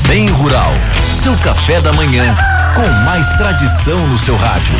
Bem 0.06 0.26
Rural, 0.26 0.72
seu 1.12 1.36
café 1.38 1.80
da 1.80 1.92
manhã, 1.92 2.36
com 2.74 2.88
mais 3.04 3.28
tradição 3.34 4.06
no 4.08 4.18
seu 4.18 4.36
rádio. 4.36 4.74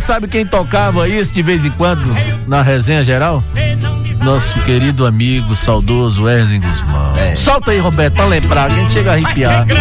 Sabe 0.00 0.28
quem 0.28 0.46
tocava 0.46 1.08
isso 1.08 1.32
de 1.32 1.42
vez 1.42 1.64
em 1.64 1.70
quando 1.70 2.02
na 2.46 2.62
resenha 2.62 3.02
geral? 3.02 3.42
Nosso 4.22 4.54
querido 4.60 5.06
amigo, 5.06 5.54
saudoso 5.54 6.28
Erzen 6.28 6.60
Guzmão. 6.60 7.12
É. 7.16 7.36
Solta 7.36 7.72
aí, 7.72 7.78
Roberto, 7.78 8.14
pra 8.14 8.24
lembrar, 8.24 8.68
que 8.70 8.78
a 8.78 8.82
gente 8.82 8.92
chega 8.92 9.10
a 9.10 9.14
arrepiar. 9.14 9.66
é. 9.68 9.74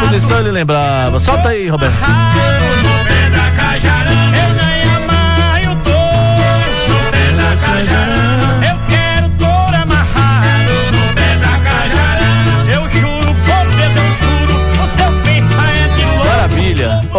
Posição 0.00 0.40
ele 0.40 0.50
lembrava. 0.50 1.20
Solta 1.20 1.50
aí, 1.50 1.68
Roberto. 1.68 1.94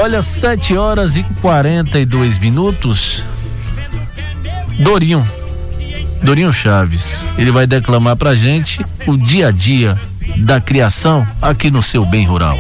Olha, 0.08 0.22
7 0.22 0.78
horas 0.78 1.18
e 1.18 1.24
42 1.42 2.38
minutos. 2.38 3.22
Dorinho. 4.80 5.22
Dorinho 6.24 6.54
Chaves. 6.54 7.26
Ele 7.38 7.52
vai 7.52 7.68
declamar 7.68 8.16
pra 8.16 8.34
gente 8.34 8.80
o 9.06 9.18
dia 9.18 9.50
a 9.50 9.52
dia 9.52 10.00
da 10.38 10.62
criação 10.62 11.28
aqui 11.42 11.70
no 11.70 11.84
seu 11.84 12.06
bem 12.06 12.26
rural. 12.26 12.58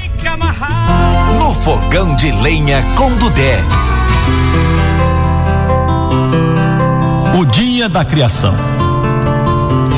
No 1.40 1.54
fogão 1.54 2.18
de 2.18 2.30
lenha 2.34 2.84
com 2.98 3.16
Dudé. 3.16 3.60
O 7.40 7.46
dia 7.46 7.88
da 7.88 8.04
criação. 8.04 8.58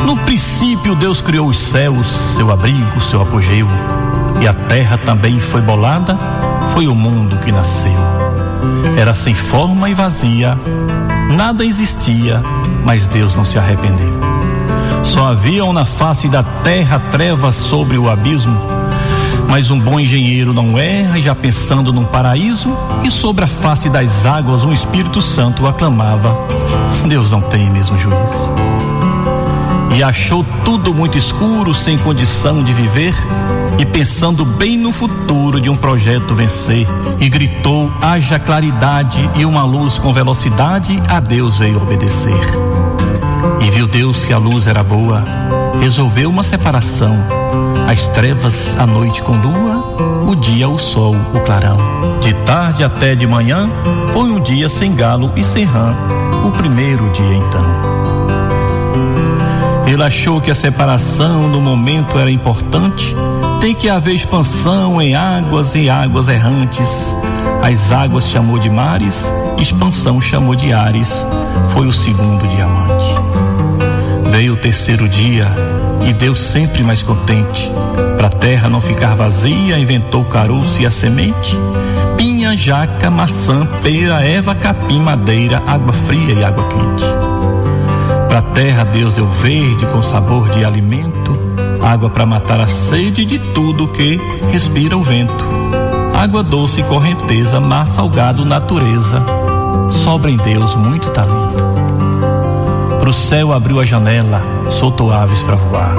No 0.06 0.16
princípio, 0.18 0.94
Deus 0.94 1.20
criou 1.20 1.50
os 1.50 1.58
céus, 1.58 2.06
seu 2.06 2.52
abrigo, 2.52 3.02
seu 3.02 3.24
apogeu, 3.24 3.68
e 4.40 4.48
a 4.48 4.54
terra 4.54 5.00
também 5.00 5.40
foi 5.40 5.62
bolada 5.62 6.39
foi 6.80 6.88
o 6.88 6.96
mundo 6.96 7.38
que 7.40 7.52
nasceu. 7.52 7.92
Era 8.98 9.14
sem 9.14 9.36
forma 9.36 9.90
e 9.90 9.94
vazia, 9.94 10.58
nada 11.36 11.66
existia, 11.66 12.42
mas 12.86 13.06
Deus 13.06 13.36
não 13.36 13.44
se 13.44 13.60
arrependeu. 13.60 14.14
Só 15.04 15.28
haviam 15.28 15.74
na 15.74 15.84
face 15.84 16.30
da 16.30 16.42
terra 16.42 16.98
trevas 16.98 17.56
sobre 17.56 17.98
o 17.98 18.10
abismo, 18.10 18.58
mas 19.50 19.70
um 19.70 19.78
bom 19.78 20.00
engenheiro 20.00 20.54
não 20.54 20.80
erra 20.80 21.20
e 21.20 21.22
já 21.22 21.36
pensando 21.36 21.92
num 21.92 22.06
paraíso, 22.06 22.70
e 23.04 23.12
sobre 23.12 23.44
a 23.44 23.48
face 23.48 23.90
das 23.90 24.26
águas 24.26 24.64
um 24.64 24.72
Espírito 24.72 25.22
Santo 25.22 25.68
aclamava: 25.68 26.34
Deus 27.10 27.30
não 27.30 27.42
tem 27.42 27.70
mesmo 27.70 27.98
juízo. 27.98 28.54
E 29.96 30.04
achou 30.04 30.46
tudo 30.64 30.94
muito 30.94 31.18
escuro, 31.18 31.74
sem 31.74 31.98
condição 31.98 32.64
de 32.64 32.72
viver, 32.72 33.14
e 33.78 33.86
pensando 33.86 34.46
bem 34.46 34.78
no 34.78 34.92
futuro 34.92 35.60
de 35.60 35.70
um 35.70 35.76
projeto 35.76 36.36
vencer, 36.36 36.88
e 37.20 37.30
gritou: 37.30 37.92
haja 38.02 38.40
claridade 38.40 39.30
e 39.36 39.46
uma 39.46 39.64
luz 39.64 39.98
com 39.98 40.14
velocidade, 40.14 41.02
a 41.08 41.20
Deus 41.20 41.60
veio 41.60 41.78
obedecer. 41.78 42.40
E 43.62 43.70
viu 43.72 43.88
Deus 43.88 44.26
que 44.26 44.34
a 44.34 44.38
luz 44.38 44.68
era 44.68 44.84
boa, 44.84 45.24
resolveu 45.82 46.30
uma 46.30 46.44
separação, 46.44 47.18
as 47.88 48.08
trevas 48.08 48.76
a 48.78 48.86
noite 48.86 49.22
com 49.22 49.34
lua, 49.34 50.28
o 50.28 50.36
dia 50.36 50.70
o 50.70 50.78
sol, 50.78 51.16
o 51.34 51.40
clarão. 51.40 51.78
De 52.22 52.34
tarde 52.46 52.84
até 52.84 53.16
de 53.16 53.26
manhã, 53.26 53.70
foi 54.14 54.30
um 54.30 54.40
dia 54.40 54.70
sem 54.70 54.94
galo 54.94 55.32
e 55.36 55.44
sem 55.44 55.64
rã, 55.64 55.96
o 56.46 56.52
primeiro 56.52 57.10
dia 57.12 57.36
então. 57.36 58.59
Ele 59.90 60.04
achou 60.04 60.40
que 60.40 60.52
a 60.52 60.56
separação 60.56 61.50
no 61.50 61.60
momento 61.60 62.20
era 62.20 62.30
importante 62.30 63.16
tem 63.60 63.74
que 63.74 63.90
haver 63.90 64.14
expansão 64.14 65.02
em 65.02 65.16
águas 65.16 65.74
e 65.74 65.90
águas 65.90 66.28
errantes. 66.28 67.14
As 67.64 67.92
águas 67.92 68.30
chamou 68.30 68.60
de 68.60 68.70
mares, 68.70 69.26
expansão 69.60 70.22
chamou 70.22 70.54
de 70.54 70.72
ares. 70.72 71.26
Foi 71.70 71.88
o 71.88 71.92
segundo 71.92 72.48
diamante. 72.48 73.16
Veio 74.32 74.54
o 74.54 74.58
terceiro 74.58 75.10
dia 75.10 75.48
e 76.08 76.14
Deus 76.14 76.40
sempre 76.40 76.84
mais 76.84 77.02
contente. 77.02 77.72
Pra 78.16 78.30
terra 78.30 78.70
não 78.70 78.80
ficar 78.80 79.16
vazia, 79.16 79.80
inventou 79.80 80.24
caroço 80.24 80.84
e 80.84 80.86
a 80.86 80.92
semente. 80.92 81.58
Pinha, 82.16 82.56
jaca, 82.56 83.10
maçã, 83.10 83.66
pera, 83.82 84.24
eva, 84.24 84.54
capim, 84.54 85.00
madeira, 85.00 85.64
água 85.66 85.94
fria 85.94 86.36
e 86.36 86.46
água 86.46 86.64
quente. 86.70 87.29
Pra 88.40 88.52
terra 88.54 88.86
Deus 88.86 89.12
deu 89.12 89.28
verde 89.28 89.86
com 89.88 90.02
sabor 90.02 90.48
de 90.48 90.64
alimento 90.64 91.38
água 91.84 92.10
para 92.10 92.26
matar 92.26 92.62
a 92.62 92.68
sede 92.68 93.26
de 93.26 93.38
tudo 93.38 93.90
que 93.90 94.16
respira 94.50 94.98
o 94.98 95.04
vento. 95.04 95.46
Água 96.14 96.42
doce, 96.42 96.82
correnteza, 96.84 97.60
mar 97.60 97.86
salgado, 97.86 98.46
natureza. 98.46 99.22
Sobra 99.92 100.32
em 100.32 100.38
Deus 100.38 100.74
muito 100.74 101.10
talento. 101.10 101.66
Pro 103.02 103.12
céu 103.12 103.52
abriu 103.52 103.78
a 103.78 103.84
janela, 103.84 104.42
soltou 104.70 105.12
aves 105.12 105.44
para 105.44 105.58
voar. 105.58 105.94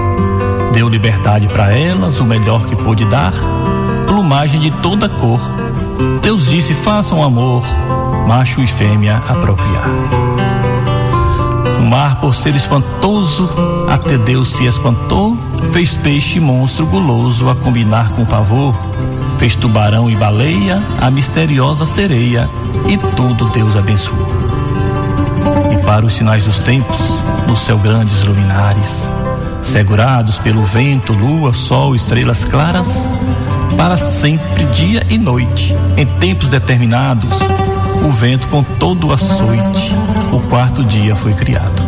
Deu 0.72 0.88
liberdade 0.88 1.46
para 1.46 1.76
elas, 1.76 2.20
o 2.20 2.24
melhor 2.24 2.64
que 2.64 2.74
pôde 2.74 3.04
dar. 3.04 3.34
Plumagem 4.06 4.60
de 4.60 4.70
toda 4.80 5.10
cor, 5.10 5.40
Deus 6.22 6.46
disse: 6.46 6.72
façam 6.72 7.22
amor, 7.22 7.62
macho 8.26 8.62
e 8.62 8.66
fêmea 8.66 9.16
apropriar. 9.28 10.49
O 11.80 11.82
mar, 11.82 12.20
por 12.20 12.34
ser 12.34 12.54
espantoso, 12.54 13.48
até 13.88 14.18
Deus 14.18 14.48
se 14.48 14.66
espantou, 14.66 15.34
fez 15.72 15.96
peixe 15.96 16.38
monstro 16.38 16.86
guloso 16.86 17.48
a 17.48 17.56
combinar 17.56 18.10
com 18.10 18.24
pavor. 18.26 18.78
Fez 19.38 19.56
tubarão 19.56 20.10
e 20.10 20.14
baleia, 20.14 20.84
a 21.00 21.10
misteriosa 21.10 21.86
sereia, 21.86 22.48
e 22.86 22.98
tudo 23.16 23.46
Deus 23.46 23.78
abençoou. 23.78 24.28
E 25.72 25.82
para 25.82 26.04
os 26.04 26.12
sinais 26.12 26.44
dos 26.44 26.58
tempos, 26.58 26.98
no 27.48 27.56
céu 27.56 27.78
grandes 27.78 28.22
luminares, 28.24 29.08
segurados 29.62 30.38
pelo 30.38 30.62
vento, 30.62 31.14
lua, 31.14 31.54
sol, 31.54 31.94
estrelas 31.94 32.44
claras, 32.44 33.06
para 33.78 33.96
sempre, 33.96 34.66
dia 34.66 35.06
e 35.08 35.16
noite, 35.16 35.74
em 35.96 36.04
tempos 36.04 36.48
determinados, 36.48 37.38
o 38.06 38.12
vento 38.12 38.48
com 38.48 38.62
todo 38.62 39.08
o 39.08 39.12
açoite, 39.14 39.94
o 40.32 40.40
quarto 40.48 40.84
dia 40.84 41.14
foi 41.16 41.32
criado. 41.32 41.82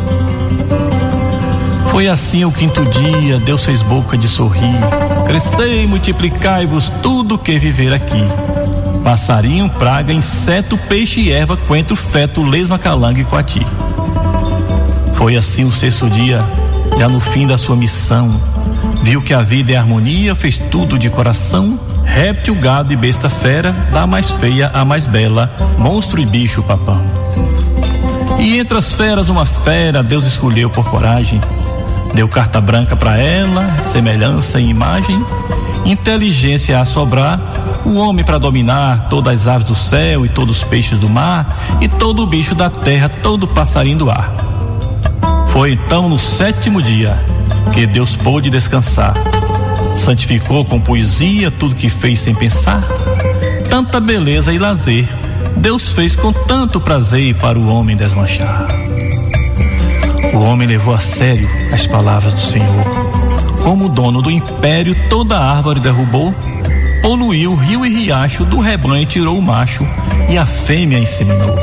Foi 1.88 2.08
assim 2.08 2.44
o 2.44 2.50
quinto 2.50 2.82
dia, 2.86 3.38
Deus 3.38 3.64
fez 3.64 3.82
boca 3.82 4.16
de 4.16 4.26
sorrir, 4.26 4.78
crescei, 5.26 5.86
multiplicai-vos 5.86 6.88
tudo 7.02 7.38
que 7.38 7.58
viver 7.58 7.92
aqui. 7.92 8.22
Passarinho, 9.04 9.68
praga, 9.68 10.12
inseto, 10.12 10.78
peixe 10.78 11.20
e 11.20 11.30
erva, 11.30 11.56
coentro, 11.56 11.94
feto, 11.94 12.42
lesma, 12.42 12.78
calango 12.78 13.20
e 13.20 13.24
coati. 13.24 13.66
Foi 15.14 15.36
assim 15.36 15.64
o 15.64 15.70
sexto 15.70 16.08
dia, 16.08 16.42
já 16.98 17.08
no 17.08 17.20
fim 17.20 17.46
da 17.46 17.58
sua 17.58 17.76
missão, 17.76 18.40
viu 19.02 19.20
que 19.20 19.34
a 19.34 19.42
vida 19.42 19.72
é 19.72 19.76
harmonia, 19.76 20.34
fez 20.34 20.56
tudo 20.56 20.98
de 20.98 21.10
coração, 21.10 21.78
réptil, 22.04 22.54
gado 22.54 22.92
e 22.92 22.96
besta 22.96 23.28
fera, 23.28 23.72
da 23.92 24.06
mais 24.06 24.30
feia 24.30 24.70
a 24.72 24.84
mais 24.84 25.06
bela, 25.06 25.54
monstro 25.78 26.20
e 26.20 26.26
bicho 26.26 26.62
papão. 26.62 27.21
E 28.42 28.58
entre 28.58 28.76
as 28.76 28.92
feras 28.92 29.28
uma 29.28 29.46
fera 29.46 30.02
Deus 30.02 30.26
escolheu 30.26 30.68
por 30.68 30.84
coragem, 30.90 31.40
deu 32.12 32.26
carta 32.26 32.60
branca 32.60 32.96
para 32.96 33.16
ela, 33.16 33.70
semelhança 33.92 34.58
e 34.58 34.68
imagem, 34.68 35.24
inteligência 35.84 36.80
a 36.80 36.84
sobrar, 36.84 37.40
o 37.84 37.94
homem 37.94 38.24
para 38.24 38.38
dominar 38.38 39.06
todas 39.06 39.42
as 39.42 39.46
aves 39.46 39.64
do 39.64 39.76
céu 39.76 40.26
e 40.26 40.28
todos 40.28 40.58
os 40.58 40.64
peixes 40.64 40.98
do 40.98 41.08
mar 41.08 41.56
e 41.80 41.86
todo 41.86 42.24
o 42.24 42.26
bicho 42.26 42.52
da 42.52 42.68
terra, 42.68 43.08
todo 43.08 43.46
passarinho 43.46 43.98
do 43.98 44.10
ar. 44.10 44.34
Foi 45.50 45.74
então 45.74 46.08
no 46.08 46.18
sétimo 46.18 46.82
dia 46.82 47.16
que 47.72 47.86
Deus 47.86 48.16
pôde 48.16 48.50
descansar. 48.50 49.14
Santificou 49.94 50.64
com 50.64 50.80
poesia 50.80 51.48
tudo 51.48 51.76
que 51.76 51.88
fez 51.88 52.18
sem 52.18 52.34
pensar. 52.34 52.82
Tanta 53.70 54.00
beleza 54.00 54.52
e 54.52 54.58
lazer 54.58 55.21
Deus 55.56 55.92
fez 55.92 56.16
com 56.16 56.32
tanto 56.32 56.80
prazer 56.80 57.34
para 57.36 57.58
o 57.58 57.68
homem 57.68 57.96
desmanchar. 57.96 58.66
O 60.34 60.38
homem 60.38 60.66
levou 60.66 60.94
a 60.94 60.98
sério 60.98 61.48
as 61.72 61.86
palavras 61.86 62.34
do 62.34 62.40
Senhor. 62.40 62.84
Como 63.62 63.88
dono 63.88 64.22
do 64.22 64.30
império, 64.30 64.96
toda 65.08 65.38
árvore 65.38 65.80
derrubou, 65.80 66.34
poluiu 67.00 67.54
rio 67.54 67.86
e 67.86 67.88
riacho, 67.88 68.44
do 68.44 68.58
rebanho 68.58 69.06
tirou 69.06 69.38
o 69.38 69.42
macho 69.42 69.86
e 70.28 70.36
a 70.36 70.46
fêmea 70.46 70.98
inseminou. 70.98 71.54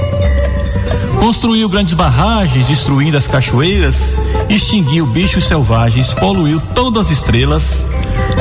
Construiu 1.19 1.67
grandes 1.67 1.93
barragens, 1.93 2.67
destruindo 2.67 3.17
as 3.17 3.27
cachoeiras, 3.27 4.15
extinguiu 4.47 5.05
bichos 5.05 5.45
selvagens, 5.45 6.13
poluiu 6.13 6.61
todas 6.73 7.07
as 7.07 7.11
estrelas, 7.11 7.85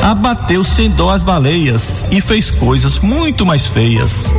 abateu 0.01 0.63
sem 0.63 0.89
dó 0.89 1.09
as 1.09 1.21
baleias 1.21 2.05
e 2.09 2.21
fez 2.21 2.49
coisas 2.49 2.99
muito 2.99 3.45
mais 3.45 3.67
feias. 3.67 4.31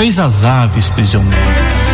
Fez 0.00 0.18
as 0.18 0.46
aves 0.46 0.88
prisioneiras. 0.88 1.89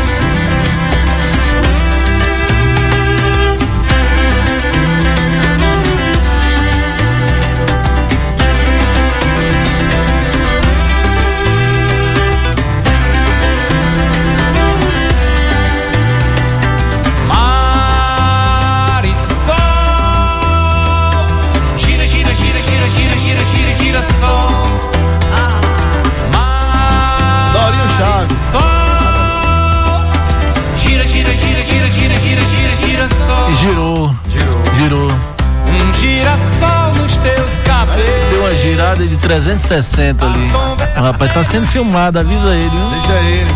360 39.27 40.25
ali. 40.25 40.51
O 40.97 41.03
rapaz 41.03 41.33
tá 41.33 41.43
sendo 41.43 41.67
filmado, 41.67 42.21
avisa 42.21 42.55
ele, 42.55 42.71
viu? 42.71 42.91
Deixa 42.91 43.13
ele. 43.13 43.47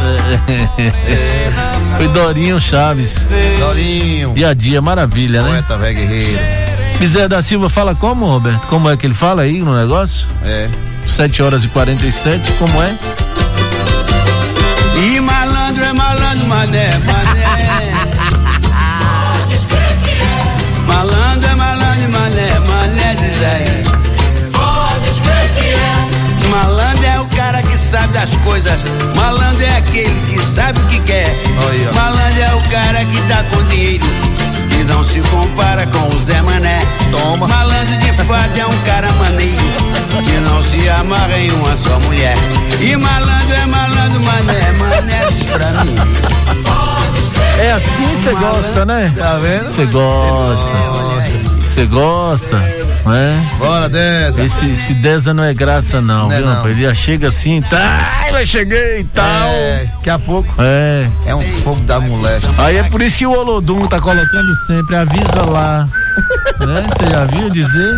É. 1.08 1.52
Foi 1.96 2.08
Dorinho 2.08 2.58
Chaves. 2.58 3.28
Dorinho. 3.58 4.34
Dia 4.34 4.48
a 4.48 4.54
dia, 4.54 4.82
maravilha, 4.82 5.42
né? 5.42 5.48
Poeta 5.48 5.78
velho 5.78 5.96
guerreiro. 5.96 6.38
Bezerra 6.98 7.28
da 7.28 7.42
Silva 7.42 7.70
fala 7.70 7.94
como, 7.94 8.26
Roberto? 8.26 8.66
Como 8.66 8.90
é 8.90 8.96
que 8.96 9.06
ele 9.06 9.14
fala 9.14 9.42
aí 9.42 9.60
no 9.60 9.76
negócio? 9.76 10.26
É. 10.44 10.68
7 11.06 11.40
horas 11.40 11.62
e 11.62 11.68
47, 11.68 12.52
como 12.54 12.82
é? 12.82 12.92
E 14.96 15.20
malandro 15.20 15.84
é 15.84 15.92
malandro, 15.92 16.46
mané, 16.46 16.90
mané. 17.06 17.49
Sabe 27.90 28.12
das 28.12 28.30
coisas. 28.36 28.80
Malandro 29.16 29.64
é 29.64 29.76
aquele 29.78 30.20
que 30.20 30.40
sabe 30.40 30.78
o 30.78 30.84
que 30.84 31.00
quer. 31.00 31.36
Malandro 31.92 32.40
é 32.40 32.54
o 32.54 32.68
cara 32.70 33.04
que 33.04 33.20
tá 33.22 33.42
com 33.50 33.64
dinheiro. 33.64 34.04
E 34.78 34.84
não 34.84 35.02
se 35.02 35.20
compara 35.22 35.84
com 35.88 36.14
o 36.14 36.20
Zé 36.20 36.40
Mané. 36.40 36.80
Toma. 37.10 37.48
Malandro 37.48 37.96
de 37.96 38.12
fato 38.12 38.60
é 38.60 38.66
um 38.66 38.78
cara 38.84 39.10
maneiro. 39.14 39.56
Que 40.24 40.38
não 40.48 40.62
se 40.62 40.88
amarra 40.88 41.36
em 41.36 41.50
uma 41.50 41.76
só 41.76 41.98
mulher. 42.00 42.36
E 42.80 42.96
malandro 42.96 43.54
é 43.54 43.66
malandro, 43.66 44.22
mané. 44.22 44.72
Mané 44.78 45.26
pra 45.52 45.84
mim. 45.84 45.94
É 47.58 47.72
assim 47.72 48.14
você 48.14 48.32
gosta, 48.32 48.84
né? 48.84 49.12
Tá 49.18 49.36
vendo? 49.38 49.68
Você 49.68 49.86
gosta. 49.86 50.66
Você 51.74 51.86
gosta. 51.86 52.79
É? 53.06 53.56
Bora, 53.58 53.88
Deza. 53.88 54.42
Esse, 54.42 54.66
esse 54.72 54.94
Deza 54.94 55.32
não 55.32 55.42
é 55.42 55.54
graça, 55.54 56.00
não, 56.00 56.28
Não 56.28 56.32
é 56.32 56.36
viu? 56.38 56.46
não. 56.46 56.68
Ele 56.68 56.82
já 56.82 56.94
chega 56.94 57.28
assim, 57.28 57.60
tá? 57.62 58.28
Mas 58.32 58.48
cheguei 58.48 59.00
e 59.00 59.04
tal. 59.04 59.48
É, 59.48 59.86
daqui 59.96 60.10
a 60.10 60.18
pouco 60.18 60.48
É. 60.58 61.08
é 61.26 61.34
um 61.34 61.42
fogo 61.60 61.80
da 61.82 61.98
moléstia. 61.98 62.48
Aí 62.58 62.76
é 62.76 62.82
por 62.84 63.00
isso 63.02 63.16
que 63.16 63.26
o 63.26 63.32
Olodum 63.32 63.86
tá 63.86 63.98
colocando 64.00 64.54
sempre, 64.66 64.96
avisa 64.96 65.42
lá. 65.48 65.88
né? 66.60 66.86
Você 66.88 67.10
já 67.10 67.24
viu 67.24 67.48
dizer? 67.50 67.94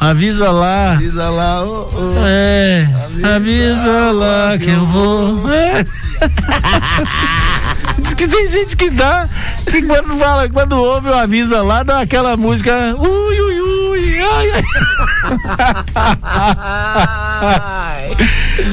Avisa 0.00 0.50
lá. 0.50 0.92
Avisa 0.92 1.28
lá, 1.28 1.64
ô, 1.64 1.90
ô. 1.92 2.14
É, 2.24 2.88
avisa, 3.34 4.10
lá 4.12 4.56
que 4.58 4.70
eu 4.70 4.86
vou. 4.86 5.50
É. 5.52 5.84
Diz 7.98 8.14
que 8.14 8.28
tem 8.28 8.46
gente 8.46 8.76
que 8.76 8.90
dá, 8.90 9.28
que 9.68 9.82
quando 9.82 10.16
fala, 10.18 10.48
quando 10.48 10.72
ouve 10.76 11.08
o 11.08 11.14
avisa 11.14 11.62
lá, 11.62 11.82
dá 11.82 12.00
aquela 12.00 12.36
música. 12.36 12.94
Ui, 12.96 13.40
ui, 13.40 13.60
ui, 13.60 13.87
ai, 14.20 14.50
ai. 14.52 14.62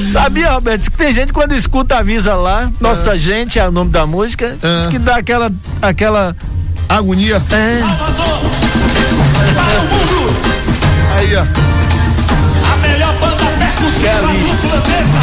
Sabia, 0.08 0.50
Roberto? 0.52 0.80
Diz 0.80 0.88
que 0.88 0.96
tem 0.96 1.12
gente 1.12 1.32
quando 1.32 1.54
escuta 1.54 1.98
avisa 1.98 2.34
lá, 2.34 2.70
nossa 2.80 3.16
gente 3.16 3.58
é 3.58 3.68
o 3.68 3.72
nome 3.72 3.90
da 3.90 4.06
música, 4.06 4.56
diz 4.60 4.86
que 4.86 4.98
dá 4.98 5.16
aquela. 5.16 5.50
aquela. 5.82 6.36
Agonia. 6.88 7.42
É. 7.50 7.82
Aí, 11.18 11.36
ó. 11.36 11.42
A 12.72 12.76
melhor 12.76 13.12
banda 13.14 13.44
percussiva 13.58 14.20
do 14.20 14.54
planeta. 14.60 15.22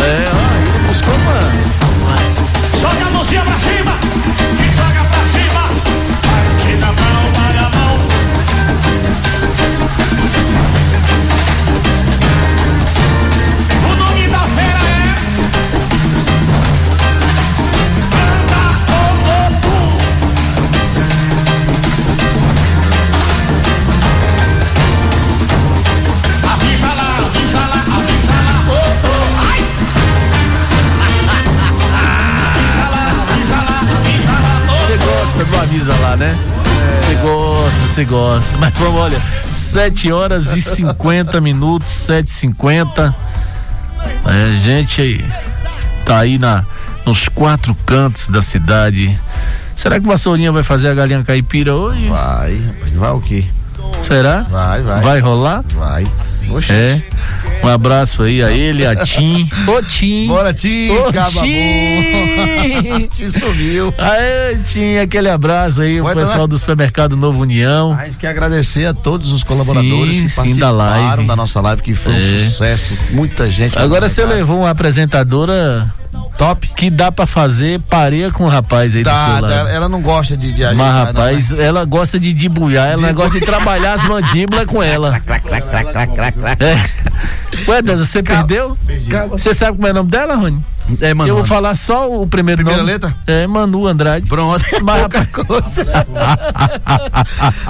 É, 0.00 0.24
ó, 0.32 0.88
buscou 0.88 1.14
uma. 1.14 1.38
Joga 2.80 3.06
a 3.06 3.10
mãozinha 3.10 3.42
pra 3.42 3.58
cima. 3.58 3.77
Você 37.98 38.04
gosta. 38.04 38.58
Mas 38.58 38.78
vamos, 38.78 38.96
olha, 38.96 39.20
7 39.52 40.12
horas 40.12 40.54
e 40.54 40.62
50 40.62 41.40
minutos, 41.40 41.88
7 41.88 42.28
e 42.28 42.30
50 42.30 43.14
é, 44.24 44.56
gente 44.56 45.00
aí 45.00 45.24
tá 46.04 46.18
aí 46.18 46.38
na, 46.38 46.64
nos 47.04 47.28
quatro 47.28 47.74
cantos 47.86 48.28
da 48.28 48.40
cidade. 48.40 49.18
Será 49.74 49.98
que 49.98 50.06
o 50.06 50.08
Vassourinha 50.08 50.52
vai 50.52 50.62
fazer 50.62 50.88
a 50.88 50.94
galinha 50.94 51.24
caipira 51.24 51.74
hoje? 51.74 52.08
Vai, 52.08 52.60
vai 52.94 53.10
o 53.10 53.20
quê? 53.20 53.44
Será? 54.00 54.42
Vai, 54.42 54.82
vai. 54.82 55.00
Vai 55.00 55.20
rolar? 55.20 55.64
Vai. 55.74 56.06
Oxi. 56.50 56.72
É. 56.72 57.02
Um 57.62 57.68
abraço 57.68 58.22
aí 58.22 58.42
a 58.42 58.50
ele, 58.50 58.86
a 58.86 58.94
Tim. 59.04 59.48
Ô 59.66 59.82
Tim. 59.82 60.26
Bora, 60.28 60.52
Tim. 60.54 60.90
Ô, 60.90 61.12
Tim. 61.12 63.08
Que 63.14 63.30
sumiu. 63.30 63.92
Aê, 63.98 64.56
Tim, 64.66 64.96
aquele 64.98 65.28
abraço 65.28 65.82
aí, 65.82 66.00
Vai 66.00 66.12
o 66.12 66.16
pessoal 66.16 66.40
dar- 66.40 66.46
do 66.46 66.58
supermercado 66.58 67.16
Novo 67.16 67.40
União. 67.40 67.96
A 67.98 68.04
gente 68.04 68.16
quer 68.18 68.28
agradecer 68.28 68.86
a 68.86 68.94
todos 68.94 69.32
os 69.32 69.42
colaboradores 69.42 70.16
Sim, 70.16 70.22
que 70.22 70.28
sim, 70.28 70.36
participaram 70.36 70.76
da 70.76 70.84
live. 70.84 71.26
da 71.26 71.36
nossa 71.36 71.60
live, 71.60 71.82
que 71.82 71.94
foi 71.94 72.12
um 72.12 72.16
É. 72.16 72.38
sucesso. 72.40 72.94
Muita 73.10 73.50
gente. 73.50 73.78
Agora 73.78 74.08
você 74.08 74.24
levou 74.24 74.60
uma 74.60 74.70
apresentadora 74.70 75.86
top 76.36 76.68
que 76.76 76.88
dá 76.90 77.10
pra 77.10 77.26
fazer 77.26 77.80
pareia 77.80 78.30
com 78.30 78.44
o 78.44 78.48
rapaz 78.48 78.94
aí 78.94 79.02
do 79.02 79.10
Tá, 79.10 79.24
seu 79.26 79.42
lado. 79.42 79.52
ela, 79.52 79.70
ela 79.70 79.88
não 79.88 80.00
gosta 80.00 80.36
de, 80.36 80.52
de 80.52 80.62
Mas, 80.62 80.70
ajeitar, 80.78 81.06
rapaz, 81.06 81.52
ela 81.52 81.84
gosta 81.84 82.18
de 82.20 82.32
debuiar, 82.32 82.88
ela 82.90 83.12
gosta 83.12 83.38
de 83.40 83.44
trabalhar 83.46 83.94
as 83.94 84.04
mandíbulas 84.04 84.66
com 84.66 84.82
ela. 84.82 85.20
É. 86.60 87.07
Ué, 87.66 87.82
Deus, 87.82 88.06
você 88.08 88.22
perdeu? 88.22 88.76
Você 89.30 89.52
sabe 89.54 89.76
como 89.76 89.86
é 89.88 89.90
o 89.90 89.94
nome 89.94 90.10
dela, 90.10 90.34
Rony? 90.36 90.60
É, 91.02 91.12
Manu. 91.12 91.28
Eu 91.28 91.36
vou 91.36 91.44
falar 91.44 91.74
só 91.74 92.10
o 92.10 92.26
primeiro 92.26 92.58
Primeira 92.64 92.80
nome. 92.80 92.92
letra? 92.92 93.14
É, 93.26 93.46
Manu 93.46 93.86
Andrade. 93.86 94.26
Pronto. 94.26 94.64
Mas, 94.82 95.00
Pouca 95.02 95.26
coisa. 95.26 95.86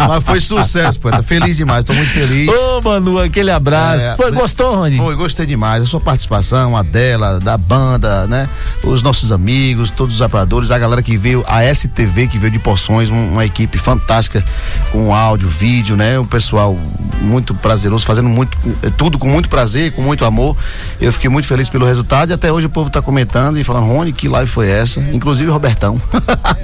Mas 0.09 0.23
foi 0.25 0.41
sucesso, 0.41 1.01
poeta. 1.01 1.23
Feliz 1.23 1.57
demais, 1.57 1.85
tô 1.85 1.93
muito 1.93 2.11
feliz. 2.11 2.49
Ô, 2.49 2.81
Manu, 2.81 3.19
aquele 3.21 3.51
abraço. 3.51 4.13
É, 4.13 4.17
Foi, 4.17 4.31
gostou, 4.31 4.77
Rony? 4.77 4.97
Foi, 4.97 5.15
gostei 5.17 5.47
demais. 5.47 5.83
A 5.83 5.87
sua 5.87 6.01
participação, 6.01 6.77
a 6.77 6.83
dela, 6.83 7.41
da 7.41 7.57
banda, 7.57 8.27
né? 8.27 8.49
Os 8.85 9.03
nossos 9.03 9.33
amigos, 9.33 9.91
todos 9.91 10.15
os 10.17 10.23
apoiadores, 10.23 10.71
a 10.71 10.79
galera 10.79 11.03
que 11.03 11.17
veio, 11.17 11.45
a 11.49 11.65
STV 11.65 12.29
que 12.29 12.39
veio 12.39 12.53
de 12.53 12.59
Poções, 12.59 13.11
um- 13.11 13.33
uma 13.33 13.45
equipe 13.45 13.79
fantástica 13.79 14.45
com 14.93 15.15
áudio, 15.15 15.49
vídeo, 15.49 15.97
né? 15.97 16.19
O 16.19 16.25
pessoal 16.25 16.77
muito 17.21 17.55
prazeroso, 17.55 18.05
fazendo 18.07 18.29
muito, 18.29 18.57
eh, 18.83 18.91
tudo 18.97 19.19
com 19.19 19.29
muito 19.29 19.38
prazer, 19.47 19.93
com 19.93 20.03
muito 20.03 20.25
amor. 20.25 20.57
Eu 21.01 21.13
fiquei 21.13 21.29
muito 21.29 21.47
feliz 21.47 21.69
pelo 21.69 21.87
resultado 21.87 22.31
e 22.31 22.33
até 22.33 22.51
hoje 22.51 22.67
o 22.67 22.71
povo 22.71 22.91
tá 22.91 23.03
comentando 23.03 23.59
e 23.59 23.63
falando, 23.63 23.87
Rony, 23.87 24.13
que 24.13 24.27
live 24.27 24.51
foi 24.51 24.71
essa? 24.71 24.99
Inclusive 25.13 25.51
o 25.51 25.53
Robertão. 25.53 26.01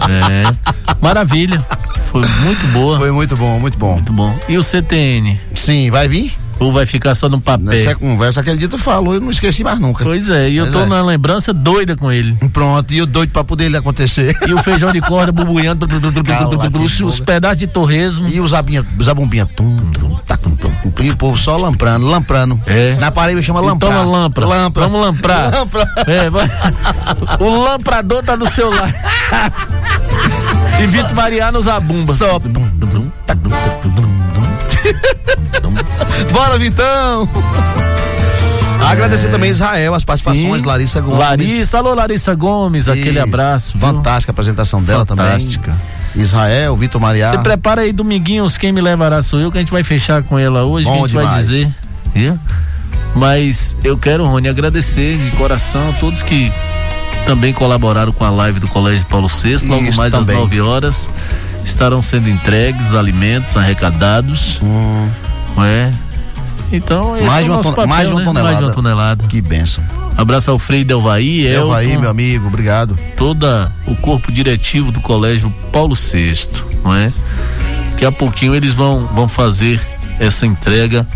É. 0.09 0.75
Maravilha. 1.01 1.65
Foi 2.11 2.27
muito 2.27 2.67
boa. 2.69 2.99
Foi 2.99 3.11
muito 3.11 3.37
bom, 3.37 3.61
muito 3.61 3.79
bom. 3.79 3.95
Muito 3.95 4.13
bom. 4.13 4.39
E 4.49 4.57
o 4.57 4.63
CTN? 4.63 5.39
Sim, 5.53 5.91
vai 5.91 6.09
vir? 6.09 6.35
Ou 6.59 6.73
vai 6.73 6.87
ficar 6.87 7.15
só 7.15 7.29
no 7.29 7.41
papel? 7.41 7.67
Nessa 7.67 7.95
conversa, 7.95 8.41
aquele 8.41 8.59
dia 8.59 8.69
tu 8.69 8.79
falou, 8.79 9.15
eu 9.15 9.21
não 9.21 9.31
esqueci 9.31 9.65
mais 9.65 9.79
nunca. 9.79 10.05
Pois 10.05 10.29
é, 10.29 10.49
e 10.49 10.57
eu 10.57 10.67
Pois 10.67 10.77
tô 10.77 10.83
é. 10.83 10.87
na 10.87 11.03
lembrança 11.03 11.53
doida 11.53 11.97
com 11.97 12.13
ele. 12.13 12.37
Pronto, 12.53 12.93
e 12.95 13.03
o 13.03 13.07
doido 13.07 13.31
pra 13.31 13.43
poder 13.43 13.65
ele 13.65 13.77
acontecer. 13.77 14.37
E 14.47 14.55
o 14.55 14.63
feijão 14.63 14.93
de 14.93 15.01
corda 15.01 15.31
bubuiando, 15.33 15.87
os, 16.83 17.01
os 17.01 17.21
pedaços 17.21 17.59
de 17.59 17.67
torresmo. 17.67 18.29
E 18.29 18.41
os 18.41 18.55
abinha, 18.55 18.85
os 18.99 19.09
abumbinha, 19.09 19.47
tum, 19.47 19.77
tum, 19.93 20.17
e 21.01 21.11
o 21.11 21.17
povo 21.17 21.37
só 21.39 21.57
lamprando, 21.57 22.07
lamprando. 22.07 22.61
É. 22.67 22.95
Na 23.01 23.11
parede 23.11 23.43
chama 23.43 23.61
E 23.61 23.65
lamprar. 23.67 23.93
Toma 23.93 24.05
lampra. 24.05 24.47
Lampra. 24.47 24.83
Vamos 24.83 25.01
lamprar. 25.01 25.51
Lampra. 25.53 25.89
É, 26.07 26.31
vai- 26.31 26.49
o 27.41 27.63
lamprador 27.65 28.23
tá 28.23 28.37
do 28.37 28.49
seu 28.49 28.71
lado. 28.71 28.95
e 30.83 30.87
Vitor 30.87 31.15
Mariano 31.15 31.59
nos 31.59 31.67
abumba. 31.69 32.13
Só. 32.13 32.39
Bora, 36.33 36.59
Vitão! 36.59 37.29
Agradecer 38.87 39.29
também 39.29 39.51
Israel, 39.51 39.95
as 39.95 40.05
participações, 40.05 40.61
Sim. 40.63 40.69
Larissa 40.69 41.01
Gomes. 41.01 41.19
Larissa, 41.19 41.79
alô 41.79 41.95
Larissa 41.95 42.35
Gomes, 42.35 42.87
aquele 42.89 43.13
Isso. 43.19 43.23
abraço. 43.23 43.73
viu? 43.79 43.81
Fantástica 43.81 44.31
a 44.31 44.35
apresentação 44.35 44.83
dela 44.83 45.07
Fantástica. 45.07 45.73
também. 45.73 45.94
Israel, 46.15 46.77
Vitor 46.77 47.01
Mariá. 47.01 47.31
Você 47.31 47.39
prepara 47.39 47.83
aí, 47.83 47.93
dominguinhos, 47.93 48.57
quem 48.57 48.73
me 48.73 48.81
levará 48.81 49.23
sou 49.23 49.41
eu, 49.41 49.51
que 49.51 49.59
a 49.59 49.61
gente 49.61 49.73
vai 49.73 49.83
fechar 49.83 50.23
com 50.23 50.39
ela 50.39 50.65
hoje, 50.65 50.87
Bom 50.87 50.93
que 50.93 50.99
a 50.99 51.03
gente 51.07 51.15
vai 51.15 51.25
demais. 51.25 51.49
dizer. 51.49 51.75
Viu? 52.15 52.39
Mas 53.15 53.77
eu 53.85 53.97
quero, 53.97 54.25
Rony, 54.25 54.49
agradecer 54.49 55.17
de 55.17 55.31
coração 55.37 55.91
a 55.91 55.93
todos 55.95 56.23
que 56.23 56.53
também 57.27 57.53
colaboraram 57.53 58.13
com 58.13 58.25
a 58.25 58.31
live 58.31 58.61
do 58.61 58.69
Colégio 58.69 59.07
Paulo 59.07 59.29
VI, 59.29 59.67
logo 59.67 59.85
Isso, 59.85 59.97
mais 59.97 60.13
também. 60.13 60.35
às 60.37 60.43
9 60.43 60.61
horas. 60.61 61.09
Estarão 61.65 62.03
sendo 62.03 62.29
entregues 62.29 62.95
alimentos 62.95 63.57
arrecadados. 63.57 64.61
Não 64.63 65.65
é? 65.65 65.91
Então, 66.73 67.17
esse 67.17 67.27
mais, 67.27 67.47
é 67.47 67.49
o 67.49 67.53
uma 67.53 67.57
nosso 67.57 67.71
papel, 67.71 67.87
mais 67.87 68.09
de 68.09 68.15
uma 68.15 68.21
né? 68.21 68.25
tonelada. 68.27 68.49
Mais 68.49 68.59
de 68.59 68.65
uma 68.65 68.73
tonelada. 68.73 69.25
Que 69.29 69.41
benção. 69.41 69.85
Abraço 70.17 70.51
ao 70.51 70.59
Frei 70.59 70.85
Delvaí, 70.85 71.47
Elvaí, 71.47 71.91
Elton, 71.91 72.01
meu 72.01 72.11
amigo, 72.11 72.47
obrigado. 72.47 72.97
toda 73.17 73.73
o 73.87 73.97
corpo 73.97 74.31
diretivo 74.31 74.93
do 74.93 75.01
Colégio 75.01 75.53
Paulo 75.73 75.95
VI, 75.95 76.49
não 76.85 76.95
é? 76.95 77.13
Daqui 77.93 78.05
a 78.05 78.13
pouquinho 78.13 78.55
eles 78.55 78.73
vão, 78.73 79.07
vão 79.07 79.29
fazer 79.29 79.81
essa 80.19 80.47
entrega, 80.47 81.07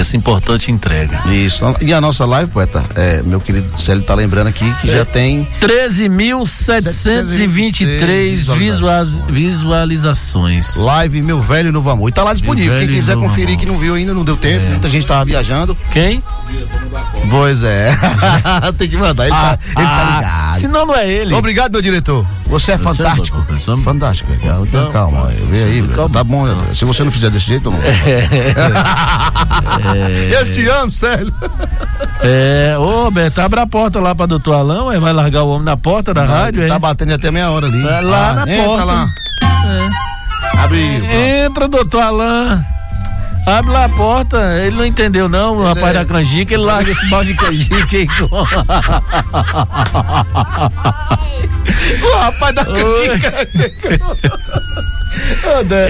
essa 0.00 0.16
importante 0.16 0.70
entrega. 0.70 1.20
Isso. 1.30 1.64
E 1.80 1.92
a 1.92 2.00
nossa 2.00 2.24
live, 2.24 2.50
poeta, 2.50 2.82
é, 2.94 3.22
meu 3.22 3.40
querido 3.40 3.78
Célio 3.78 4.02
tá 4.02 4.14
lembrando 4.14 4.46
aqui 4.48 4.72
que 4.80 4.90
É. 4.90 4.96
já 4.98 5.04
tem 5.04 5.46
13.723 5.60 8.48
visual, 8.56 9.04
visualizações. 9.28 10.76
live 10.76 11.20
Meu 11.22 11.40
Velho 11.42 11.72
Novo 11.72 11.90
Amor. 11.90 12.08
E 12.08 12.12
tá 12.12 12.22
lá 12.22 12.32
disponível. 12.32 12.72
Meu 12.74 12.86
Quem 12.86 12.96
quiser 12.96 13.16
conferir 13.16 13.58
que 13.58 13.66
não 13.66 13.78
viu 13.78 13.94
ainda, 13.94 14.14
não 14.14 14.24
deu 14.24 14.36
tempo. 14.36 14.64
Muita 14.66 14.88
gente 14.90 15.06
tava 15.06 15.24
viajando. 15.24 15.76
Quem? 15.92 16.22
Pois 17.30 17.62
é. 17.62 17.90
tem 18.78 18.88
que 18.88 18.96
mandar. 18.96 19.24
Ele, 19.26 19.34
tá, 19.34 19.58
ele 19.64 19.74
tá 19.74 19.82
Ah, 19.84 20.16
ligado. 20.20 20.54
senão 20.60 20.86
não 20.86 20.94
é 20.94 21.08
ele. 21.10 21.34
Obrigado, 21.34 21.72
meu 21.72 21.82
diretor. 21.82 22.24
Você 22.46 22.72
é 22.72 22.78
fantástico. 22.78 23.44
Fantástico. 23.82 24.30
Calma, 24.42 24.66
Então, 24.66 24.92
calma. 24.92 25.26
Vê 25.50 25.64
aí, 25.64 25.80
velho. 25.80 26.08
Tá 26.08 26.22
bom. 26.24 26.44
Se 26.74 26.84
você 26.84 27.02
não 27.04 27.10
fizer 27.12 27.30
desse 27.30 27.46
jeito, 27.46 27.70
não. 27.70 27.78
Eu 30.32 30.50
te 30.50 30.66
amo, 30.68 30.90
Célio. 30.92 31.32
É, 32.22 32.74
ô 32.78 33.10
Beto, 33.10 33.40
abre 33.40 33.60
a 33.60 33.66
porta 33.66 34.00
lá 34.00 34.14
pra 34.14 34.26
doutor 34.26 34.54
Alão, 34.54 34.88
aí 34.88 34.98
vai 34.98 35.12
largar 35.12 35.42
o 35.42 35.50
homem 35.50 35.64
na 35.64 35.76
porta 35.76 36.14
da 36.14 36.24
rádio, 36.24 36.66
Tá 36.68 36.74
é? 36.74 36.78
batendo 36.78 37.12
até 37.14 37.30
meia 37.30 37.50
hora 37.50 37.66
ali. 37.66 37.82
Vai 37.82 38.02
lá 38.02 38.30
Ah, 38.30 38.34
na 38.34 38.48
entra 38.52 38.64
porta. 38.64 38.84
lá. 38.84 39.06
Abre. 40.62 40.80
Entra, 41.44 41.68
doutor 41.68 42.00
Alain. 42.02 42.64
Abre 43.46 43.70
lá 43.72 43.84
a 43.84 43.88
porta. 43.90 44.38
Ele 44.62 44.76
não 44.76 44.86
entendeu, 44.86 45.28
não, 45.28 45.56
o 45.58 45.64
rapaz 45.64 45.88
é- 45.88 45.92
da 45.94 46.04
canjica. 46.06 46.54
Ele 46.54 46.62
larga 46.62 46.90
esse 46.90 47.10
balde 47.10 47.32
de 47.32 47.38
canjica 47.38 47.96
aí. 47.98 48.06
O 52.02 52.16
rapaz 52.18 52.54
da 52.54 52.64
canjica. 52.64 53.32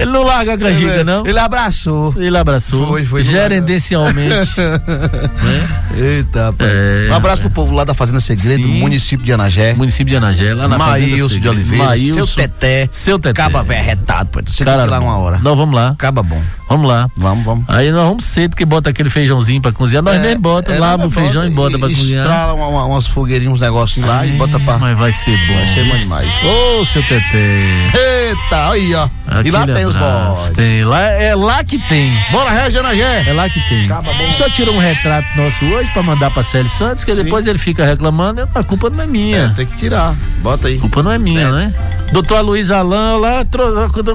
Ele 0.01 0.11
não 0.11 0.23
larga 0.23 0.53
a 0.53 0.57
canjica, 0.57 1.03
não? 1.03 1.25
Ele 1.25 1.39
abraçou. 1.39 2.13
Ele 2.17 2.37
abraçou. 2.37 2.87
Foi, 2.87 3.05
foi. 3.05 3.23
Gerencialmente. 3.23 4.55
Eita, 5.97 6.53
pai. 6.53 6.67
É. 6.69 7.07
Um 7.11 7.15
abraço 7.15 7.41
pro 7.41 7.49
povo 7.49 7.73
lá 7.73 7.83
da 7.83 7.93
Fazenda 7.93 8.19
Segredo, 8.19 8.63
Sim. 8.63 8.79
município 8.79 9.25
de 9.25 9.31
Anagé. 9.33 9.73
Município 9.73 10.11
de 10.11 10.17
Anagé, 10.17 10.53
lá 10.53 10.67
na 10.67 10.77
Fazenda 10.77 11.07
Maílson 11.09 11.39
de. 11.39 11.49
Oliveira, 11.49 11.85
Maílson. 11.85 12.25
seu 12.25 12.27
Teté. 12.27 12.89
Seu 12.91 13.19
Teté. 13.19 13.33
Caba 13.33 13.63
velho 13.63 13.83
retado, 13.83 14.29
pô. 14.29 14.41
Você 14.45 14.63
Cara 14.63 14.85
lá 14.85 14.99
uma 14.99 15.17
hora. 15.17 15.39
Não, 15.39 15.55
vamos 15.55 15.75
lá. 15.75 15.95
Caba 15.97 16.21
bom. 16.21 16.41
Vamos 16.67 16.87
lá. 16.87 17.09
Vamos, 17.15 17.45
vamos. 17.45 17.65
Aí 17.67 17.91
nós 17.91 18.07
vamos 18.07 18.25
cedo 18.25 18.55
que 18.55 18.65
bota 18.65 18.89
aquele 18.89 19.09
feijãozinho 19.09 19.61
pra 19.61 19.71
cozinhar. 19.71 20.03
Nós 20.03 20.19
nem 20.19 20.37
bota, 20.37 20.73
é, 20.73 20.79
lava 20.79 21.05
o 21.05 21.11
feijão 21.11 21.45
e 21.45 21.49
bota 21.49 21.77
pra 21.77 21.87
cozinhar. 21.87 22.25
Estrala 22.25 22.53
uma, 22.53 22.67
uma, 22.67 22.85
umas 22.85 23.07
fogueirinhas, 23.07 23.53
uns 23.53 23.61
negocinhos 23.61 24.09
lá 24.09 24.25
e 24.25 24.31
bota 24.31 24.59
pra. 24.59 24.77
Mas 24.77 24.97
vai 24.97 25.13
ser 25.13 25.37
bom. 25.47 25.53
Vai 25.53 25.67
ser 25.67 25.85
bom 25.85 25.97
demais. 25.97 26.33
Ô, 26.43 26.83
seu 26.83 27.03
Teté. 27.03 27.85
Eita, 27.93 28.71
aí, 28.71 28.95
ó. 28.95 29.07
e 29.43 29.51
lá 29.51 29.61
Aquele 29.61 29.73
tem 29.73 29.85
os 29.85 29.95
boys. 29.95 30.49
Tem. 30.51 30.83
Lá, 30.83 31.01
é 31.01 31.35
lá 31.35 31.63
que 31.63 31.77
tem. 31.87 32.11
Bora, 32.31 32.49
Regi 32.49 32.77
Anagé. 32.77 33.23
É 33.27 33.33
lá 33.33 33.47
que 33.47 33.59
tem. 33.69 33.87
Só 34.31 34.49
tirou 34.49 34.75
um 34.75 34.79
retrato 34.79 35.27
nosso 35.37 35.63
hoje 35.65 35.91
pra 35.91 36.01
mandar 36.01 36.31
pra 36.31 36.41
Célio 36.41 36.69
Santos, 36.69 37.03
que 37.03 37.13
Sim. 37.13 37.23
depois 37.23 37.45
ele 37.45 37.59
fica 37.59 37.85
reclamando. 37.85 38.47
A 38.55 38.63
culpa 38.63 38.89
não 38.89 39.03
é 39.03 39.07
minha. 39.07 39.37
É, 39.37 39.49
tem 39.49 39.65
que 39.65 39.75
tirar. 39.75 40.15
Bota 40.41 40.67
aí. 40.67 40.77
A 40.77 40.81
culpa 40.81 41.03
não 41.03 41.11
é 41.11 41.17
minha, 41.19 41.51
né? 41.51 41.73
Doutor 42.11 42.41
Luiz 42.41 42.71
Alain, 42.71 43.19
lá, 43.19 43.45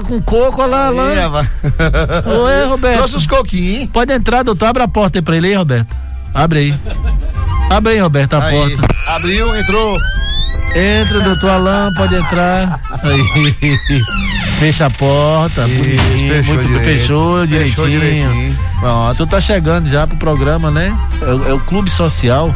com 0.07 0.21
coco, 0.21 0.61
olha 0.61 0.91
lá, 0.91 0.91
Oi, 2.43 2.65
Roberto. 2.67 2.97
Trouxe 2.97 3.15
os 3.15 3.27
coquinhos? 3.27 3.89
Pode 3.91 4.11
entrar, 4.13 4.43
doutor. 4.43 4.67
Abre 4.67 4.83
a 4.83 4.87
porta 4.87 5.17
aí 5.17 5.21
pra 5.21 5.35
ele 5.37 5.47
aí, 5.47 5.55
Roberto. 5.55 5.95
Abre 6.33 6.59
aí. 6.59 6.75
Abre 7.69 7.93
aí, 7.93 7.99
Roberto, 7.99 8.33
a 8.33 8.43
Aí. 8.43 8.55
porta. 8.77 8.93
Abriu, 9.15 9.55
entrou. 9.57 9.97
Entra, 10.75 11.19
doutor 11.21 11.49
Alain, 11.49 11.93
pode 11.95 12.15
entrar. 12.15 12.79
Aí. 13.03 13.21
Fecha 14.59 14.85
a 14.85 14.89
porta. 14.89 15.61
bonitinho, 15.67 16.29
fechou 16.29 16.53
muito 16.55 16.67
direito. 16.67 16.83
fechou 16.99 17.45
direitinho. 17.45 17.75
Fechou 17.75 17.89
direitinho. 17.89 18.51
O 18.77 18.79
Pronto. 18.79 19.15
senhor 19.15 19.27
tá 19.29 19.41
chegando 19.41 19.89
já 19.89 20.07
pro 20.07 20.17
programa, 20.17 20.69
né? 20.71 20.95
É, 21.21 21.25
o- 21.33 21.49
é 21.49 21.53
o 21.53 21.59
Clube 21.59 21.89
Social. 21.91 22.53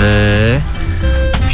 É. 0.00 0.60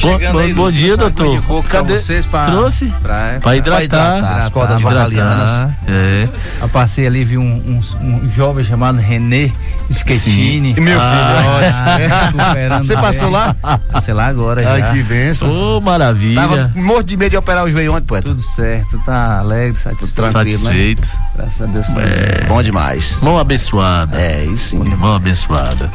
Bom, 0.03 0.19
bom, 0.33 0.55
bom 0.55 0.71
dia, 0.73 0.97
doutor. 0.97 1.43
Cadê 1.69 1.99
vocês 1.99 2.25
pra, 2.27 2.47
Trouxe? 2.47 2.87
Pra, 3.03 3.39
Pra 3.41 3.57
hidratar. 3.57 4.39
as 4.39 4.49
cordas 4.49 4.81
Hidratar. 4.81 5.71
É. 5.87 6.29
Eu 6.61 6.69
passei 6.69 7.07
ali 7.07 7.23
vi 7.25 7.37
um, 7.37 7.43
um, 7.43 7.81
um 8.07 8.31
jovem 8.31 8.65
chamado 8.65 8.99
René 8.99 9.53
Schettini. 9.91 10.75
Sim. 10.75 10.81
Meu 10.81 10.99
filho, 11.01 12.71
ah, 12.71 12.79
Você 12.83 12.95
passou 12.95 13.31
lá? 13.31 13.55
Passei 13.93 14.15
lá 14.15 14.27
agora 14.27 14.67
Ai, 14.69 14.81
já. 14.81 14.93
que 14.93 15.03
benção. 15.03 15.51
Ô, 15.51 15.81
maravilha. 15.81 16.41
Tava 16.41 16.73
morto 16.77 17.05
de 17.05 17.17
medo 17.17 17.31
de 17.31 17.37
operar 17.37 17.65
o 17.65 17.71
joelho 17.71 17.93
ontem, 17.95 18.07
poeta. 18.07 18.29
Tudo 18.29 18.41
certo, 18.41 18.99
tá 19.05 19.39
alegre, 19.41 19.77
satisfeito. 19.79 20.15
Tranquilo, 20.15 20.33
Satisfeito. 20.51 21.09
Né? 21.09 21.21
Graças 21.37 21.63
a 21.63 21.67
Deus. 21.67 21.87
tá 21.87 22.01
É. 22.01 22.45
Bom 22.47 22.63
demais. 22.63 23.19
Mão 23.21 23.39
abençoada. 23.39 24.17
É, 24.21 24.45
isso 24.45 24.71
sim. 24.71 24.79
Mão 24.79 25.15
abençoada. 25.15 25.91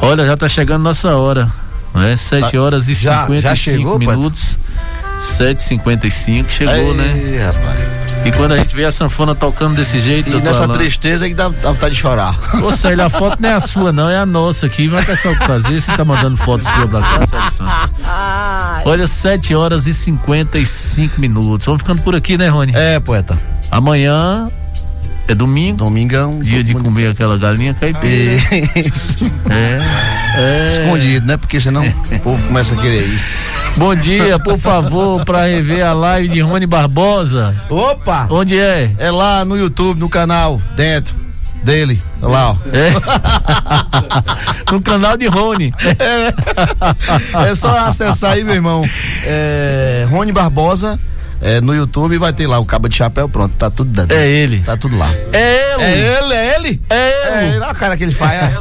Olha, 0.00 0.24
já 0.26 0.36
tá 0.36 0.48
chegando 0.48 0.82
nossa 0.82 1.14
hora. 1.16 1.48
Né? 1.94 2.16
7 2.16 2.52
Tá. 2.52 2.60
horas 2.60 2.88
e 2.88 2.94
Já- 2.94 3.22
55 3.26 3.40
já 3.42 3.54
chegou, 3.54 3.98
Pato? 3.98 4.10
minutos. 4.10 4.58
7h55, 5.20 6.50
chegou, 6.50 6.74
Ei, 6.74 6.94
né? 6.94 7.44
rapaz. 7.44 7.92
E 8.24 8.30
quando 8.32 8.52
a 8.52 8.56
gente 8.56 8.74
vê 8.74 8.84
a 8.84 8.92
sanfona 8.92 9.34
tocando 9.34 9.74
desse 9.74 9.98
jeito, 9.98 10.30
E 10.30 10.40
nessa 10.40 10.62
Alain, 10.64 10.78
tristeza 10.78 11.24
aí 11.24 11.34
dá, 11.34 11.48
dá 11.48 11.70
vontade 11.72 11.94
de 11.94 12.00
chorar. 12.00 12.36
Ô, 12.62 12.70
Célio, 12.70 13.04
a 13.04 13.10
foto 13.10 13.40
não 13.40 13.48
é 13.48 13.52
a 13.52 13.60
sua, 13.60 13.92
não, 13.92 14.08
é 14.08 14.16
a 14.16 14.24
nossa 14.26 14.66
aqui. 14.66 14.86
Vai 14.88 15.04
pensar 15.04 15.30
o 15.30 15.36
que 15.38 15.44
fazer. 15.44 15.80
Você 15.80 15.90
tá 15.96 16.04
mandando 16.04 16.36
fotos 16.36 16.68
sua 16.68 16.86
pra 16.88 17.00
cá, 17.00 17.26
Célio 17.26 17.50
Santos. 17.52 17.92
Olha, 18.84 19.06
7 19.06 19.54
horas 19.54 19.86
e 19.86 19.94
55 19.94 21.20
minutos. 21.20 21.66
Vamos 21.66 21.82
ficando 21.82 22.02
por 22.02 22.14
aqui, 22.14 22.36
né, 22.38 22.48
Rony? 22.48 22.72
É, 22.74 23.00
poeta. 23.00 23.36
Amanhã 23.70 24.48
é 25.28 25.34
domingo. 25.34 25.78
Domingão. 25.78 26.40
Dia 26.40 26.62
de 26.62 26.74
comer 26.74 27.10
aquela 27.10 27.38
galinha 27.38 27.74
caipira. 27.74 28.34
Isso. 28.76 29.24
É. 29.50 29.80
é. 30.38 30.66
Escondido, 30.82 31.26
né? 31.26 31.36
Porque 31.36 31.58
senão 31.60 31.84
o 31.84 32.18
povo 32.20 32.46
começa 32.46 32.74
a 32.74 32.78
querer 32.78 33.08
ir. 33.08 33.20
Bom 33.76 33.94
dia, 33.94 34.38
por 34.38 34.58
favor, 34.58 35.24
pra 35.24 35.46
rever 35.46 35.84
a 35.84 35.94
live 35.94 36.28
de 36.28 36.40
Rony 36.40 36.66
Barbosa. 36.66 37.56
Opa! 37.70 38.26
Onde 38.28 38.58
é? 38.58 38.92
É 38.98 39.10
lá 39.10 39.44
no 39.46 39.56
YouTube, 39.56 39.98
no 39.98 40.10
canal, 40.10 40.60
dentro 40.76 41.14
dele. 41.62 42.02
Olha 42.20 42.32
lá, 42.32 42.50
ó. 42.50 42.56
É. 42.72 42.92
no 44.72 44.82
canal 44.82 45.16
de 45.16 45.26
Rony. 45.26 45.72
É 47.48 47.54
só 47.54 47.78
acessar 47.78 48.32
aí, 48.32 48.44
meu 48.44 48.54
irmão. 48.54 48.84
É, 49.24 50.06
Rony 50.10 50.32
Barbosa. 50.32 50.98
É, 51.42 51.60
no 51.60 51.74
YouTube 51.74 52.16
vai 52.18 52.32
ter 52.32 52.46
lá 52.46 52.58
o 52.60 52.64
cabo 52.64 52.88
de 52.88 52.96
chapéu, 52.96 53.28
pronto, 53.28 53.56
tá 53.56 53.68
tudo 53.68 53.90
dando. 53.90 54.12
É 54.12 54.28
ele. 54.28 54.60
Tá 54.60 54.76
tudo 54.76 54.96
lá. 54.96 55.12
É 55.32 55.74
ele. 55.74 55.82
É 55.82 56.18
ele, 56.18 56.34
é 56.34 56.54
ele? 56.54 56.80
É 56.88 57.44
ele. 57.44 57.56
Olha 57.56 57.66
a 57.66 57.74
cara 57.74 57.96
que 57.96 58.04
ele 58.04 58.12
faz. 58.12 58.32
é. 58.34 58.52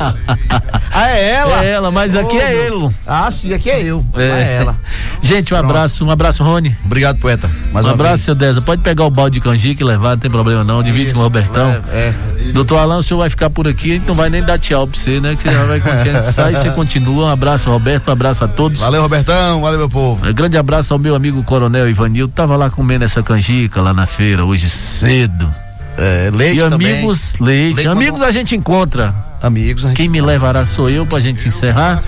Ah, 0.94 1.10
é 1.10 1.30
ela? 1.30 1.64
É 1.64 1.70
ela, 1.70 1.90
mas 1.90 2.18
aqui 2.18 2.36
Ô, 2.36 2.42
é 2.42 2.54
ele. 2.54 2.90
Ah, 3.08 3.32
sim, 3.32 3.54
aqui 3.54 3.70
é 3.70 3.82
eu. 3.82 4.06
É. 4.14 4.24
É 4.24 4.58
ela. 4.60 4.76
Gente, 5.22 5.54
um 5.54 5.58
abraço, 5.58 6.04
um 6.06 6.12
abraço, 6.12 6.44
Rony. 6.44 6.76
Obrigado, 6.84 7.18
poeta. 7.18 7.50
Mais 7.72 7.86
um 7.86 7.92
abraço, 7.92 8.24
seu 8.24 8.36
Deza. 8.36 8.62
Pode 8.62 8.82
pegar 8.82 9.06
o 9.06 9.10
balde 9.10 9.36
de 9.36 9.42
canjica 9.42 9.82
e 9.82 9.86
levar, 9.86 10.12
não 10.12 10.18
tem 10.18 10.30
problema 10.30 10.66
não. 10.66 10.84
Divide 10.84 11.14
com 11.14 11.20
o 11.20 11.24
Robertão. 11.24 11.70
É, 11.94 12.14
Doutor 12.52 12.78
Alain, 12.78 12.98
o 13.00 13.04
senhor 13.04 13.20
vai 13.20 13.30
ficar 13.30 13.50
por 13.50 13.68
aqui, 13.68 13.92
a 13.92 13.94
gente 13.94 14.08
não 14.08 14.16
vai 14.16 14.30
nem 14.30 14.44
dar 14.44 14.58
tchau 14.58 14.86
pra 14.86 15.00
você, 15.00 15.22
né? 15.22 15.36
Que 15.36 15.44
você 15.44 15.56
já 15.56 15.64
vai 15.64 15.80
continuar. 15.80 16.24
Sai, 16.26 16.56
você 16.56 16.70
continua. 16.72 17.26
Um 17.28 17.30
abraço, 17.30 17.70
Roberto, 17.70 18.10
um 18.10 18.12
abraço 18.12 18.44
a 18.44 18.48
todos. 18.48 18.82
Valeu, 18.82 19.02
Robertão. 19.02 19.62
Valeu, 19.62 19.80
meu 19.80 19.90
povo. 19.90 20.28
Um 20.28 20.34
grande 20.34 20.58
abraço 20.58 20.94
ao 20.94 21.00
meu 21.00 21.16
amigo 21.16 21.42
Coronel 21.44 21.90
Ivanildo. 21.90 22.34
Tava 22.34 22.58
lá 22.58 22.70
comendo 22.72 23.04
essa 23.06 23.22
canjica 23.22 23.82
lá 23.82 23.94
na 23.94 24.08
feira 24.08 24.44
hoje 24.46 24.70
cedo. 24.70 25.50
É, 25.98 26.30
leite 26.34 26.60
e 26.66 26.70
também. 26.70 26.94
amigos, 26.94 27.34
leite. 27.40 27.76
Leite 27.76 27.88
amigos 27.88 28.22
a 28.22 28.32
gente 28.32 28.56
encontra. 28.56 29.14
Amigos, 29.42 29.86
a 29.86 29.90
gente 29.90 29.98
Quem 29.98 30.10
me 30.10 30.22
levará 30.22 30.66
sou 30.66 30.90
eu 30.90 31.06
pra 31.06 31.20
gente 31.20 31.48
encerrar 31.48 32.00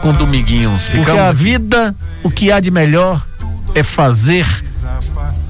com 0.00 0.12
Dominguinhos. 0.12 0.84
Porque 0.88 0.98
Ficamos 1.00 1.20
a 1.22 1.28
aqui. 1.30 1.42
vida, 1.42 1.94
o 2.22 2.30
que 2.30 2.50
há 2.50 2.58
de 2.60 2.70
melhor 2.70 3.22
é 3.74 3.82
fazer 3.82 4.46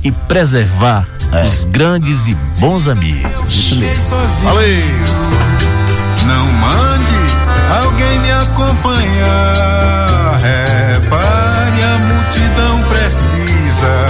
e 0.04 0.10
preservar 0.12 1.06
É. 1.32 1.44
os 1.44 1.64
grandes 1.64 2.26
e 2.28 2.34
bons 2.58 2.86
amigos. 2.88 3.30
Isso 3.48 3.76
mesmo. 3.76 4.16
Valeu. 4.44 4.86
Não 6.26 6.46
mande 6.52 7.12
alguém 7.84 8.18
me 8.20 8.32
acompanhar. 8.32 10.40
Repare, 10.42 11.82
a 11.82 11.98
multidão 11.98 12.82
precisa 12.88 14.06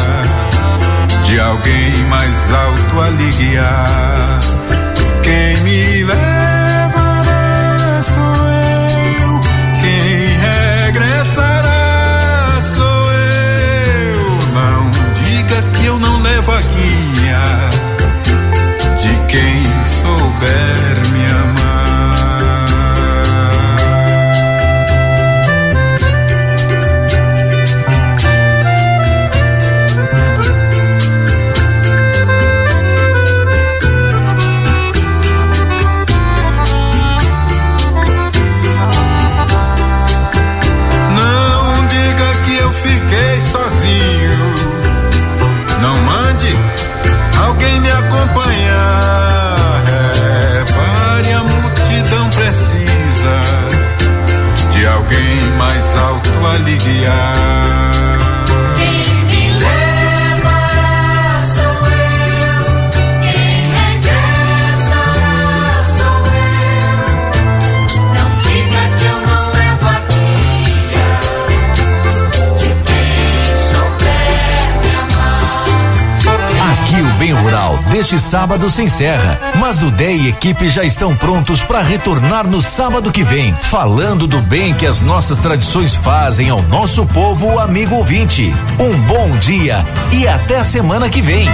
de 1.33 1.41
alguém 1.41 2.05
mais 2.11 2.53
alto 2.53 3.01
a 3.01 3.11
guiar. 3.11 4.41
Quem 5.23 5.57
me 5.63 6.05
levará 6.05 8.03
sou 8.03 8.21
eu. 8.21 9.41
Quem 9.81 10.37
regressará 10.85 12.61
sou 12.61 13.13
eu. 13.13 14.21
Não 14.53 14.91
diga 15.15 15.63
que 15.73 15.87
eu 15.87 15.99
não 15.99 16.21
levo 16.21 16.53
a 16.53 16.61
guia 16.61 17.71
de 19.01 19.15
quem 19.27 19.65
souber 19.87 20.92
guiar. 56.85 58.19
Quem 58.77 58.99
me 59.27 59.43
levará 59.53 60.93
sou 61.55 61.77
eu, 61.89 62.63
quem 63.23 63.47
regressará 63.77 65.37
sou 65.97 66.21
eu. 66.43 67.03
Não 68.15 68.29
diga 68.39 68.83
que 68.99 69.05
eu 69.05 69.19
não 69.29 69.45
levo 69.53 69.87
a 69.87 69.99
guia 70.11 71.11
de 72.59 72.69
quem 72.87 73.43
souber 73.69 74.67
me 74.83 74.91
amar. 75.03 75.67
Aqui 76.73 76.99
o 77.01 77.03
Bem 77.19 77.33
Rural 77.33 77.73
deste 77.93 78.19
sábado 78.19 78.71
se 78.71 78.83
encerra, 78.83 79.39
mas 79.61 79.83
o 79.83 79.91
DEI 79.91 80.23
e 80.23 80.29
equipe 80.29 80.67
já 80.71 80.83
estão 80.83 81.15
prontos 81.15 81.63
para 81.63 81.83
retornar 81.83 82.47
no 82.49 82.63
sábado 82.63 83.13
que 83.13 83.23
vem, 83.23 83.55
falando 83.55 84.27
do 84.27 84.41
bem 84.41 84.73
que 84.73 84.87
as 84.87 85.03
nossas 85.03 85.39
tradições 85.39 85.95
fazem 85.95 86.49
ao 86.49 86.63
nosso 86.63 87.05
povo 87.05 87.59
amigo 87.59 87.97
ouvinte. 87.97 88.51
Um 88.81 88.99
bom 89.03 89.31
dia 89.39 89.85
e 90.11 90.27
até 90.27 90.65
semana 90.65 91.11
que 91.11 91.21
vem. 91.21 91.47